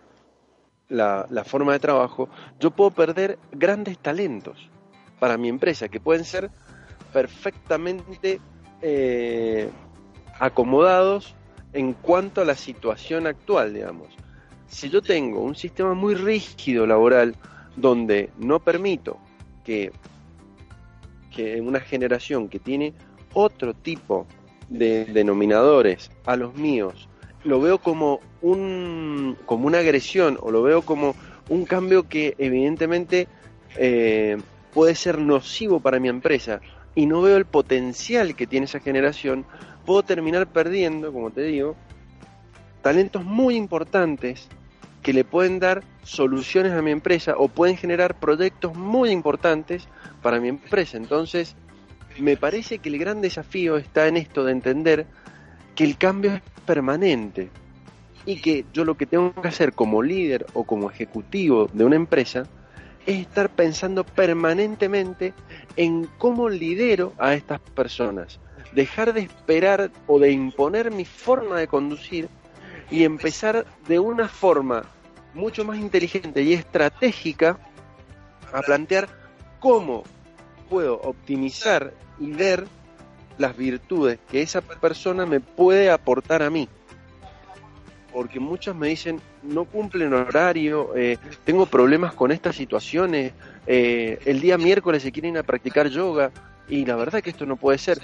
la, 0.89 1.27
forma 1.45 1.73
de 1.73 1.79
trabajo, 1.79 2.27
yo 2.59 2.71
puedo 2.71 2.89
perder 2.89 3.37
grandes 3.51 3.99
talentos 3.99 4.67
para 5.19 5.37
mi 5.37 5.47
empresa 5.47 5.89
que 5.89 5.99
pueden 5.99 6.25
ser 6.25 6.49
perfectamente 7.13 8.41
eh, 8.81 9.69
acomodados 10.39 11.35
en 11.73 11.93
cuanto 11.93 12.41
a 12.41 12.45
la 12.45 12.55
situación 12.55 13.27
actual, 13.27 13.73
digamos. 13.73 14.07
Si 14.67 14.89
yo 14.89 15.01
tengo 15.01 15.41
un 15.41 15.55
sistema 15.55 15.93
muy 15.93 16.15
rígido 16.15 16.85
laboral 16.85 17.35
donde 17.75 18.29
no 18.37 18.59
permito 18.59 19.17
que, 19.63 19.91
una 21.61 21.79
generación 21.79 22.49
que 22.49 22.59
tiene 22.59 22.93
otro 23.33 23.73
tipo 23.73 24.27
de 24.69 25.05
denominadores 25.05 26.11
a 26.25 26.35
los 26.35 26.53
míos 26.53 27.09
lo 27.43 27.59
veo 27.59 27.79
como 27.79 28.19
un 28.41 29.35
como 29.47 29.65
una 29.65 29.79
agresión 29.79 30.37
o 30.39 30.51
lo 30.51 30.61
veo 30.61 30.83
como 30.83 31.15
un 31.49 31.65
cambio 31.65 32.07
que 32.07 32.35
evidentemente 32.37 33.27
eh, 33.75 34.37
puede 34.71 34.93
ser 34.93 35.17
nocivo 35.17 35.79
para 35.79 35.99
mi 35.99 36.09
empresa 36.09 36.61
y 36.95 37.05
no 37.05 37.21
veo 37.21 37.37
el 37.37 37.45
potencial 37.45 38.35
que 38.35 38.47
tiene 38.47 38.65
esa 38.65 38.79
generación, 38.79 39.45
puedo 39.85 40.03
terminar 40.03 40.47
perdiendo, 40.47 41.11
como 41.13 41.31
te 41.31 41.43
digo, 41.43 41.75
talentos 42.81 43.23
muy 43.23 43.55
importantes 43.55 44.47
que 45.01 45.13
le 45.13 45.23
pueden 45.23 45.59
dar 45.59 45.83
soluciones 46.03 46.73
a 46.73 46.81
mi 46.81 46.91
empresa 46.91 47.35
o 47.37 47.47
pueden 47.47 47.77
generar 47.77 48.19
proyectos 48.19 48.75
muy 48.75 49.09
importantes 49.09 49.87
para 50.21 50.39
mi 50.39 50.49
empresa. 50.49 50.97
Entonces, 50.97 51.55
me 52.19 52.37
parece 52.37 52.79
que 52.79 52.89
el 52.89 52.99
gran 52.99 53.21
desafío 53.21 53.77
está 53.77 54.07
en 54.07 54.17
esto 54.17 54.43
de 54.43 54.51
entender 54.51 55.05
que 55.75 55.83
el 55.83 55.97
cambio 55.97 56.33
es 56.35 56.41
permanente 56.65 57.49
y 58.25 58.41
que 58.41 58.65
yo 58.73 58.85
lo 58.85 58.95
que 58.95 59.05
tengo 59.05 59.33
que 59.33 59.47
hacer 59.47 59.73
como 59.73 60.03
líder 60.03 60.45
o 60.53 60.63
como 60.63 60.91
ejecutivo 60.91 61.69
de 61.73 61.85
una 61.85 61.95
empresa 61.95 62.43
es 63.05 63.19
estar 63.19 63.49
pensando 63.49 64.03
permanentemente 64.03 65.33
en 65.75 66.07
cómo 66.17 66.49
lidero 66.49 67.13
a 67.17 67.33
estas 67.33 67.59
personas. 67.59 68.39
Dejar 68.73 69.13
de 69.13 69.21
esperar 69.21 69.91
o 70.07 70.19
de 70.19 70.31
imponer 70.31 70.91
mi 70.91 71.05
forma 71.05 71.59
de 71.59 71.67
conducir 71.67 72.29
y 72.89 73.03
empezar 73.03 73.65
de 73.87 73.99
una 73.99 74.27
forma 74.27 74.83
mucho 75.33 75.63
más 75.65 75.77
inteligente 75.79 76.41
y 76.41 76.53
estratégica 76.53 77.57
a 78.53 78.61
plantear 78.61 79.07
cómo 79.59 80.03
puedo 80.69 80.95
optimizar 80.95 81.93
y 82.19 82.31
ver 82.31 82.67
las 83.37 83.55
virtudes 83.55 84.19
que 84.29 84.41
esa 84.41 84.61
persona 84.61 85.25
me 85.25 85.39
puede 85.39 85.89
aportar 85.89 86.43
a 86.43 86.49
mí. 86.49 86.67
Porque 88.11 88.39
muchos 88.39 88.75
me 88.75 88.87
dicen, 88.87 89.21
no 89.43 89.65
cumplen 89.65 90.13
horario, 90.13 90.95
eh, 90.95 91.17
tengo 91.45 91.65
problemas 91.65 92.13
con 92.13 92.31
estas 92.31 92.55
situaciones, 92.55 93.33
eh, 93.67 94.19
el 94.25 94.41
día 94.41 94.57
miércoles 94.57 95.03
se 95.03 95.11
quieren 95.11 95.33
ir 95.33 95.39
a 95.39 95.43
practicar 95.43 95.87
yoga 95.87 96.31
y 96.67 96.85
la 96.85 96.95
verdad 96.95 97.21
que 97.21 97.29
esto 97.29 97.45
no 97.45 97.55
puede 97.55 97.77
ser. 97.77 97.99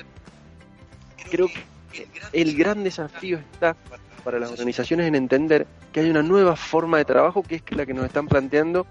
Creo 1.30 1.48
que 1.48 2.08
el 2.34 2.56
gran 2.56 2.84
desafío 2.84 3.40
está 3.40 3.76
para 4.24 4.40
las 4.40 4.52
organizaciones 4.52 5.08
en 5.08 5.16
entender 5.16 5.68
que 5.92 6.02
hay 6.02 6.10
una 6.10 6.24
nueva 6.24 6.56
forma 6.56 6.98
de 6.98 7.06
trabajo 7.06 7.44
que 7.44 7.56
es 7.56 7.62
la 7.72 7.86
que 7.86 7.94
nos 7.94 8.06
están 8.06 8.28
planteando 8.28 8.86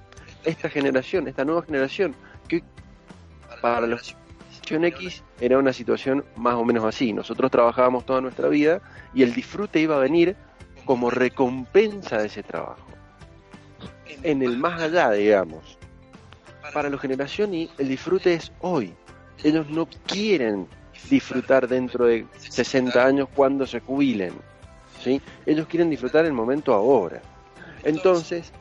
esta 0.44 0.68
generación, 0.68 1.28
esta 1.28 1.44
nueva 1.44 1.62
generación, 1.62 2.14
que 2.48 2.62
para 3.60 3.86
la 3.86 3.98
generación 3.98 4.84
X 4.84 5.22
era 5.40 5.58
una 5.58 5.72
situación 5.72 6.24
más 6.36 6.54
o 6.54 6.64
menos 6.64 6.84
así. 6.84 7.12
Nosotros 7.12 7.50
trabajábamos 7.50 8.06
toda 8.06 8.20
nuestra 8.20 8.48
vida 8.48 8.80
y 9.14 9.22
el 9.22 9.34
disfrute 9.34 9.80
iba 9.80 9.96
a 9.96 10.00
venir 10.00 10.36
como 10.86 11.10
recompensa 11.10 12.18
de 12.18 12.28
ese 12.28 12.42
trabajo. 12.42 12.86
En 14.22 14.42
el 14.42 14.56
más 14.56 14.80
allá, 14.80 15.10
digamos. 15.10 15.76
Para 16.72 16.88
la 16.90 16.98
generación 16.98 17.54
Y 17.54 17.70
el 17.78 17.88
disfrute 17.88 18.34
es 18.34 18.52
hoy. 18.60 18.94
Ellos 19.44 19.68
no 19.68 19.86
quieren 20.06 20.66
disfrutar 21.10 21.68
dentro 21.68 22.06
de 22.06 22.26
60 22.38 23.04
años 23.04 23.28
cuando 23.34 23.66
se 23.66 23.80
jubilen. 23.80 24.32
¿sí? 25.02 25.20
Ellos 25.44 25.66
quieren 25.68 25.90
disfrutar 25.90 26.24
el 26.24 26.32
momento 26.32 26.72
ahora. 26.72 27.20
Entonces, 27.84 28.52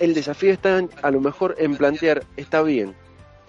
el 0.00 0.12
desafío 0.14 0.52
está 0.52 0.78
en- 0.78 0.90
a 1.02 1.10
lo 1.10 1.20
mejor 1.20 1.54
en 1.58 1.76
plantear, 1.76 2.24
está 2.36 2.62
bien, 2.62 2.94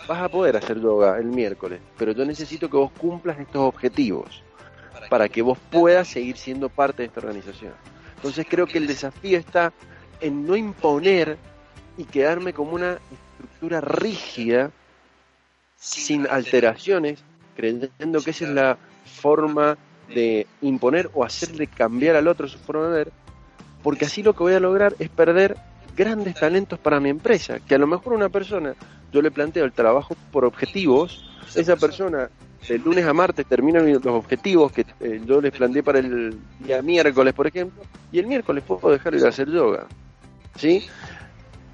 vas 0.08 0.22
a 0.22 0.30
poder 0.30 0.56
hacer 0.58 0.80
yoga 0.80 1.18
el 1.18 1.26
miércoles, 1.26 1.80
pero 1.98 2.12
yo 2.14 2.24
necesito 2.26 2.70
que 2.70 2.78
vos 2.78 2.92
cumplas 2.92 3.40
estos 3.40 3.62
objetivos 3.62 4.44
para 5.10 5.28
que 5.28 5.42
vos 5.42 5.58
puedas 5.70 6.08
seguir 6.08 6.38
siendo 6.38 6.70
parte 6.70 7.04
de 7.04 7.08
esta 7.08 7.20
organización. 7.20 7.74
Entonces 8.22 8.46
creo 8.48 8.68
que 8.68 8.78
el 8.78 8.86
desafío 8.86 9.40
está 9.40 9.74
en 10.20 10.46
no 10.46 10.56
imponer 10.56 11.40
y 11.98 12.04
quedarme 12.04 12.54
como 12.54 12.74
una 12.74 13.00
estructura 13.12 13.82
rígida, 13.82 14.70
sin 15.76 16.28
alteraciones, 16.28 17.24
creyendo 17.56 18.22
que 18.22 18.30
esa 18.30 18.46
es 18.46 18.52
la 18.52 18.78
forma 19.06 19.76
de 20.14 20.46
imponer 20.62 21.10
o 21.16 21.24
hacerle 21.24 21.66
cambiar 21.66 22.16
al 22.16 22.28
otro 22.28 22.48
su 22.48 22.60
forma 22.60 22.90
de 22.90 22.92
ver, 22.92 23.12
porque 23.82 24.06
así 24.06 24.22
lo 24.22 24.34
que 24.34 24.44
voy 24.44 24.54
a 24.54 24.60
lograr 24.60 24.96
es 25.00 25.10
perder 25.10 25.58
grandes 25.98 26.36
talentos 26.36 26.78
para 26.78 27.00
mi 27.00 27.10
empresa, 27.10 27.60
que 27.60 27.74
a 27.74 27.80
lo 27.80 27.88
mejor 27.88 28.14
una 28.14 28.30
persona, 28.30 28.76
yo 29.12 29.24
le 29.24 29.32
planteo 29.32 29.66
el 29.66 29.74
trabajo 29.74 30.16
por 30.32 30.46
objetivos, 30.46 31.28
esa 31.56 31.76
persona 31.76 32.30
de 32.68 32.78
lunes 32.78 33.06
a 33.06 33.14
martes 33.14 33.46
termina 33.46 33.80
los 33.80 34.06
objetivos 34.06 34.72
que 34.72 34.86
eh, 35.00 35.22
yo 35.26 35.42
les 35.42 35.52
planteé 35.52 35.84
para 35.84 36.00
el 36.00 36.38
día 36.60 36.82
miércoles, 36.82 37.34
por 37.34 37.48
ejemplo, 37.48 37.84
y 38.12 38.20
el 38.20 38.28
miércoles 38.28 38.64
puedo 38.66 38.90
dejar 38.92 39.16
de 39.16 39.28
hacer 39.28 39.50
yoga. 39.50 39.88
¿Sí? 40.56 40.86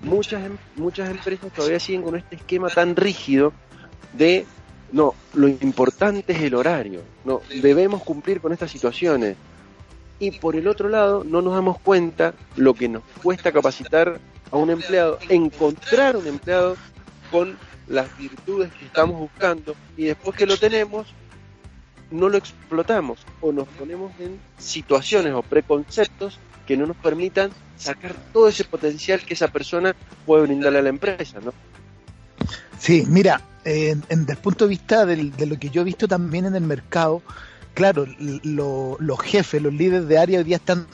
Muchas, 0.01 0.45
em- 0.45 0.57
muchas 0.75 1.09
empresas 1.09 1.51
todavía 1.51 1.79
siguen 1.79 2.03
con 2.03 2.15
este 2.15 2.35
esquema 2.35 2.69
tan 2.69 2.95
rígido 2.95 3.51
de 4.13 4.45
no, 4.91 5.15
lo 5.33 5.47
importante 5.47 6.31
es 6.33 6.41
el 6.41 6.55
horario, 6.55 7.01
no, 7.25 7.41
debemos 7.61 8.03
cumplir 8.03 8.39
con 8.39 8.53
estas 8.53 8.71
situaciones. 8.71 9.35
Y 10.19 10.31
por 10.31 10.55
el 10.55 10.67
otro 10.67 10.89
lado, 10.89 11.23
no 11.23 11.41
nos 11.41 11.53
damos 11.53 11.79
cuenta 11.79 12.33
lo 12.55 12.73
que 12.73 12.87
nos 12.89 13.03
cuesta 13.21 13.51
capacitar 13.51 14.19
a 14.49 14.57
un 14.57 14.69
empleado, 14.69 15.19
encontrar 15.29 16.17
un 16.17 16.25
empleado 16.25 16.75
con 17.29 17.55
las 17.87 18.15
virtudes 18.17 18.71
que 18.73 18.85
estamos 18.85 19.17
buscando 19.19 19.75
y 19.95 20.05
después 20.05 20.35
que 20.35 20.45
lo 20.45 20.57
tenemos, 20.57 21.07
no 22.11 22.29
lo 22.29 22.37
explotamos 22.37 23.19
o 23.41 23.51
nos 23.51 23.67
ponemos 23.67 24.11
en 24.19 24.39
situaciones 24.57 25.33
o 25.33 25.41
preconceptos 25.41 26.39
que 26.65 26.77
no 26.77 26.85
nos 26.85 26.97
permitan 26.97 27.51
sacar 27.77 28.15
todo 28.33 28.47
ese 28.49 28.63
potencial 28.63 29.21
que 29.21 29.33
esa 29.33 29.47
persona 29.47 29.95
puede 30.25 30.43
brindarle 30.43 30.79
a 30.79 30.81
la 30.83 30.89
empresa, 30.89 31.39
¿no? 31.43 31.53
Sí, 32.77 33.05
mira, 33.07 33.41
eh, 33.65 33.95
en- 34.09 34.19
desde 34.21 34.33
el 34.33 34.37
punto 34.39 34.65
de 34.65 34.69
vista 34.69 35.05
del- 35.05 35.35
de 35.35 35.45
lo 35.45 35.57
que 35.57 35.69
yo 35.69 35.81
he 35.81 35.85
visto 35.85 36.07
también 36.07 36.45
en 36.45 36.55
el 36.55 36.63
mercado, 36.63 37.21
claro, 37.73 38.05
los 38.43 39.19
jefes, 39.21 39.61
los 39.61 39.73
líderes 39.73 40.07
de 40.07 40.17
área 40.17 40.39
hoy 40.39 40.45
día 40.45 40.57
están 40.57 40.87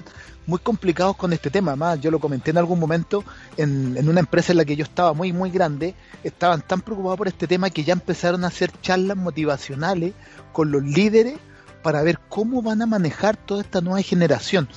muy 0.45 0.59
complicados 0.59 1.15
con 1.15 1.33
este 1.33 1.49
tema. 1.49 1.75
Más, 1.75 1.99
yo 1.99 2.11
lo 2.11 2.19
comenté 2.19 2.51
en 2.51 2.57
algún 2.57 2.79
momento 2.79 3.23
en, 3.57 3.97
en 3.97 4.09
una 4.09 4.19
empresa 4.19 4.51
en 4.51 4.57
la 4.57 4.65
que 4.65 4.75
yo 4.75 4.83
estaba 4.83 5.13
muy, 5.13 5.33
muy 5.33 5.49
grande, 5.49 5.95
estaban 6.23 6.61
tan 6.61 6.81
preocupados 6.81 7.17
por 7.17 7.27
este 7.27 7.47
tema 7.47 7.69
que 7.69 7.83
ya 7.83 7.93
empezaron 7.93 8.43
a 8.43 8.47
hacer 8.47 8.71
charlas 8.81 9.17
motivacionales 9.17 10.13
con 10.51 10.71
los 10.71 10.83
líderes 10.83 11.37
para 11.81 12.01
ver 12.01 12.19
cómo 12.29 12.61
van 12.61 12.81
a 12.81 12.85
manejar 12.85 13.37
toda 13.37 13.61
esta 13.61 13.81
nueva 13.81 14.01
generación. 14.01 14.67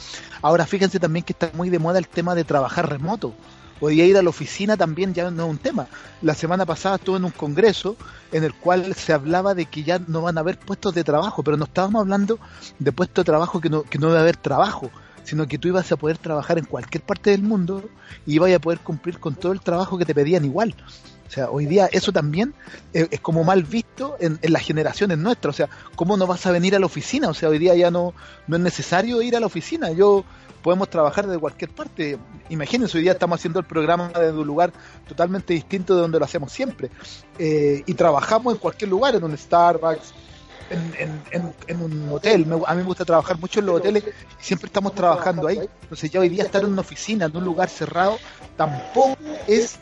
Ahora 0.42 0.66
fíjense 0.66 0.98
también 1.00 1.24
que 1.24 1.32
está 1.32 1.50
muy 1.54 1.70
de 1.70 1.78
moda 1.78 1.98
el 1.98 2.08
tema 2.08 2.34
de 2.34 2.44
trabajar 2.44 2.90
remoto. 2.90 3.34
Hoy 3.78 4.00
ir 4.00 4.16
a 4.16 4.22
la 4.22 4.30
oficina 4.30 4.76
también 4.76 5.12
ya 5.12 5.30
no 5.30 5.44
es 5.44 5.50
un 5.50 5.58
tema. 5.58 5.86
La 6.22 6.34
semana 6.34 6.64
pasada 6.64 6.96
estuve 6.96 7.18
en 7.18 7.26
un 7.26 7.30
congreso 7.30 7.96
en 8.32 8.42
el 8.42 8.54
cual 8.54 8.94
se 8.94 9.12
hablaba 9.12 9.54
de 9.54 9.66
que 9.66 9.82
ya 9.82 9.98
no 10.06 10.22
van 10.22 10.38
a 10.38 10.40
haber 10.40 10.58
puestos 10.58 10.94
de 10.94 11.04
trabajo, 11.04 11.42
pero 11.42 11.58
no 11.58 11.64
estábamos 11.64 12.00
hablando 12.00 12.38
de 12.78 12.92
puestos 12.92 13.24
de 13.24 13.30
trabajo 13.30 13.60
que 13.60 13.68
no, 13.68 13.82
que 13.82 13.98
no 13.98 14.10
a 14.12 14.20
haber 14.20 14.38
trabajo, 14.38 14.90
sino 15.26 15.48
que 15.48 15.58
tú 15.58 15.66
ibas 15.66 15.90
a 15.90 15.96
poder 15.96 16.18
trabajar 16.18 16.56
en 16.56 16.64
cualquier 16.64 17.02
parte 17.02 17.30
del 17.30 17.42
mundo 17.42 17.82
y 18.24 18.36
ibas 18.36 18.54
a 18.54 18.60
poder 18.60 18.78
cumplir 18.78 19.18
con 19.18 19.34
todo 19.34 19.50
el 19.50 19.60
trabajo 19.60 19.98
que 19.98 20.04
te 20.04 20.14
pedían 20.14 20.44
igual. 20.44 20.74
O 21.26 21.30
sea, 21.30 21.50
hoy 21.50 21.66
día 21.66 21.88
eso 21.90 22.12
también 22.12 22.54
es, 22.92 23.08
es 23.10 23.20
como 23.20 23.42
mal 23.42 23.64
visto 23.64 24.16
en, 24.20 24.38
en 24.40 24.52
las 24.52 24.62
generaciones 24.62 25.18
nuestras. 25.18 25.54
O 25.54 25.56
sea, 25.56 25.68
¿cómo 25.96 26.16
no 26.16 26.28
vas 26.28 26.46
a 26.46 26.52
venir 26.52 26.76
a 26.76 26.78
la 26.78 26.86
oficina? 26.86 27.28
O 27.28 27.34
sea, 27.34 27.48
hoy 27.48 27.58
día 27.58 27.74
ya 27.74 27.90
no, 27.90 28.14
no 28.46 28.56
es 28.56 28.62
necesario 28.62 29.20
ir 29.20 29.34
a 29.34 29.40
la 29.40 29.46
oficina. 29.46 29.90
Yo 29.90 30.24
podemos 30.62 30.88
trabajar 30.88 31.26
desde 31.26 31.40
cualquier 31.40 31.72
parte. 31.72 32.18
Imagínense, 32.48 32.96
hoy 32.96 33.02
día 33.02 33.12
estamos 33.12 33.40
haciendo 33.40 33.58
el 33.58 33.66
programa 33.66 34.12
desde 34.14 34.38
un 34.38 34.46
lugar 34.46 34.72
totalmente 35.08 35.54
distinto 35.54 35.96
de 35.96 36.02
donde 36.02 36.20
lo 36.20 36.24
hacemos 36.24 36.52
siempre. 36.52 36.90
Eh, 37.36 37.82
y 37.84 37.94
trabajamos 37.94 38.54
en 38.54 38.60
cualquier 38.60 38.90
lugar, 38.90 39.16
en 39.16 39.24
un 39.24 39.36
Starbucks, 39.36 40.14
en, 40.70 40.94
en, 40.98 41.22
en, 41.32 41.52
en 41.68 41.82
un 41.82 42.08
hotel. 42.10 42.46
Me- 42.46 42.54
a 42.66 42.74
mí 42.74 42.78
me 42.78 42.82
gusta 42.84 43.04
trabajar 43.04 43.38
mucho 43.38 43.60
en 43.60 43.66
los 43.66 43.76
hoteles 43.76 44.04
y 44.40 44.44
siempre 44.44 44.66
estamos 44.66 44.94
trabajando 44.94 45.46
ahí. 45.48 45.60
Entonces 45.82 46.10
ya 46.10 46.20
hoy 46.20 46.28
día 46.28 46.44
estar 46.44 46.62
en 46.62 46.70
una 46.72 46.80
oficina, 46.80 47.26
en 47.26 47.36
un 47.36 47.44
lugar 47.44 47.68
cerrado, 47.68 48.18
tampoco 48.56 49.16
es 49.46 49.78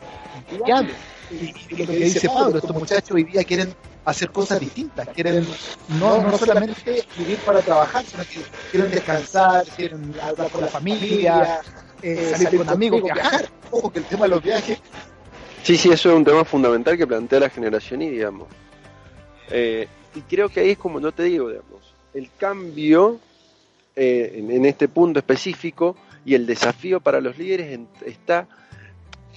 viable. 0.49 0.95
Y, 1.29 1.45
y 1.69 1.75
lo 1.77 1.87
que 1.87 1.97
dice 1.99 2.29
Pablo, 2.29 2.59
estos 2.59 2.75
muchachos 2.75 3.11
hoy 3.11 3.23
día 3.23 3.43
quieren 3.43 3.73
hacer 4.05 4.29
cosas 4.29 4.59
distintas, 4.59 5.07
quieren 5.09 5.47
no, 5.87 6.21
no 6.21 6.37
solamente 6.37 7.03
vivir 7.17 7.39
para 7.39 7.61
trabajar, 7.63 8.05
sino 8.05 8.23
que 8.25 8.43
quieren 8.69 8.91
descansar, 8.91 9.65
quieren 9.75 10.15
hablar 10.21 10.51
con 10.51 10.61
la 10.61 10.67
familia, 10.67 11.61
eh, 12.03 12.29
salir 12.29 12.57
con 12.57 12.69
amigos, 12.69 13.01
viajar. 13.03 13.49
Ojo 13.71 13.91
que 13.91 13.99
el 13.99 14.05
tema 14.05 14.25
de 14.25 14.29
los 14.29 14.43
viajes 14.43 14.77
Sí, 15.63 15.77
sí, 15.77 15.89
eso 15.89 16.11
es 16.11 16.15
un 16.15 16.23
tema 16.23 16.45
fundamental 16.45 16.95
que 16.95 17.07
plantea 17.07 17.39
la 17.39 17.49
generación 17.49 18.03
y 18.03 18.09
digamos. 18.11 18.47
Eh, 19.49 19.87
y 20.15 20.21
creo 20.21 20.49
que 20.49 20.61
ahí 20.61 20.71
es 20.71 20.77
como 20.77 20.99
yo 20.99 21.11
te 21.11 21.23
digo, 21.23 21.49
digamos, 21.49 21.93
el 22.13 22.29
cambio 22.37 23.19
eh, 23.95 24.45
en, 24.49 24.65
este 24.65 24.87
punto 24.87 25.19
específico 25.19 25.95
y 26.25 26.33
el 26.35 26.45
desafío 26.45 26.99
para 26.99 27.21
los 27.21 27.37
líderes 27.37 27.73
en- 27.73 27.87
está 28.05 28.47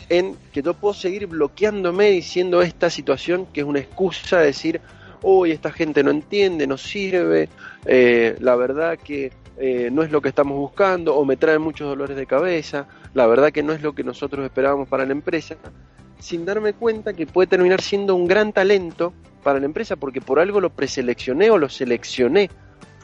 en 0.09 0.37
que 0.53 0.63
yo 0.63 0.75
puedo 0.75 0.95
seguir 0.95 1.27
bloqueándome 1.27 2.11
diciendo 2.11 2.63
esta 2.63 2.89
situación 2.91 3.47
que 3.53 3.61
es 3.61 3.67
una 3.67 3.81
excusa 3.81 4.39
de 4.39 4.47
decir, 4.47 4.81
hoy 5.23 5.51
esta 5.51 5.71
gente 5.73 6.03
no 6.03 6.11
entiende, 6.11 6.67
no 6.67 6.79
sirve, 6.79 7.49
eh, 7.85 8.37
la 8.41 8.57
verdad 8.57 8.99
que 8.99 9.33
eh, 9.59 9.91
no 9.93 10.03
es 10.03 10.11
lo 10.13 10.21
que 10.21 10.29
estamos 10.29 10.57
buscando, 10.57 11.17
o 11.17 11.25
me 11.25 11.37
trae 11.37 11.59
muchos 11.59 11.89
dolores 11.89 12.17
de 12.17 12.27
cabeza, 12.27 12.87
la 13.15 13.27
verdad 13.27 13.53
que 13.53 13.63
no 13.65 13.73
es 13.73 13.83
lo 13.83 13.93
que 13.93 14.05
nosotros 14.05 14.45
esperábamos 14.45 14.89
para 14.89 15.05
la 15.05 15.13
empresa, 15.13 15.57
sin 16.19 16.45
darme 16.45 16.73
cuenta 16.73 17.13
que 17.13 17.27
puede 17.27 17.47
terminar 17.47 17.81
siendo 17.81 18.15
un 18.15 18.27
gran 18.27 18.53
talento 18.53 19.13
para 19.43 19.61
la 19.61 19.67
empresa, 19.67 19.97
porque 19.97 20.21
por 20.21 20.41
algo 20.41 20.61
lo 20.61 20.71
preseleccioné 20.71 21.51
o 21.51 21.59
lo 21.59 21.69
seleccioné 21.69 22.51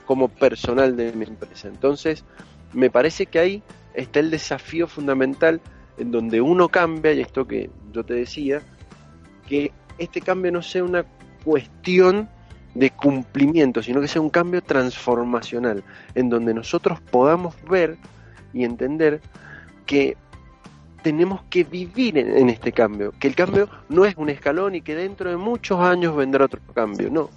como 0.05 0.29
personal 0.29 0.97
de 0.97 1.13
mi 1.13 1.25
empresa. 1.25 1.69
Entonces, 1.69 2.25
me 2.73 2.91
parece 2.91 3.27
que 3.27 3.39
ahí 3.39 3.63
está 3.95 4.21
el 4.21 4.31
desafío 4.31 4.87
fundamental 4.87 5.61
en 5.97 6.11
donde 6.11 6.41
uno 6.41 6.69
cambia, 6.69 7.13
y 7.13 7.21
esto 7.21 7.47
que 7.47 7.71
yo 7.93 8.05
te 8.05 8.15
decía, 8.15 8.61
que 9.47 9.73
este 9.99 10.21
cambio 10.21 10.51
no 10.51 10.63
sea 10.63 10.83
una 10.83 11.05
cuestión 11.45 12.29
de 12.75 12.91
cumplimiento, 12.91 13.83
sino 13.83 14.01
que 14.01 14.09
sea 14.09 14.21
un 14.21 14.31
cambio 14.31 14.63
transformacional, 14.63 15.85
en 16.15 16.29
donde 16.29 16.53
nosotros 16.53 17.01
podamos 17.01 17.55
ver 17.71 17.97
y 18.53 18.65
entender 18.65 19.21
que 19.87 20.17
tenemos 21.05 21.43
que 21.51 21.65
vivir 21.65 22.17
en, 22.17 22.49
este 22.49 22.73
cambio, 22.73 23.13
que 23.21 23.29
el 23.29 23.35
cambio 23.35 23.69
no 23.91 24.07
es 24.07 24.17
un 24.17 24.31
escalón 24.31 24.75
y 24.75 24.81
que 24.81 24.95
dentro 24.95 25.29
de 25.29 25.37
muchos 25.37 25.79
años 25.79 26.17
vendrá 26.17 26.47
otro 26.47 26.63
cambio, 26.75 27.11
no. 27.11 27.29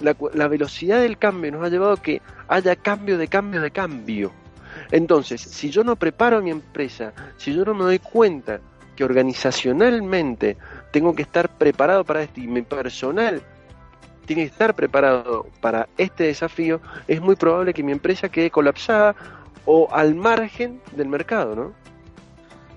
La, 0.00 0.16
la 0.32 0.48
velocidad 0.48 1.02
del 1.02 1.18
cambio 1.18 1.52
nos 1.52 1.62
ha 1.62 1.68
llevado 1.68 1.92
a 1.92 2.02
que 2.02 2.22
haya 2.48 2.74
cambio 2.74 3.18
de 3.18 3.28
cambio 3.28 3.60
de 3.60 3.70
cambio. 3.70 4.32
Entonces, 4.90 5.42
si 5.42 5.68
yo 5.68 5.84
no 5.84 5.96
preparo 5.96 6.38
a 6.38 6.40
mi 6.40 6.50
empresa, 6.50 7.12
si 7.36 7.52
yo 7.52 7.62
no 7.62 7.74
me 7.74 7.84
doy 7.84 7.98
cuenta 7.98 8.58
que 8.96 9.04
organizacionalmente 9.04 10.56
tengo 10.92 11.14
que 11.14 11.22
estar 11.22 11.50
preparado 11.50 12.04
para 12.04 12.22
esto 12.22 12.40
y 12.40 12.46
mi 12.46 12.62
personal 12.62 13.42
tiene 14.24 14.44
que 14.44 14.48
estar 14.48 14.74
preparado 14.74 15.46
para 15.60 15.90
este 15.98 16.24
desafío, 16.24 16.80
es 17.06 17.20
muy 17.20 17.36
probable 17.36 17.74
que 17.74 17.82
mi 17.82 17.92
empresa 17.92 18.30
quede 18.30 18.50
colapsada 18.50 19.14
o 19.66 19.88
al 19.92 20.14
margen 20.14 20.80
del 20.92 21.08
mercado, 21.08 21.54
¿no? 21.54 21.86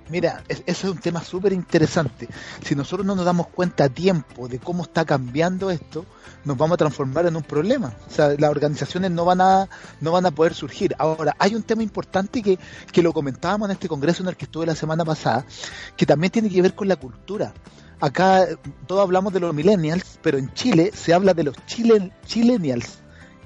Mira, 0.10 0.44
es- 0.48 0.64
eso 0.66 0.88
es 0.88 0.94
un 0.94 1.00
tema 1.00 1.24
súper 1.24 1.54
interesante. 1.54 2.28
Si 2.64 2.76
nosotros 2.76 3.06
no 3.06 3.16
nos 3.16 3.26
damos 3.26 3.48
cuenta 3.48 3.84
a 3.86 3.90
tiempo 3.90 4.48
de 4.48 4.60
cómo 4.60 4.84
está 4.84 5.06
cambiando 5.06 5.70
esto, 5.70 6.06
nos 6.46 6.58
vamos 6.58 6.76
a 6.76 6.78
transformar 6.78 7.26
en 7.28 7.36
un 7.36 7.44
problema. 7.44 7.94
O 8.08 8.12
sea, 8.12 8.30
las 8.38 8.50
organizaciones 8.50 9.12
no 9.12 9.24
van 9.26 9.42
a, 9.42 9.70
no 10.02 10.12
van 10.12 10.26
a 10.26 10.32
poder 10.32 10.54
surgir. 10.54 10.96
Ahora, 10.98 11.36
hay 11.38 11.54
un 11.56 11.64
tema 11.64 11.84
importante 11.84 12.42
que, 12.42 12.58
que 12.92 13.04
lo 13.04 13.14
comentábamos 13.14 13.68
en 13.70 13.74
este 13.74 13.88
congreso 13.88 14.24
en 14.24 14.30
el 14.30 14.36
que 14.38 14.46
estuve 14.46 14.66
la 14.66 14.76
semana 14.76 15.06
pasada, 15.06 15.46
que 15.96 16.06
también 16.06 16.32
tiene 16.32 16.50
que 16.50 16.62
ver 16.62 16.74
con 16.74 16.88
la 16.88 16.96
cultura. 16.96 17.54
Acá 18.02 18.44
eh, 18.44 18.58
todos 18.88 19.02
hablamos 19.04 19.34
de 19.34 19.42
los 19.42 19.54
millennials, 19.54 20.18
pero 20.24 20.38
en 20.38 20.54
Chile 20.54 20.92
se 20.96 21.14
habla 21.14 21.34
de 21.34 21.44
los 21.44 21.56
chile, 21.66 22.12
chilenials, 22.26 22.99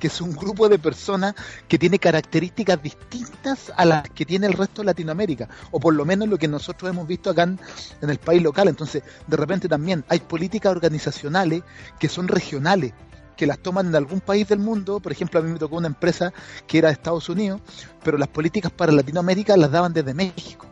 que 0.03 0.07
es 0.07 0.19
un 0.19 0.35
grupo 0.35 0.67
de 0.67 0.79
personas 0.79 1.33
que 1.65 1.79
tiene 1.79 1.97
características 1.97 2.83
distintas 2.83 3.71
a 3.73 3.85
las 3.85 4.09
que 4.09 4.25
tiene 4.25 4.47
el 4.47 4.51
resto 4.51 4.81
de 4.81 4.87
Latinoamérica, 4.87 5.47
o 5.71 5.79
por 5.79 5.95
lo 5.95 6.03
menos 6.03 6.27
lo 6.27 6.37
que 6.37 6.49
nosotros 6.49 6.91
hemos 6.91 7.07
visto 7.07 7.29
acá 7.29 7.43
en, 7.43 7.57
el 8.01 8.19
país 8.19 8.43
local. 8.43 8.67
Entonces, 8.67 9.01
de 9.25 9.37
repente 9.37 9.69
también 9.69 10.03
hay 10.09 10.19
políticas 10.19 10.73
organizacionales 10.73 11.63
que 12.01 12.09
son 12.09 12.27
regionales. 12.27 12.91
que 13.37 13.47
las 13.47 13.59
toman 13.59 13.87
en 13.87 13.95
algún 13.95 14.19
país 14.19 14.45
del 14.49 14.59
mundo. 14.59 14.99
Por 14.99 15.13
ejemplo, 15.13 15.39
a 15.39 15.43
mí 15.43 15.53
me 15.53 15.57
tocó 15.57 15.77
una 15.77 15.87
empresa 15.87 16.33
que 16.67 16.79
era 16.79 16.89
de 16.89 16.95
Estados 16.95 17.29
Unidos, 17.29 17.61
pero 18.03 18.17
las 18.17 18.27
políticas 18.27 18.73
para 18.73 18.91
Latinoamérica 18.91 19.55
las 19.55 19.71
daban 19.71 19.93
desde 19.93 20.13
México. 20.13 20.67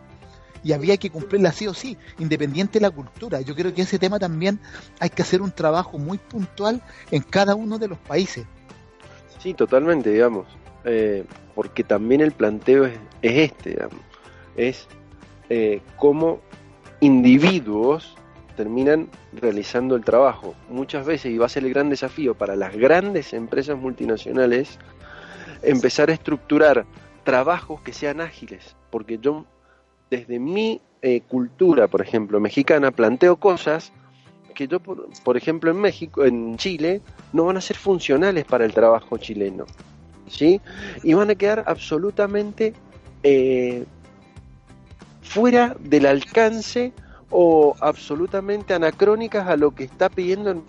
Y 0.62 0.74
había 0.74 0.98
que 0.98 1.10
cumplirlas 1.10 1.56
sí 1.56 1.68
o 1.68 1.74
sí, 1.74 1.98
independiente 2.20 2.80
de 2.80 2.84
la 2.84 2.92
cultura. 2.92 3.40
Yo 3.40 3.56
creo 3.56 3.74
que 3.74 3.84
ese 3.84 3.98
tema 3.98 4.20
también 4.20 4.60
hay 5.00 5.10
que 5.10 5.22
hacer 5.22 5.42
un 5.42 5.52
trabajo 5.52 5.98
muy 5.98 6.18
puntual 6.18 6.82
en 7.12 7.24
cada 7.24 7.56
uno 7.56 7.80
de 7.80 7.88
los 7.88 7.98
países. 7.98 8.46
Sí, 9.42 9.54
totalmente, 9.54 10.12
digamos. 10.12 10.46
Eh, 10.86 11.26
porque 11.56 11.84
también 11.84 12.22
el 12.22 12.32
planteo 12.32 12.86
es, 12.86 12.94
es 13.22 13.52
este, 13.52 13.72
digamos. 13.72 14.00
Es 14.56 14.88
eh, 15.50 15.82
cómo 15.98 16.42
individuos 17.00 18.16
terminan 18.56 19.10
realizando 19.34 19.96
el 19.96 20.04
trabajo. 20.04 20.54
Muchas 20.70 21.06
veces, 21.06 21.32
y 21.32 21.38
va 21.38 21.48
a 21.48 21.50
ser 21.50 21.66
el 21.66 21.74
gran 21.74 21.90
desafío 21.90 22.36
para 22.36 22.56
las 22.56 22.76
grandes 22.76 23.34
empresas 23.34 23.78
multinacionales, 23.78 24.78
empezar 25.64 26.10
a 26.10 26.14
estructurar 26.14 26.86
trabajos 27.24 27.82
que 27.82 27.94
sean 27.94 28.22
ágiles. 28.22 28.76
Porque 28.92 29.18
yo, 29.18 29.46
desde 30.12 30.38
mi 30.40 30.82
eh, 31.02 31.22
cultura, 31.22 31.88
por 31.88 32.02
ejemplo, 32.02 32.40
mexicana, 32.40 32.92
planteo 32.92 33.38
cosas 33.38 33.92
que 34.54 34.68
yo, 34.68 34.80
por, 34.80 35.08
por, 35.24 35.38
ejemplo, 35.38 35.72
en 35.72 35.78
México, 35.78 36.26
en 36.26 36.58
Chile, 36.58 37.02
no 37.34 37.46
van 37.46 37.58
a 37.58 37.62
ser 37.62 37.78
funcionales 37.78 38.46
para 38.46 38.66
el 38.66 38.74
trabajo 38.74 39.18
chileno. 39.18 39.66
¿Sí? 40.28 40.62
Y 41.04 41.14
van 41.14 41.30
a 41.30 41.36
quedar 41.36 41.64
absolutamente 41.68 42.74
eh, 43.24 43.84
fuera 45.22 45.76
del 45.80 46.06
alcance 46.06 46.94
o 47.30 47.76
absolutamente 47.80 48.74
anacrónicas 48.74 49.48
a 49.48 49.56
lo 49.56 49.72
que 49.72 49.86
está 49.86 50.10
pidiendo 50.10 50.52
el 50.52 50.62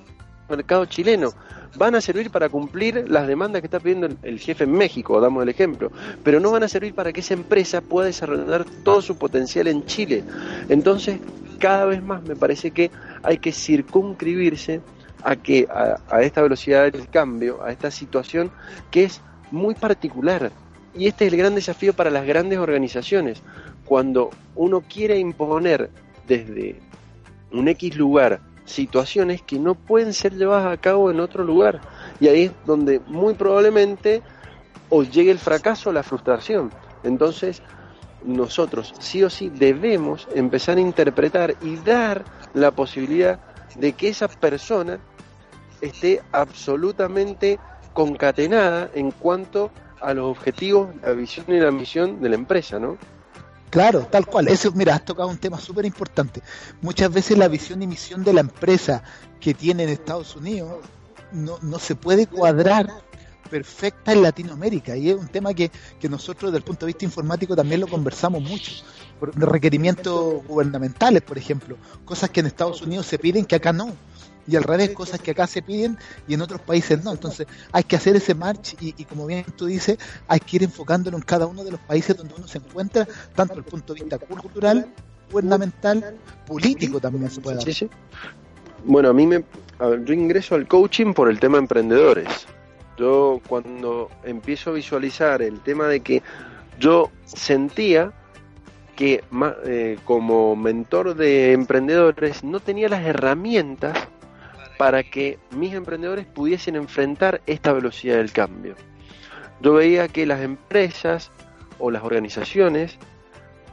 mercado 0.49 0.87
chileno. 0.87 1.31
Van 1.77 1.95
a 1.95 2.01
servir 2.01 2.31
para 2.31 2.49
cumplir 2.49 3.09
las 3.09 3.27
demandas 3.27 3.63
que 3.63 3.67
está 3.67 3.81
pidiendo 3.81 4.09
el 4.23 4.39
jefe 4.39 4.65
en 4.65 4.73
México, 4.73 5.21
damos 5.21 5.43
el 5.43 5.49
ejemplo, 5.49 5.91
pero 6.23 6.39
no 6.39 6.51
van 6.51 6.63
a 6.63 6.69
servir 6.69 6.95
para 6.95 7.13
que 7.13 7.21
esa 7.21 7.35
empresa 7.35 7.81
pueda 7.81 8.07
desarrollar 8.07 8.65
todo 8.85 9.01
su 9.01 9.17
potencial 9.17 9.67
en 9.69 9.85
Chile. 9.87 10.23
Entonces, 10.69 11.19
cada 11.59 11.87
vez 11.87 12.03
más 12.03 12.23
me 12.23 12.37
parece 12.37 12.73
que 12.73 12.91
hay 13.23 13.39
que 13.39 13.53
circunscribirse 13.53 14.81
a 15.25 15.37
que 15.37 15.69
a, 15.71 15.99
a 16.11 16.23
esta 16.23 16.43
velocidad 16.43 16.91
del 16.91 17.09
cambio, 17.09 17.63
a 17.63 17.71
esta 17.71 17.91
situación 17.91 18.51
que 18.91 19.05
es 19.05 19.21
muy 19.51 19.75
particular. 19.75 20.51
Y 20.95 21.07
este 21.07 21.27
es 21.27 21.33
el 21.33 21.39
gran 21.39 21.55
desafío 21.55 21.95
para 21.95 22.11
las 22.11 22.27
grandes 22.27 22.59
organizaciones. 22.59 23.43
Cuando 23.85 24.31
uno 24.55 24.83
quiere 24.83 25.19
imponer 25.19 25.91
desde 26.27 26.81
un 27.53 27.69
X 27.69 27.97
lugar 27.97 28.41
situaciones 28.65 29.43
que 29.43 29.59
no 29.59 29.75
pueden 29.75 30.13
ser 30.13 30.35
llevadas 30.35 30.73
a 30.73 30.81
cabo 30.81 31.11
en 31.11 31.21
otro 31.21 31.45
lugar. 31.45 31.81
Y 32.21 32.29
ahí 32.29 32.45
es 32.45 32.53
donde 32.65 33.01
muy 33.07 33.35
probablemente 33.35 34.23
os 34.89 35.11
llegue 35.11 35.31
el 35.31 35.39
fracaso 35.39 35.91
o 35.91 35.93
la 35.93 36.03
frustración. 36.03 36.71
Entonces, 37.03 37.63
nosotros 38.25 38.95
sí 38.99 39.23
o 39.25 39.31
sí 39.31 39.51
debemos 39.51 40.29
empezar 40.35 40.79
a 40.79 40.81
interpretar 40.81 41.57
y 41.63 41.77
dar 41.77 42.25
la 42.55 42.71
posibilidad 42.71 43.41
de 43.77 43.95
que 43.95 44.09
esa 44.09 44.29
persona 44.29 45.01
esté 45.83 46.23
absolutamente 46.33 47.59
concatenada 47.93 48.91
en 48.95 49.11
cuanto 49.11 49.71
a 50.01 50.15
los 50.15 50.25
objetivos, 50.37 50.89
la 51.03 51.13
visión 51.13 51.47
y 51.49 51.61
la 51.61 51.71
misión 51.71 52.23
de 52.23 52.29
la 52.31 52.37
empresa, 52.37 52.79
¿no? 52.79 52.97
Claro, 53.71 54.07
tal 54.11 54.27
cual. 54.27 54.49
Eso, 54.49 54.71
mira, 54.73 54.95
has 54.95 55.05
tocado 55.05 55.29
un 55.29 55.39
tema 55.39 55.59
súper 55.59 55.85
importante. 55.85 56.43
Muchas 56.83 57.13
veces 57.13 57.39
la 57.39 57.49
visión 57.49 57.83
y 57.83 57.87
misión 57.87 58.23
de 58.23 58.33
la 58.33 58.41
empresa 58.41 59.03
que 59.41 59.55
tiene 59.55 59.85
en 59.85 59.89
Estados 59.89 60.37
Unidos 60.37 60.85
no, 61.33 61.59
no 61.63 61.79
se 61.79 61.95
puede 61.95 62.27
cuadrar 62.27 62.91
perfecta 63.51 64.13
en 64.13 64.23
Latinoamérica 64.23 64.97
y 64.97 65.11
es 65.11 65.17
un 65.17 65.29
tema 65.29 65.53
que, 65.53 65.71
que 66.01 66.09
nosotros 66.09 66.51
desde 66.51 66.59
el 66.59 66.65
punto 66.65 66.87
de 66.87 66.93
vista 66.93 67.05
informático 67.05 67.55
también 67.55 67.81
lo 67.81 67.87
conversamos 67.87 68.43
mucho. 68.43 68.73
Por 69.21 69.39
requerimientos 69.39 70.45
gubernamentales, 70.47 71.23
por 71.23 71.39
ejemplo, 71.39 71.77
cosas 72.05 72.31
que 72.31 72.41
en 72.41 72.47
Estados 72.47 72.83
Unidos 72.83 73.07
se 73.07 73.19
piden 73.19 73.45
que 73.45 73.57
acá 73.57 73.73
no 73.73 73.95
y 74.47 74.57
al 74.57 74.65
revés, 74.65 74.91
cosas 74.91 75.21
que 75.21 75.31
acá 75.31 75.47
se 75.47 75.63
piden 75.63 75.99
y 76.27 76.35
en 76.35 76.43
otros 76.43 76.61
países 76.61 77.03
no. 77.05 77.13
Entonces 77.13 77.47
hay 77.71 77.85
que 77.85 77.97
hacer 77.97 78.17
ese 78.17 78.35
march 78.35 78.77
y, 78.81 78.95
y, 78.97 79.05
como 79.05 79.27
bien 79.27 79.45
tú 79.57 79.67
dices, 79.67 79.99
hay 80.29 80.41
que 80.41 80.57
ir 80.57 80.63
enfocándolo 80.65 81.17
en 81.17 81.23
cada 81.23 81.47
uno 81.47 81.65
de 81.65 81.73
los 81.73 81.81
países 81.81 82.17
donde 82.17 82.35
uno 82.35 82.47
se 82.47 82.59
encuentra, 82.59 83.07
tanto 83.35 83.55
desde 83.55 83.67
el 83.67 83.71
punto 83.71 83.95
de 83.95 84.01
vista 84.01 84.19
cultural, 84.19 84.89
gubernamental, 85.31 86.17
político 86.47 87.01
también 87.01 87.31
se 87.31 87.41
puede 87.41 87.57
dar. 87.57 87.91
Bueno, 88.85 89.11
a 89.11 89.13
mí 89.13 89.27
me... 89.27 89.45
Yo 90.05 90.15
ingreso 90.15 90.55
al 90.55 90.69
coaching 90.69 91.13
por 91.13 91.29
el 91.29 91.41
tema 91.41 91.59
emprendedores. 91.59 92.47
Yo 92.97 93.41
cuando 93.49 94.11
empiezo 94.23 94.71
a 94.71 94.75
visualizar 94.75 95.43
el 95.43 95.61
tema 95.61 95.89
de 95.89 96.01
que 96.01 96.23
yo 96.79 97.11
sentía 97.25 98.13
que 98.95 99.25
eh, 99.65 99.99
como 100.05 100.55
mentor 100.55 101.17
de 101.17 101.53
emprendedores 101.53 102.45
no 102.45 102.61
tenía 102.61 102.89
las 102.89 103.05
herramientas 103.05 104.09
para 104.83 105.05
que 105.05 105.39
mis 105.53 105.75
emprendedores 105.75 106.27
pudiesen 106.27 106.75
enfrentar 106.75 107.41
esta 107.47 107.73
velocidad 107.73 108.17
del 108.17 108.33
cambio. 108.33 108.75
Yo 109.61 109.75
veía 109.75 110.09
que 110.09 110.27
las 110.27 110.41
empresas 110.41 111.31
o 111.79 111.93
las 111.93 112.03
organizaciones 112.03 112.99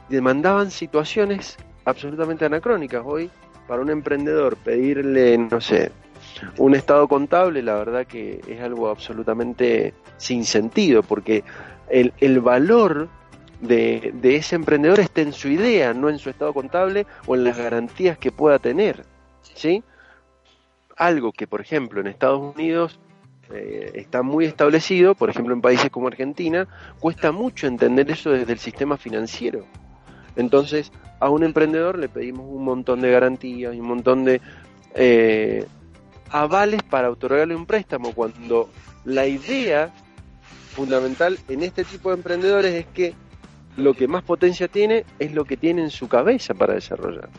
demandaban 0.08 0.70
situaciones 0.70 1.56
absolutamente 1.84 2.44
anacrónicas. 2.44 3.02
Hoy, 3.04 3.28
para 3.66 3.82
un 3.82 3.90
emprendedor 3.90 4.56
pedirle, 4.56 5.36
no 5.36 5.60
sé, 5.60 5.90
un 6.58 6.76
estado 6.76 7.08
contable, 7.08 7.60
la 7.60 7.74
verdad 7.74 8.06
que 8.06 8.40
es 8.46 8.60
algo 8.60 8.88
absolutamente 8.88 9.92
sin 10.16 10.44
sentido, 10.44 11.02
porque 11.02 11.42
el, 11.88 12.12
el 12.20 12.40
valor 12.40 13.08
de, 13.60 14.12
de, 14.14 14.36
ese 14.36 14.54
emprendedor 14.54 15.00
está 15.00 15.22
en 15.22 15.32
su 15.32 15.48
idea, 15.48 15.92
no 15.92 16.08
en 16.08 16.20
su 16.20 16.30
estado 16.30 16.54
contable 16.54 17.04
o 17.26 17.34
en 17.34 17.42
las 17.42 17.58
garantías 17.58 18.16
que 18.16 18.30
pueda 18.30 18.60
tener. 18.60 19.04
¿sí? 19.54 19.82
Algo 21.00 21.32
que, 21.32 21.46
por 21.46 21.62
ejemplo, 21.62 22.02
en 22.02 22.08
Estados 22.08 22.54
Unidos 22.54 23.00
eh, 23.50 23.92
está 23.94 24.20
muy 24.22 24.44
establecido, 24.44 25.14
por 25.14 25.30
ejemplo, 25.30 25.54
en 25.54 25.62
países 25.62 25.88
como 25.90 26.08
Argentina, 26.08 26.68
cuesta 26.98 27.32
mucho 27.32 27.66
entender 27.66 28.10
eso 28.10 28.28
desde 28.28 28.52
el 28.52 28.58
sistema 28.58 28.98
financiero. 28.98 29.64
Entonces, 30.36 30.92
a 31.18 31.30
un 31.30 31.42
emprendedor 31.42 31.98
le 31.98 32.10
pedimos 32.10 32.44
un 32.46 32.64
montón 32.64 33.00
de 33.00 33.10
garantías 33.10 33.74
y 33.74 33.80
un 33.80 33.86
montón 33.86 34.26
de 34.26 34.42
eh, 34.94 35.64
avales 36.28 36.82
para 36.82 37.10
otorgarle 37.10 37.56
un 37.56 37.64
préstamo, 37.64 38.12
cuando 38.12 38.68
la 39.06 39.26
idea 39.26 39.94
fundamental 40.74 41.38
en 41.48 41.62
este 41.62 41.82
tipo 41.84 42.10
de 42.10 42.16
emprendedores 42.16 42.74
es 42.74 42.86
que 42.88 43.14
lo 43.78 43.94
que 43.94 44.06
más 44.06 44.22
potencia 44.22 44.68
tiene 44.68 45.06
es 45.18 45.32
lo 45.32 45.46
que 45.46 45.56
tiene 45.56 45.80
en 45.80 45.90
su 45.90 46.08
cabeza 46.08 46.52
para 46.52 46.74
desarrollar. 46.74 47.30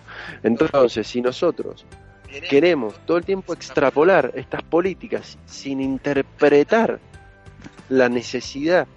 Entonces, 0.41 1.05
si 1.05 1.21
nosotros 1.21 1.85
queremos 2.49 2.95
todo 3.05 3.17
el 3.17 3.25
tiempo 3.25 3.53
extrapolar 3.53 4.31
estas 4.35 4.63
políticas 4.63 5.37
sin 5.45 5.81
interpretar 5.81 6.99
la 7.89 8.09
necesidad, 8.09 8.87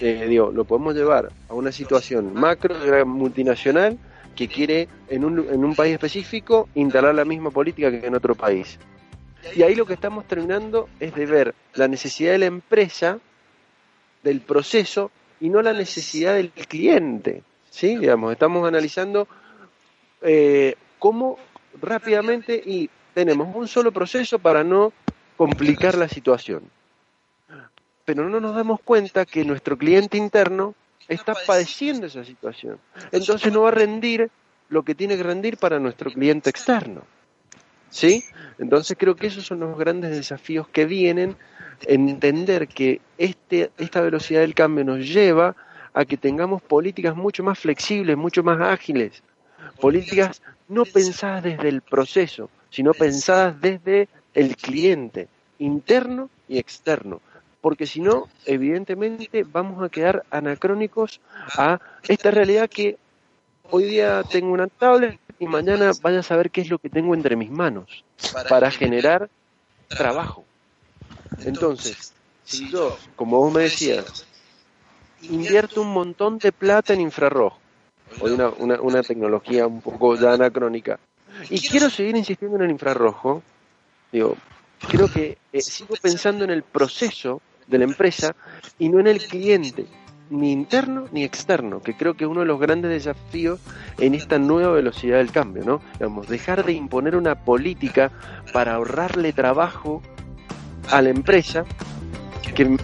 eh, 0.00 0.26
digo, 0.28 0.50
lo 0.50 0.64
podemos 0.64 0.94
llevar 0.94 1.30
a 1.48 1.54
una 1.54 1.72
situación 1.72 2.32
macro 2.34 2.74
multinacional 3.06 3.98
que 4.34 4.48
quiere 4.48 4.88
en 5.08 5.24
un, 5.24 5.38
en 5.48 5.64
un 5.64 5.74
país 5.74 5.94
específico 5.94 6.68
instalar 6.74 7.14
la 7.14 7.24
misma 7.24 7.50
política 7.50 7.90
que 7.90 8.06
en 8.06 8.14
otro 8.14 8.34
país. 8.34 8.78
Y 9.54 9.62
ahí 9.62 9.74
lo 9.74 9.86
que 9.86 9.94
estamos 9.94 10.26
terminando 10.26 10.88
es 11.00 11.14
de 11.14 11.26
ver 11.26 11.54
la 11.74 11.88
necesidad 11.88 12.32
de 12.32 12.38
la 12.38 12.46
empresa, 12.46 13.18
del 14.22 14.40
proceso, 14.40 15.10
y 15.40 15.48
no 15.48 15.62
la 15.62 15.72
necesidad 15.72 16.34
del 16.34 16.50
cliente. 16.50 17.42
¿sí? 17.70 17.96
Digamos, 17.96 18.32
estamos 18.32 18.66
analizando 18.66 19.28
eh, 20.22 20.74
cómo 20.98 21.38
rápidamente 21.80 22.62
y 22.64 22.90
tenemos 23.14 23.54
un 23.54 23.68
solo 23.68 23.92
proceso 23.92 24.38
para 24.38 24.62
no 24.62 24.92
complicar 25.36 25.96
la 25.96 26.08
situación. 26.08 26.62
Pero 28.04 28.28
no 28.28 28.40
nos 28.40 28.54
damos 28.54 28.80
cuenta 28.80 29.24
que 29.24 29.44
nuestro 29.44 29.76
cliente 29.76 30.16
interno 30.16 30.74
está 31.08 31.34
padeciendo 31.46 32.06
esa 32.06 32.24
situación. 32.24 32.78
Entonces 33.12 33.52
no 33.52 33.62
va 33.62 33.68
a 33.68 33.72
rendir 33.72 34.30
lo 34.68 34.82
que 34.82 34.94
tiene 34.94 35.16
que 35.16 35.22
rendir 35.22 35.56
para 35.56 35.78
nuestro 35.78 36.10
cliente 36.10 36.50
externo. 36.50 37.02
¿Sí? 37.88 38.24
Entonces 38.58 38.96
creo 38.98 39.14
que 39.14 39.28
esos 39.28 39.46
son 39.46 39.60
los 39.60 39.78
grandes 39.78 40.10
desafíos 40.10 40.68
que 40.68 40.86
vienen 40.86 41.36
entender 41.86 42.68
que 42.68 43.00
este, 43.18 43.70
esta 43.78 44.00
velocidad 44.00 44.40
del 44.40 44.54
cambio 44.54 44.84
nos 44.84 45.06
lleva 45.06 45.54
a 45.94 46.04
que 46.04 46.16
tengamos 46.16 46.62
políticas 46.62 47.16
mucho 47.16 47.42
más 47.42 47.58
flexibles, 47.58 48.16
mucho 48.16 48.42
más 48.42 48.60
ágiles, 48.60 49.22
políticas 49.80 50.42
no 50.68 50.84
pensadas 50.84 51.44
desde 51.44 51.68
el 51.68 51.82
proceso, 51.82 52.50
sino 52.70 52.92
pensadas 52.92 53.60
desde 53.60 54.08
el 54.34 54.56
cliente, 54.56 55.28
interno 55.58 56.28
y 56.48 56.58
externo, 56.58 57.20
porque 57.60 57.86
si 57.86 58.00
no, 58.00 58.28
evidentemente 58.44 59.44
vamos 59.44 59.82
a 59.82 59.88
quedar 59.88 60.24
anacrónicos 60.30 61.20
a 61.56 61.80
esta 62.06 62.30
realidad 62.30 62.68
que 62.68 62.98
hoy 63.70 63.84
día 63.84 64.22
tengo 64.30 64.52
una 64.52 64.68
tablet 64.68 65.18
y 65.38 65.46
mañana 65.46 65.92
vaya 66.02 66.20
a 66.20 66.22
saber 66.22 66.50
qué 66.50 66.60
es 66.60 66.70
lo 66.70 66.78
que 66.78 66.88
tengo 66.88 67.14
entre 67.14 67.36
mis 67.36 67.50
manos 67.50 68.04
para 68.48 68.70
generar 68.70 69.28
trabajo. 69.88 70.44
Entonces, 71.44 72.12
si 72.44 72.70
yo, 72.70 72.96
como 73.16 73.38
vos 73.38 73.52
me 73.52 73.62
decías, 73.62 74.26
invierto 75.22 75.82
un 75.82 75.92
montón 75.92 76.38
de 76.38 76.52
plata 76.52 76.94
en 76.94 77.00
infrarrojo, 77.00 77.58
o 78.20 78.26
una, 78.26 78.48
una, 78.48 78.80
una 78.80 79.02
tecnología 79.02 79.66
un 79.66 79.80
poco 79.80 80.16
ya 80.16 80.32
anacrónica, 80.32 80.98
y 81.50 81.60
quiero 81.60 81.90
seguir 81.90 82.16
insistiendo 82.16 82.56
en 82.56 82.64
el 82.64 82.70
infrarrojo, 82.70 83.42
digo, 84.10 84.36
creo 84.88 85.08
que 85.12 85.38
eh, 85.52 85.60
sigo 85.60 85.94
pensando 86.00 86.44
en 86.44 86.50
el 86.50 86.62
proceso 86.62 87.40
de 87.66 87.78
la 87.78 87.84
empresa 87.84 88.34
y 88.78 88.88
no 88.88 89.00
en 89.00 89.06
el 89.06 89.18
cliente, 89.26 89.86
ni 90.30 90.50
interno 90.52 91.06
ni 91.12 91.24
externo, 91.24 91.80
que 91.80 91.94
creo 91.94 92.14
que 92.14 92.24
es 92.24 92.30
uno 92.30 92.40
de 92.40 92.46
los 92.46 92.58
grandes 92.58 92.90
desafíos 92.90 93.60
en 93.98 94.14
esta 94.14 94.38
nueva 94.38 94.72
velocidad 94.72 95.18
del 95.18 95.30
cambio, 95.30 95.64
¿no? 95.64 95.80
Digamos, 95.94 96.28
dejar 96.28 96.64
de 96.64 96.72
imponer 96.72 97.16
una 97.16 97.44
política 97.44 98.10
para 98.52 98.74
ahorrarle 98.74 99.32
trabajo 99.32 100.02
a 100.90 101.02
la 101.02 101.10
empresa, 101.10 101.64
que 102.54 102.76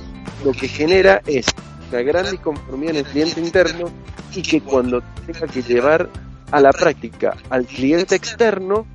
lo 0.45 0.53
que 0.53 0.69
genera 0.69 1.23
es 1.27 1.47
una 1.91 2.03
gran 2.03 2.31
disconformidad 2.31 2.97
en 2.97 2.99
el 2.99 3.05
cliente 3.05 3.41
interno 3.41 3.91
y 4.35 4.43
que 4.43 4.61
cuando 4.61 5.03
tenga 5.27 5.47
que 5.47 5.63
llevar 5.63 6.09
a 6.51 6.61
la 6.61 6.73
práctica 6.73 7.37
al 7.51 7.67
cliente 7.67 8.15
externo 8.15 8.87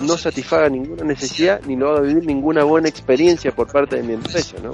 no 0.00 0.16
satisfaga 0.16 0.68
ninguna 0.68 1.04
necesidad 1.04 1.60
ni 1.66 1.76
no 1.76 1.90
haga 1.90 2.00
vivir 2.00 2.26
ninguna 2.26 2.64
buena 2.64 2.88
experiencia 2.88 3.54
por 3.54 3.70
parte 3.70 3.96
de 3.96 4.02
mi 4.02 4.14
empresa, 4.14 4.56
¿no? 4.62 4.72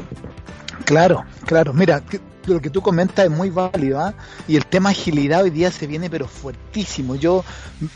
Claro, 0.84 1.24
claro. 1.44 1.74
Mira, 1.74 2.02
lo 2.46 2.60
que 2.60 2.70
tú 2.70 2.80
comentas 2.80 3.26
es 3.26 3.30
muy 3.30 3.50
válido, 3.50 4.00
¿ah? 4.00 4.14
Y 4.46 4.56
el 4.56 4.64
tema 4.66 4.90
agilidad 4.90 5.42
hoy 5.42 5.50
día 5.50 5.70
se 5.70 5.86
viene 5.86 6.08
pero 6.08 6.26
fuertísimo. 6.26 7.16
Yo 7.16 7.44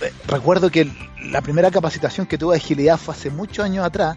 eh, 0.01 0.13
recuerdo 0.27 0.71
que 0.71 0.91
la 1.31 1.41
primera 1.41 1.71
capacitación 1.71 2.27
que 2.27 2.37
tuve 2.39 2.55
de 2.57 2.61
agilidad 2.61 2.99
fue 2.99 3.15
hace 3.15 3.31
muchos 3.31 3.65
años 3.65 3.85
atrás, 3.85 4.17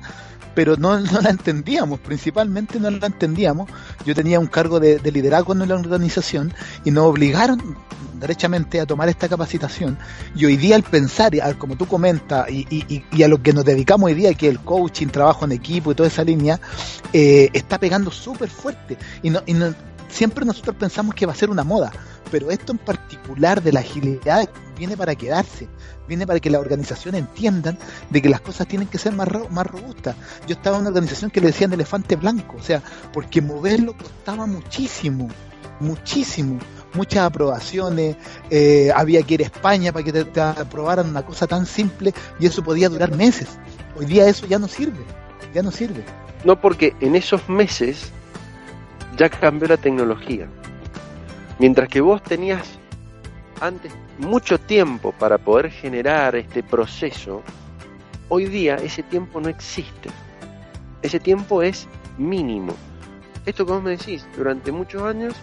pero 0.56 0.78
no, 0.78 1.00
no 1.00 1.22
la 1.22 1.30
entendíamos, 1.30 2.00
principalmente 2.00 2.80
no 2.80 2.90
la 2.90 3.06
entendíamos. 3.06 3.70
Yo 4.06 4.16
tenía 4.16 4.40
un 4.40 4.48
cargo 4.48 4.80
de, 4.80 5.00
liderazgo 5.12 5.54
en 5.54 5.68
la 5.68 5.76
organización 5.76 6.54
y 6.84 6.92
nos 6.92 7.06
obligaron 7.06 7.78
derechamente 8.20 8.80
a 8.80 8.86
tomar 8.86 9.10
esta 9.10 9.28
capacitación. 9.28 9.98
Y 10.36 10.46
hoy 10.46 10.58
día 10.58 10.76
al 10.76 10.84
pensar, 10.84 11.34
como 11.58 11.76
tú 11.76 11.86
comentas, 11.86 12.50
y, 12.50 12.66
y, 13.12 13.24
a 13.24 13.28
lo 13.28 13.42
que 13.42 13.54
nos 13.54 13.66
dedicamos 13.66 14.08
hoy 14.08 14.16
día, 14.16 14.34
que 14.34 14.48
el 14.48 14.60
coaching, 14.60 15.08
trabajo 15.08 15.46
en 15.46 15.52
equipo 15.52 15.92
y 15.92 15.96
toda 15.96 16.08
esa 16.08 16.24
línea, 16.24 16.60
eh, 17.14 17.50
está 17.54 17.78
pegando 17.78 18.10
súper 18.10 18.50
fuerte. 18.50 18.98
Y, 19.22 19.30
no, 19.30 19.42
y 19.46 19.54
no, 19.54 19.74
siempre 20.16 20.46
nosotros 20.46 20.76
pensamos 20.78 21.14
que 21.14 21.26
va 21.26 21.34
a 21.34 21.36
ser 21.36 21.50
una 21.50 21.64
moda, 21.64 21.92
pero 22.32 22.50
esto 22.50 22.72
en 22.72 22.78
particular 22.78 23.62
de 23.62 23.74
la 23.74 23.82
agilidad 23.82 24.50
viene 24.78 24.96
para 24.96 25.14
quedarse, 25.16 25.68
viene 26.08 26.26
para 26.26 26.40
que 26.40 26.50
la 26.50 26.60
organización 26.60 27.16
entiendan 27.16 27.78
de 28.10 28.22
que 28.22 28.30
las 28.30 28.42
cosas 28.42 28.68
tienen 28.68 28.88
que 28.88 28.98
ser 28.98 29.14
más, 29.14 29.28
más 29.52 29.68
robustas. 29.68 30.16
Yo 30.48 30.56
estaba 30.56 30.78
en 30.78 30.82
una 30.82 30.90
organización 30.90 31.32
que 31.32 31.42
le 31.42 31.48
decían 31.48 31.74
elefante 31.74 32.16
blanco, 32.16 32.56
o 32.58 32.64
sea, 32.64 32.82
porque 33.14 33.42
moverlo 33.42 33.96
costaba 33.98 34.46
muchísimo, 34.46 35.28
muchísimo. 35.80 36.60
Muchas 36.94 37.26
aprobaciones, 37.26 38.16
eh, 38.50 38.90
había 38.96 39.22
que 39.24 39.34
ir 39.34 39.42
a 39.42 39.46
España 39.46 39.92
para 39.92 40.06
que 40.06 40.14
te 40.14 40.40
aprobaran 40.40 41.10
una 41.10 41.26
cosa 41.26 41.46
tan 41.46 41.66
simple 41.66 42.14
y 42.40 42.46
eso 42.46 42.64
podía 42.64 42.88
durar 42.88 43.14
meses. 43.14 43.50
Hoy 43.98 44.06
día 44.06 44.26
eso 44.28 44.46
ya 44.46 44.60
no 44.60 44.70
sirve, 44.70 45.04
ya 45.54 45.62
no 45.62 45.72
sirve. 45.72 46.06
No, 46.46 46.62
porque 46.62 46.96
en 47.02 47.18
esos 47.18 47.50
meses 47.50 48.14
ya 49.16 49.30
cambió 49.30 49.68
la 49.68 49.78
tecnología. 49.78 50.48
Mientras 51.60 51.88
que 51.88 52.02
vos 52.02 52.22
tenías 52.22 52.80
antes 53.62 53.94
mucho 54.18 54.60
tiempo 54.60 55.14
para 55.14 55.38
poder 55.38 55.72
generar 55.72 56.36
este 56.36 56.64
proceso, 56.64 57.42
hoy 58.30 58.46
día 58.46 58.76
ese 58.76 59.04
tiempo 59.04 59.40
no 59.40 59.50
existe. 59.50 60.10
Ese 61.02 61.20
tiempo 61.20 61.62
es 61.62 61.88
mínimo. 62.18 62.74
Esto 63.46 63.66
vos 63.66 63.82
me 63.82 63.92
decís, 63.92 64.28
durante 64.36 64.72
muchos 64.72 65.04
años 65.04 65.36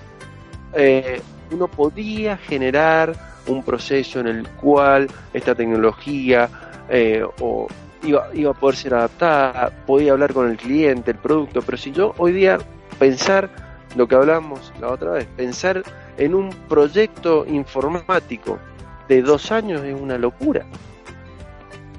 eh, 0.75 1.20
uno 1.51 1.68
podía 1.68 2.37
generar 2.37 3.14
un 3.47 3.62
proceso 3.62 4.20
en 4.20 4.27
el 4.27 4.49
cual 4.49 5.09
esta 5.33 5.55
tecnología 5.55 6.49
eh, 6.89 7.25
o 7.41 7.68
iba, 8.03 8.29
iba 8.35 8.51
a 8.51 8.55
poder 8.55 8.77
ser 8.77 8.95
adaptada, 8.95 9.70
podía 9.87 10.12
hablar 10.12 10.33
con 10.33 10.51
el 10.51 10.57
cliente, 10.57 11.12
el 11.12 11.18
producto, 11.18 11.62
pero 11.62 11.77
si 11.77 11.93
yo 11.93 12.14
hoy 12.18 12.33
día 12.33 12.59
pensar 13.03 13.50
lo 13.96 14.07
que 14.07 14.14
hablamos 14.14 14.72
la 14.80 14.92
otra 14.92 15.11
vez, 15.11 15.26
pensar 15.36 15.82
en 16.18 16.36
un 16.36 16.50
proyecto 16.68 17.44
informático 17.48 18.61
de 19.09 19.22
dos 19.22 19.50
años 19.50 19.82
es 19.82 20.00
una 20.00 20.16
locura. 20.18 20.64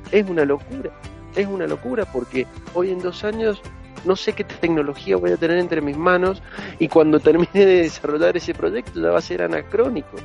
Es 0.10 0.30
una 0.30 0.46
locura, 0.46 0.92
es 1.36 1.46
una 1.46 1.68
locura 1.68 2.06
porque 2.06 2.48
hoy 2.74 2.92
en 2.92 3.00
dos 3.00 3.26
años 3.26 3.62
no 4.06 4.16
sé 4.16 4.32
qué 4.32 4.46
tecnología 4.46 5.18
voy 5.18 5.32
a 5.32 5.36
tener 5.36 5.58
entre 5.58 5.82
mis 5.82 5.98
manos 5.98 6.42
y 6.80 6.88
cuando 6.88 7.20
termine 7.20 7.50
de 7.54 7.82
desarrollar 7.82 8.38
ese 8.38 8.54
proyecto 8.54 9.02
ya 9.02 9.10
va 9.10 9.18
a 9.18 9.22
ser 9.22 9.42
anacrónico. 9.42 10.16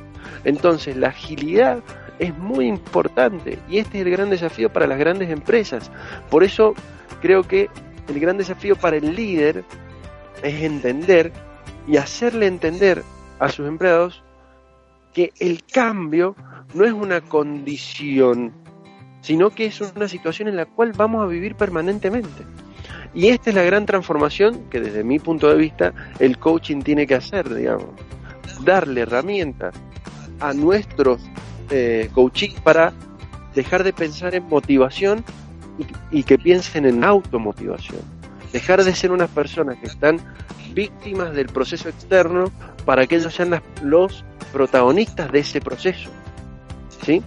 Entonces 0.45 0.95
la 0.95 1.09
agilidad 1.09 1.79
es 2.19 2.33
muy 2.37 2.67
importante 2.67 3.59
y 3.69 3.79
este 3.79 3.99
es 3.99 4.05
el 4.05 4.11
gran 4.13 4.29
desafío 4.29 4.71
para 4.71 4.87
las 4.87 4.97
grandes 4.97 5.29
empresas. 5.29 5.91
Por 6.29 6.45
eso 6.45 6.73
creo 7.21 7.43
que 7.43 7.69
el 8.07 8.17
gran 8.21 8.37
desafío 8.37 8.77
para 8.77 8.95
el 8.95 9.13
líder 9.13 9.65
es 10.43 10.63
entender 10.63 11.31
y 11.87 11.97
hacerle 11.97 12.47
entender 12.47 13.03
a 13.39 13.49
sus 13.49 13.67
empleados 13.67 14.23
que 15.13 15.31
el 15.39 15.63
cambio 15.63 16.35
no 16.73 16.85
es 16.85 16.93
una 16.93 17.21
condición, 17.21 18.53
sino 19.21 19.49
que 19.49 19.65
es 19.65 19.81
una 19.81 20.07
situación 20.07 20.47
en 20.47 20.55
la 20.55 20.65
cual 20.65 20.93
vamos 20.93 21.23
a 21.23 21.27
vivir 21.27 21.55
permanentemente. 21.55 22.43
Y 23.13 23.29
esta 23.29 23.49
es 23.49 23.55
la 23.55 23.63
gran 23.63 23.85
transformación 23.85 24.69
que 24.69 24.79
desde 24.79 25.03
mi 25.03 25.19
punto 25.19 25.49
de 25.49 25.55
vista 25.55 25.93
el 26.19 26.37
coaching 26.37 26.81
tiene 26.81 27.07
que 27.07 27.15
hacer, 27.15 27.53
digamos. 27.53 27.87
Darle 28.63 29.01
herramientas 29.01 29.73
a 30.39 30.53
nuestros 30.53 31.21
eh, 31.71 32.09
coaching 32.13 32.51
para 32.63 32.93
dejar 33.55 33.83
de 33.83 33.93
pensar 33.93 34.35
en 34.35 34.47
motivación 34.47 35.23
y, 36.11 36.19
y 36.19 36.23
que 36.23 36.37
piensen 36.37 36.85
en 36.85 37.03
automotivación. 37.03 38.18
Dejar 38.51 38.83
de 38.83 38.95
ser 38.95 39.11
unas 39.11 39.29
personas 39.29 39.77
que 39.77 39.87
están 39.87 40.19
víctimas 40.73 41.33
del 41.33 41.47
proceso 41.47 41.89
externo 41.89 42.51
para 42.85 43.05
que 43.07 43.15
ellos 43.15 43.33
sean 43.33 43.61
los 43.83 44.23
protagonistas 44.51 45.31
de 45.31 45.39
ese 45.39 45.61
proceso. 45.61 46.09
¿Sí? 47.05 47.23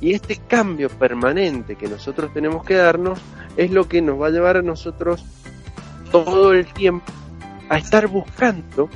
Y 0.00 0.14
este 0.14 0.36
cambio 0.36 0.88
permanente 0.88 1.76
que 1.76 1.88
nosotros 1.88 2.32
tenemos 2.32 2.64
que 2.64 2.74
darnos 2.74 3.20
es 3.56 3.70
lo 3.70 3.88
que 3.88 4.02
nos 4.02 4.20
va 4.20 4.28
a 4.28 4.30
llevar 4.30 4.56
a 4.56 4.62
nosotros 4.62 5.24
todo 6.10 6.52
el 6.52 6.66
tiempo 6.66 7.12
a 7.68 7.78
estar 7.78 8.06
buscando 8.08 8.90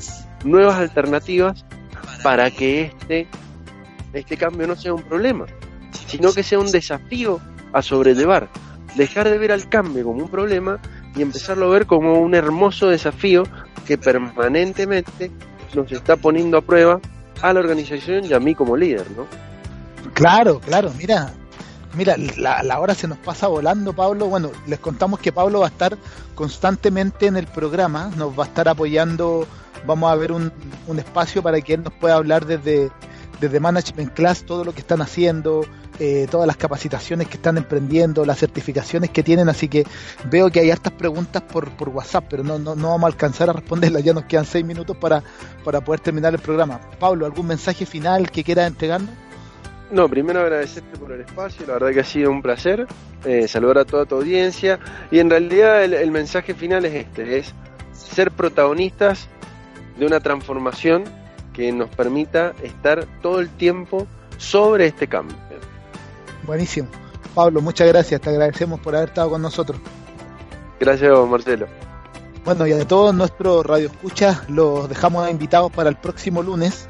nuevas 0.45 0.77
alternativas 0.77 1.65
para 2.23 2.51
que 2.51 2.83
este, 2.83 3.27
este 4.13 4.37
cambio 4.37 4.67
no 4.67 4.77
sea 4.77 4.95
un 4.95 5.03
problema, 5.03 5.47
sino 6.07 6.33
que 6.33 6.43
sea 6.43 6.59
un 6.59 6.71
desafío 6.71 7.41
a 7.73 7.83
sobrellevar. 7.83 8.49
Dejar 8.97 9.29
de 9.29 9.39
ver 9.39 9.53
al 9.53 9.69
cambio 9.69 10.05
como 10.05 10.25
un 10.25 10.29
problema 10.29 10.81
y 11.17 11.23
empezarlo 11.23 11.67
a 11.67 11.71
ver 11.71 11.87
como 11.87 12.21
un 12.21 12.35
hermoso 12.35 12.89
desafío 12.89 13.45
que 13.87 13.97
permanentemente 13.97 15.31
nos 15.75 15.91
está 15.91 16.17
poniendo 16.17 16.59
a 16.59 16.61
prueba 16.61 17.01
a 17.43 17.53
la 17.53 17.61
organización 17.61 18.25
y 18.25 18.33
a 18.33 18.41
mí 18.41 18.55
como 18.55 18.77
líder, 18.77 19.07
¿no? 19.17 19.27
Claro, 20.15 20.61
claro, 20.61 20.93
mira, 20.97 21.33
mira, 21.95 22.17
la, 22.37 22.81
hora 22.81 22.95
se 22.95 23.09
nos 23.09 23.19
pasa 23.19 23.49
volando, 23.49 23.93
Pablo. 23.93 24.27
Bueno, 24.27 24.51
les 24.67 24.79
contamos 24.79 25.21
que 25.21 25.33
Pablo 25.33 25.61
va 25.61 25.67
a 25.67 25.71
estar 25.71 25.97
constantemente 26.35 27.27
en 27.27 27.37
el 27.37 27.47
programa, 27.47 28.11
nos 28.17 28.39
va 28.39 28.45
a 28.45 28.47
estar 28.47 28.69
apoyando, 28.69 29.47
vamos 29.87 30.11
a 30.11 30.15
ver 30.15 30.33
un, 30.33 30.53
un 30.87 30.99
espacio 30.99 31.43
para 31.43 31.61
que 31.61 31.75
él 31.75 31.83
nos 31.83 31.93
pueda 31.95 32.15
hablar 32.15 32.47
desde, 32.47 32.91
desde 33.41 33.61
Management 33.61 34.15
Class, 34.15 34.45
todo 34.45 34.65
lo 34.65 34.73
que 34.73 34.81
están 34.81 35.03
haciendo, 35.03 35.65
eh, 35.99 36.27
todas 36.31 36.47
las 36.47 36.57
capacitaciones 36.57 37.29
que 37.29 37.35
están 37.35 37.57
emprendiendo, 37.57 38.25
las 38.25 38.39
certificaciones 38.39 39.11
que 39.11 39.23
tienen, 39.23 39.49
así 39.49 39.69
que 39.69 39.85
veo 40.31 40.51
que 40.51 40.61
hay 40.61 40.71
hartas 40.71 40.93
preguntas 40.93 41.43
por, 41.43 41.71
por 41.71 41.89
WhatsApp, 41.91 42.27
pero 42.29 42.45
no, 42.45 42.59
no, 42.59 42.75
no 42.75 42.91
vamos 42.91 43.05
a 43.05 43.07
alcanzar 43.07 43.51
a 43.51 43.53
responderlas, 43.53 44.05
ya 44.05 44.13
nos 44.13 44.25
quedan 44.25 44.45
seis 44.45 44.65
minutos 44.65 44.97
para, 44.97 45.23
para 45.65 45.81
poder 45.81 46.01
terminar 46.01 46.35
el 46.35 46.41
programa. 46.41 46.81
Pablo, 46.99 47.27
¿algún 47.27 47.47
mensaje 47.47 47.87
final 47.87 48.31
que 48.31 48.45
quieras 48.45 48.69
entregarnos? 48.69 49.11
No, 49.91 50.09
primero 50.09 50.41
agradecerte 50.41 50.99
por 50.99 51.13
el 51.13 51.21
espacio, 51.21 51.65
la 51.67 51.75
verdad 51.75 51.93
que 51.93 52.01
ha 52.01 52.05
sido 52.05 52.31
un 52.31 52.43
placer, 52.43 52.87
eh, 53.25 53.47
saludar 53.47 53.79
a 53.79 53.85
toda 53.85 54.05
tu 54.05 54.17
audiencia 54.17 54.81
y 55.11 55.21
en 55.21 55.31
realidad 55.31 55.85
el, 55.85 55.95
el 55.95 56.11
mensaje 56.11 56.55
final 56.55 56.85
es 56.85 56.95
este, 56.95 57.39
es 57.39 57.55
ser 57.93 58.33
protagonistas 58.33 59.29
de 59.99 60.07
una 60.07 60.21
transformación 60.21 61.05
que 61.57 61.73
nos 61.73 61.89
permita 61.89 62.53
estar 62.63 63.07
todo 63.23 63.41
el 63.41 63.49
tiempo 63.49 64.07
sobre 64.37 64.87
este 64.87 65.09
cambio. 65.09 65.37
Buenísimo. 66.47 66.89
Pablo, 67.35 67.63
muchas 67.63 67.89
gracias, 67.89 68.21
te 68.21 68.29
agradecemos 68.29 68.79
por 68.79 68.95
haber 68.95 69.09
estado 69.09 69.31
con 69.31 69.41
nosotros. 69.41 69.81
Gracias, 70.79 71.11
Marcelo. 71.27 71.67
Bueno, 72.45 72.67
y 72.67 72.73
a 72.73 72.87
todos 72.87 73.15
nuestros 73.15 73.65
radioescuchas 73.65 74.49
los 74.51 74.87
dejamos 74.89 75.29
invitados 75.31 75.73
para 75.73 75.89
el 75.89 75.97
próximo 75.97 76.43
lunes. 76.43 76.89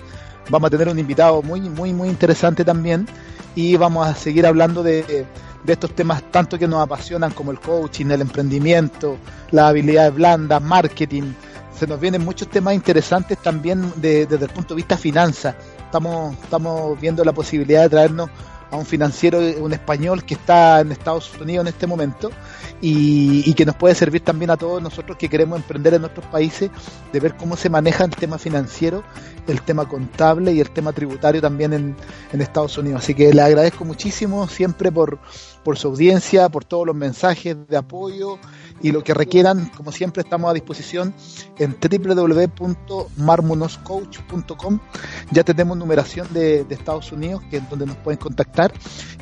Vamos 0.51 0.67
a 0.67 0.71
tener 0.71 0.89
un 0.89 0.99
invitado 0.99 1.43
muy, 1.43 1.61
muy, 1.61 1.93
muy 1.93 2.09
interesante 2.09 2.65
también. 2.65 3.07
y 3.55 3.77
vamos 3.77 4.07
a 4.07 4.15
seguir 4.15 4.47
hablando 4.47 4.83
de, 4.83 5.27
de 5.65 5.73
estos 5.73 5.95
temas 5.95 6.23
tanto 6.31 6.59
que 6.59 6.69
nos 6.69 6.83
apasionan 6.83 7.33
como 7.33 7.53
el 7.53 7.61
coaching, 7.61 8.07
el 8.07 8.21
emprendimiento, 8.21 9.17
las 9.53 9.71
habilidades 9.71 10.15
blandas, 10.15 10.61
marketing. 10.61 11.33
Se 11.79 11.87
nos 11.87 12.01
vienen 12.01 12.25
muchos 12.25 12.49
temas 12.49 12.75
interesantes 12.75 13.39
también 13.39 13.93
de- 13.97 14.27
desde 14.27 14.45
el 14.47 14.51
punto 14.51 14.75
de 14.75 14.77
vista 14.77 14.97
finanzas. 14.97 15.55
Estamos, 15.85 16.35
estamos 16.43 16.99
viendo 17.01 17.23
la 17.25 17.33
posibilidad 17.33 17.83
de 17.83 17.91
traernos 17.91 18.31
a 18.71 18.77
un 18.77 18.85
financiero, 18.87 19.39
un 19.61 19.73
español 19.73 20.25
que 20.25 20.35
está 20.35 20.81
en 20.81 20.91
Estados 20.91 21.33
Unidos 21.41 21.65
en 21.65 21.69
este 21.69 21.87
momento 21.87 22.31
y, 22.81 23.49
y 23.49 23.55
que 23.55 23.65
nos 23.65 23.77
puede 23.77 23.95
servir 23.95 24.23
también 24.23 24.51
a 24.51 24.57
todos 24.57 24.83
nosotros 24.83 25.17
que 25.17 25.29
queremos 25.29 25.59
emprender 25.61 25.95
en 25.95 26.01
nuestros 26.01 26.27
países 26.27 26.71
de 27.13 27.21
ver 27.21 27.37
cómo 27.37 27.57
se 27.57 27.71
maneja 27.71 28.05
el 28.05 28.11
tema 28.11 28.39
financiero, 28.39 29.05
el 29.47 29.63
tema 29.63 29.89
contable 29.89 30.53
y 30.53 30.61
el 30.61 30.71
tema 30.71 30.93
tributario 30.93 31.41
también 31.41 31.73
en, 31.75 31.97
en 32.33 32.41
Estados 32.41 32.77
Unidos. 32.77 33.03
Así 33.05 33.15
que 33.15 33.33
le 33.33 33.41
agradezco 33.43 33.85
muchísimo 33.85 34.49
siempre 34.49 34.91
por, 34.91 35.21
por 35.67 35.77
su 35.77 35.89
audiencia, 35.89 36.49
por 36.49 36.65
todos 36.65 36.87
los 36.87 36.95
mensajes 36.95 37.57
de 37.67 37.77
apoyo 37.77 38.39
y 38.81 38.93
lo 38.93 39.03
que 39.03 39.15
requieran, 39.15 39.69
como 39.77 39.91
siempre 39.91 40.23
estamos 40.23 40.49
a 40.49 40.55
disposición 40.55 41.13
en 41.59 41.77
www.marmonoscoach.com. 41.81 44.79
Ya 45.33 45.43
tenemos 45.43 45.77
numeración 45.77 46.33
de, 46.33 46.63
de 46.63 46.73
Estados 46.73 47.11
Unidos, 47.11 47.43
que 47.51 47.57
es 47.57 47.69
donde 47.69 47.85
nos 47.85 47.97
pueden 47.97 48.21
contactar. 48.21 48.73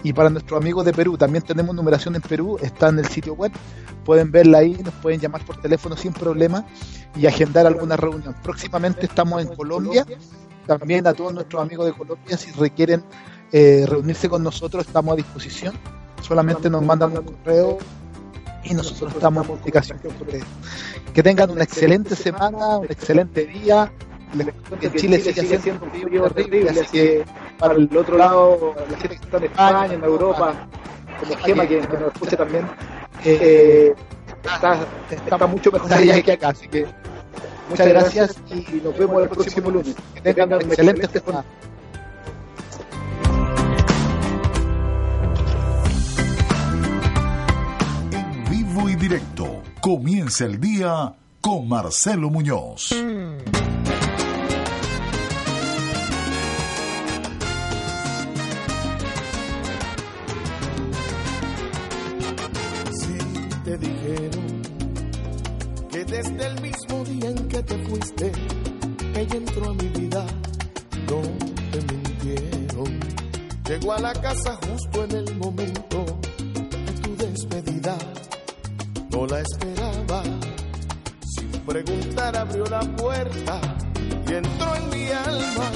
Y 0.02 0.12
para 0.12 0.28
nuestros 0.28 0.60
amigos 0.60 0.84
de 0.84 0.92
Perú, 0.92 1.16
también 1.16 1.42
tenemos 1.42 1.74
numeración 1.74 2.14
en 2.14 2.20
Perú, 2.20 2.58
está 2.60 2.90
en 2.90 2.98
el 2.98 3.06
sitio 3.06 3.32
web. 3.32 3.50
Pueden 4.04 4.30
verla 4.30 4.58
ahí, 4.58 4.76
nos 4.84 4.92
pueden 4.96 5.20
llamar 5.20 5.46
por 5.46 5.56
teléfono 5.62 5.96
sin 5.96 6.12
problema 6.12 6.66
y 7.16 7.24
agendar 7.24 7.66
alguna 7.66 7.96
reunión. 7.96 8.36
Próximamente 8.42 9.06
estamos 9.06 9.40
en 9.40 9.48
Colombia. 9.56 10.04
También 10.66 11.06
a 11.06 11.14
todos 11.14 11.32
nuestros 11.32 11.62
amigos 11.62 11.86
de 11.86 11.94
Colombia, 11.94 12.36
si 12.36 12.50
requieren 12.50 13.02
eh, 13.50 13.86
reunirse 13.88 14.28
con 14.28 14.42
nosotros, 14.42 14.86
estamos 14.86 15.14
a 15.14 15.16
disposición. 15.16 15.72
Solamente 16.24 16.70
nos 16.70 16.82
mandan 16.82 17.18
un 17.18 17.24
correo 17.24 17.78
y 18.64 18.72
nosotros 18.72 19.12
estamos 19.14 19.44
en 19.44 19.52
comunicación 19.52 19.98
con 19.98 20.10
ustedes. 20.12 20.44
Que 21.12 21.22
tengan 21.22 21.50
una 21.50 21.64
excelente 21.64 22.16
semana, 22.16 22.78
un 22.78 22.86
excelente 22.86 23.44
día. 23.44 23.92
Les 24.32 24.46
cuento 24.46 24.78
que 24.78 24.90
Chile 24.98 25.20
sigue 25.20 25.58
siendo 25.58 25.84
un 25.84 25.90
frío 25.90 26.30
terrible, 26.30 26.70
así 26.70 26.86
que 26.90 27.24
para 27.58 27.74
el 27.74 27.94
otro 27.94 28.16
lado, 28.16 28.74
la 28.90 28.96
gente 28.96 29.18
que 29.18 29.24
está 29.24 29.36
en 29.36 29.44
España, 29.44 29.94
en 29.94 30.02
Europa, 30.02 30.54
como 31.20 31.36
Gema, 31.36 31.66
que, 31.66 31.80
que 31.80 31.98
nos 31.98 32.14
escucha 32.14 32.36
también, 32.38 32.66
eh, 33.22 33.94
está, 34.42 34.78
está 35.10 35.46
mucho 35.46 35.70
mejor 35.70 35.92
allá 35.92 36.22
que 36.22 36.32
acá. 36.32 36.48
Así 36.48 36.68
que 36.68 36.86
muchas 37.68 37.86
gracias 37.86 38.36
y 38.50 38.80
nos 38.82 38.96
vemos 38.96 39.22
el 39.24 39.28
próximo 39.28 39.70
lunes. 39.70 39.94
Que 40.14 40.20
tengan 40.22 40.54
una 40.54 40.64
excelente 40.64 41.06
semana. 41.06 41.44
Directo. 49.08 49.62
Comienza 49.82 50.46
el 50.46 50.58
día 50.58 51.14
con 51.42 51.68
Marcelo 51.68 52.30
Muñoz. 52.30 52.88
Si 62.90 63.18
te 63.64 63.76
dijeron 63.76 64.62
que 65.90 66.04
desde 66.06 66.46
el 66.46 66.62
mismo 66.62 67.04
día 67.04 67.28
en 67.28 67.48
que 67.48 67.62
te 67.62 67.78
fuiste, 67.86 68.32
ella 69.14 69.36
entró 69.36 69.68
a 69.68 69.74
mi 69.74 69.88
vida, 70.00 70.24
no 71.10 71.20
te 71.72 71.78
mintieron. 71.92 73.00
Llegó 73.68 73.92
a 73.92 74.00
la 74.00 74.14
casa 74.14 74.58
justo 74.66 75.04
en 75.04 75.10
el 75.12 75.36
momento 75.36 76.06
de 76.54 76.92
tu 77.02 77.16
despedida, 77.16 77.98
no 79.14 79.26
la 79.26 79.40
esperaba. 79.40 80.22
Sin 81.36 81.50
preguntar 81.66 82.36
abrió 82.36 82.64
la 82.66 82.80
puerta 82.80 83.60
y 84.28 84.32
entró 84.32 84.74
en 84.74 84.90
mi 84.90 85.08
alma. 85.10 85.70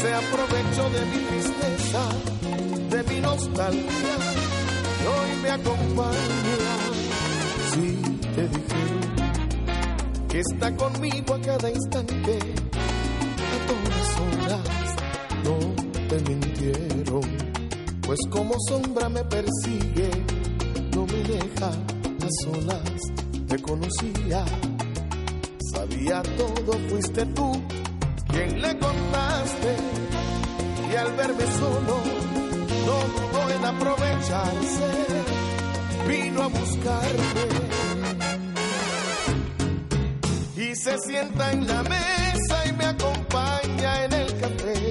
Se 0.00 0.12
aprovechó 0.12 0.84
de 0.90 1.04
mi 1.06 1.18
tristeza, 1.26 2.02
de 2.90 3.02
mi 3.04 3.20
nostalgia 3.20 4.16
hoy 5.14 5.42
me 5.42 5.50
acompaña. 5.50 6.72
Si 7.72 7.86
te 8.34 8.48
dijeron 8.48 9.02
que 10.28 10.40
está 10.40 10.76
conmigo 10.76 11.34
a 11.34 11.40
cada 11.40 11.70
instante, 11.70 12.38
a 13.52 13.58
todas 13.70 14.08
horas, 14.20 14.96
no 15.44 16.08
te 16.08 16.20
mintieron, 16.30 17.22
pues 18.02 18.18
como 18.30 18.54
sombra 18.68 19.08
me 19.08 19.24
persigue, 19.24 20.10
no 20.94 21.06
me 21.06 21.22
deja 21.22 21.91
solas, 22.44 23.00
te 23.48 23.60
conocía, 23.60 24.44
sabía 25.74 26.22
todo, 26.22 26.72
fuiste 26.88 27.26
tú 27.26 27.62
quien 28.28 28.62
le 28.62 28.78
contaste, 28.78 29.76
y 30.90 30.96
al 30.96 31.12
verme 31.16 31.44
solo, 31.58 32.00
no 32.86 32.96
dudó 33.14 33.50
en 33.56 33.64
aprovecharse, 33.64 34.90
vino 36.08 36.42
a 36.42 36.46
buscarme. 36.48 37.42
Y 40.56 40.74
se 40.74 40.98
sienta 40.98 41.52
en 41.52 41.66
la 41.66 41.82
mesa 41.82 42.66
y 42.66 42.72
me 42.72 42.84
acompaña 42.86 44.04
en 44.04 44.12
el 44.12 44.38
café. 44.38 44.90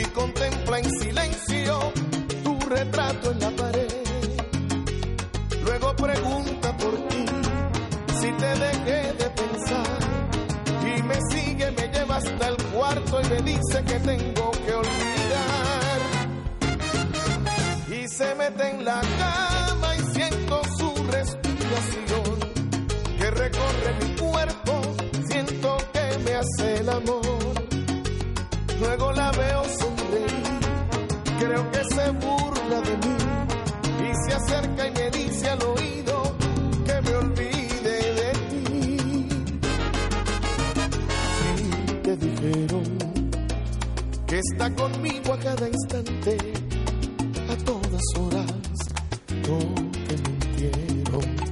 Y 0.00 0.04
contempla 0.06 0.78
en 0.78 0.90
silencio 1.00 1.92
tu 2.44 2.58
retrato 2.68 3.32
en 3.32 3.40
la 3.40 3.50
pregunta 6.00 6.76
por 6.76 6.94
ti 7.08 7.24
si 8.20 8.32
te 8.32 8.46
dejé 8.46 9.12
de 9.14 9.30
pensar 9.30 9.98
y 10.96 11.02
me 11.02 11.14
sigue, 11.30 11.70
me 11.72 11.88
lleva 11.88 12.16
hasta 12.16 12.48
el 12.48 12.56
cuarto 12.72 13.20
y 13.20 13.28
me 13.28 13.42
dice 13.42 13.84
que 13.86 13.98
tengo 14.00 14.50
que 14.50 14.74
olvidar 14.74 15.98
y 17.90 18.08
se 18.08 18.34
mete 18.36 18.70
en 18.70 18.84
la 18.84 19.00
cama 19.00 19.96
y 19.96 20.14
siento 20.14 20.62
su 20.78 20.94
respiración 21.10 22.38
que 23.18 23.30
recorre 23.30 23.94
mi 24.02 24.14
cuerpo, 24.16 24.80
siento 25.28 25.76
que 25.92 26.18
me 26.24 26.34
hace 26.34 26.76
el 26.80 26.88
amor. 26.88 27.22
Luego 28.80 29.12
la 29.12 29.30
veo 29.32 29.64
sonreír, 29.80 30.60
creo 31.40 31.70
que 31.72 31.84
se 31.94 32.10
burla 32.10 32.80
de 32.80 32.96
mí 32.96 33.16
y 34.08 34.12
se 34.24 34.34
acerca 34.36 34.86
y 34.86 34.90
me 34.92 35.10
dice 35.10 35.50
oído 35.52 35.77
que 44.28 44.38
está 44.38 44.74
conmigo 44.74 45.32
a 45.32 45.38
cada 45.38 45.68
instante, 45.68 46.36
a 47.50 47.56
todas 47.64 48.02
horas, 48.18 48.52
no 49.48 49.58
te 50.06 50.16
mintieron 50.28 51.48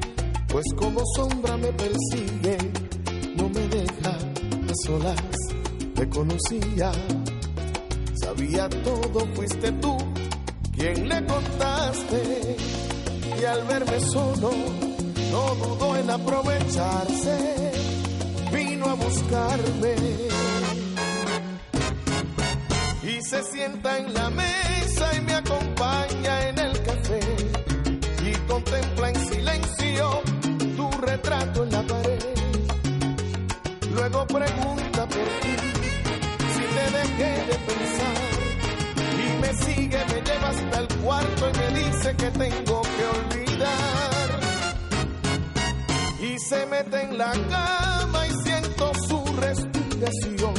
pues 0.57 0.65
como 0.77 1.03
sombra 1.15 1.57
me 1.57 1.73
persigue, 1.73 2.57
no 3.37 3.49
me 3.49 3.61
deja 3.69 4.11
a 4.11 4.75
solas, 4.87 5.23
te 5.95 6.09
conocía, 6.09 6.93
sabía 8.23 8.69
todo, 8.69 9.27
fuiste 9.35 9.73
tú 9.73 9.97
quien 10.75 11.09
le 11.09 11.27
contaste, 11.27 12.57
y 13.39 13.45
al 13.45 13.67
verme 13.67 14.01
solo, 14.01 14.51
no 15.31 15.55
dudó 15.57 15.97
en 15.97 16.11
aprovecharse, 16.11 17.73
vino 18.53 18.87
a 18.87 18.95
buscarme. 18.95 20.36
Se 23.37 23.43
sienta 23.53 23.99
en 23.99 24.15
la 24.15 24.31
mesa 24.31 25.15
y 25.15 25.21
me 25.21 25.35
acompaña 25.35 26.49
en 26.49 26.59
el 26.59 26.83
café 26.83 27.21
y 28.25 28.33
contempla 28.49 29.11
en 29.11 29.29
silencio 29.29 30.23
tu 30.77 30.91
retrato 31.03 31.65
en 31.65 31.73
la 31.73 31.83
pared. 31.83 32.19
Luego 33.93 34.27
pregunta 34.27 35.07
por 35.07 35.29
ti 35.43 35.57
si 36.55 36.63
te 36.77 36.85
dejé 36.99 37.33
de 37.51 37.59
pensar 37.69 38.17
y 39.25 39.41
me 39.43 39.55
sigue, 39.65 39.99
me 40.07 40.21
lleva 40.23 40.49
hasta 40.49 40.79
el 40.79 40.89
cuarto 41.03 41.51
y 41.51 41.59
me 41.59 41.79
dice 41.79 42.17
que 42.17 42.31
tengo 42.31 42.83
que 42.83 43.05
olvidar. 43.19 44.41
Y 46.23 46.39
se 46.39 46.67
mete 46.67 47.03
en 47.03 47.19
la 47.19 47.33
cama 47.51 48.27
y 48.29 48.31
siento 48.45 48.93
su 49.09 49.25
respiración 49.37 50.55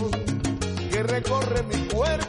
que 0.92 1.04
recorre 1.04 1.64
mi 1.64 1.88
cuerpo, 1.90 2.27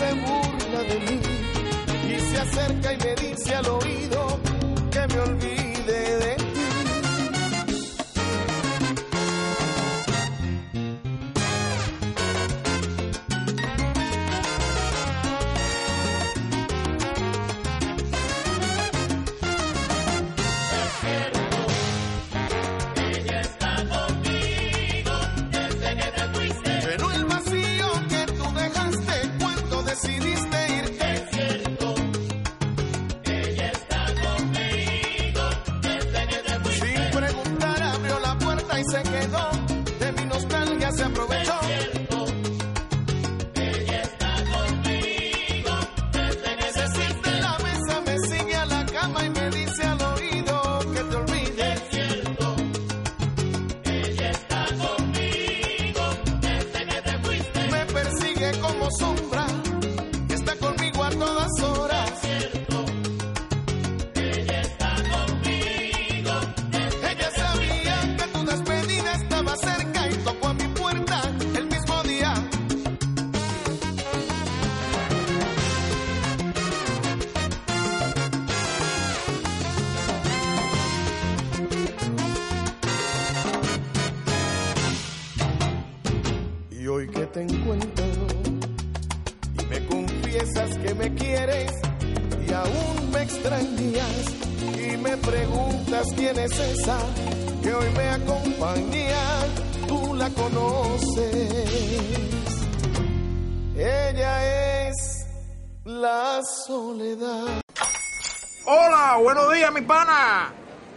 se 0.00 0.14
burla 0.14 0.82
de 0.88 0.98
mí 1.06 1.20
y 2.08 2.20
se 2.20 2.38
acerca 2.38 2.92
y 2.94 2.96
me 3.04 3.14
dice 3.16 3.54
al 3.54 3.66
oído 3.68 4.40
que 4.90 5.06
me 5.08 5.20
olvide 5.20 5.69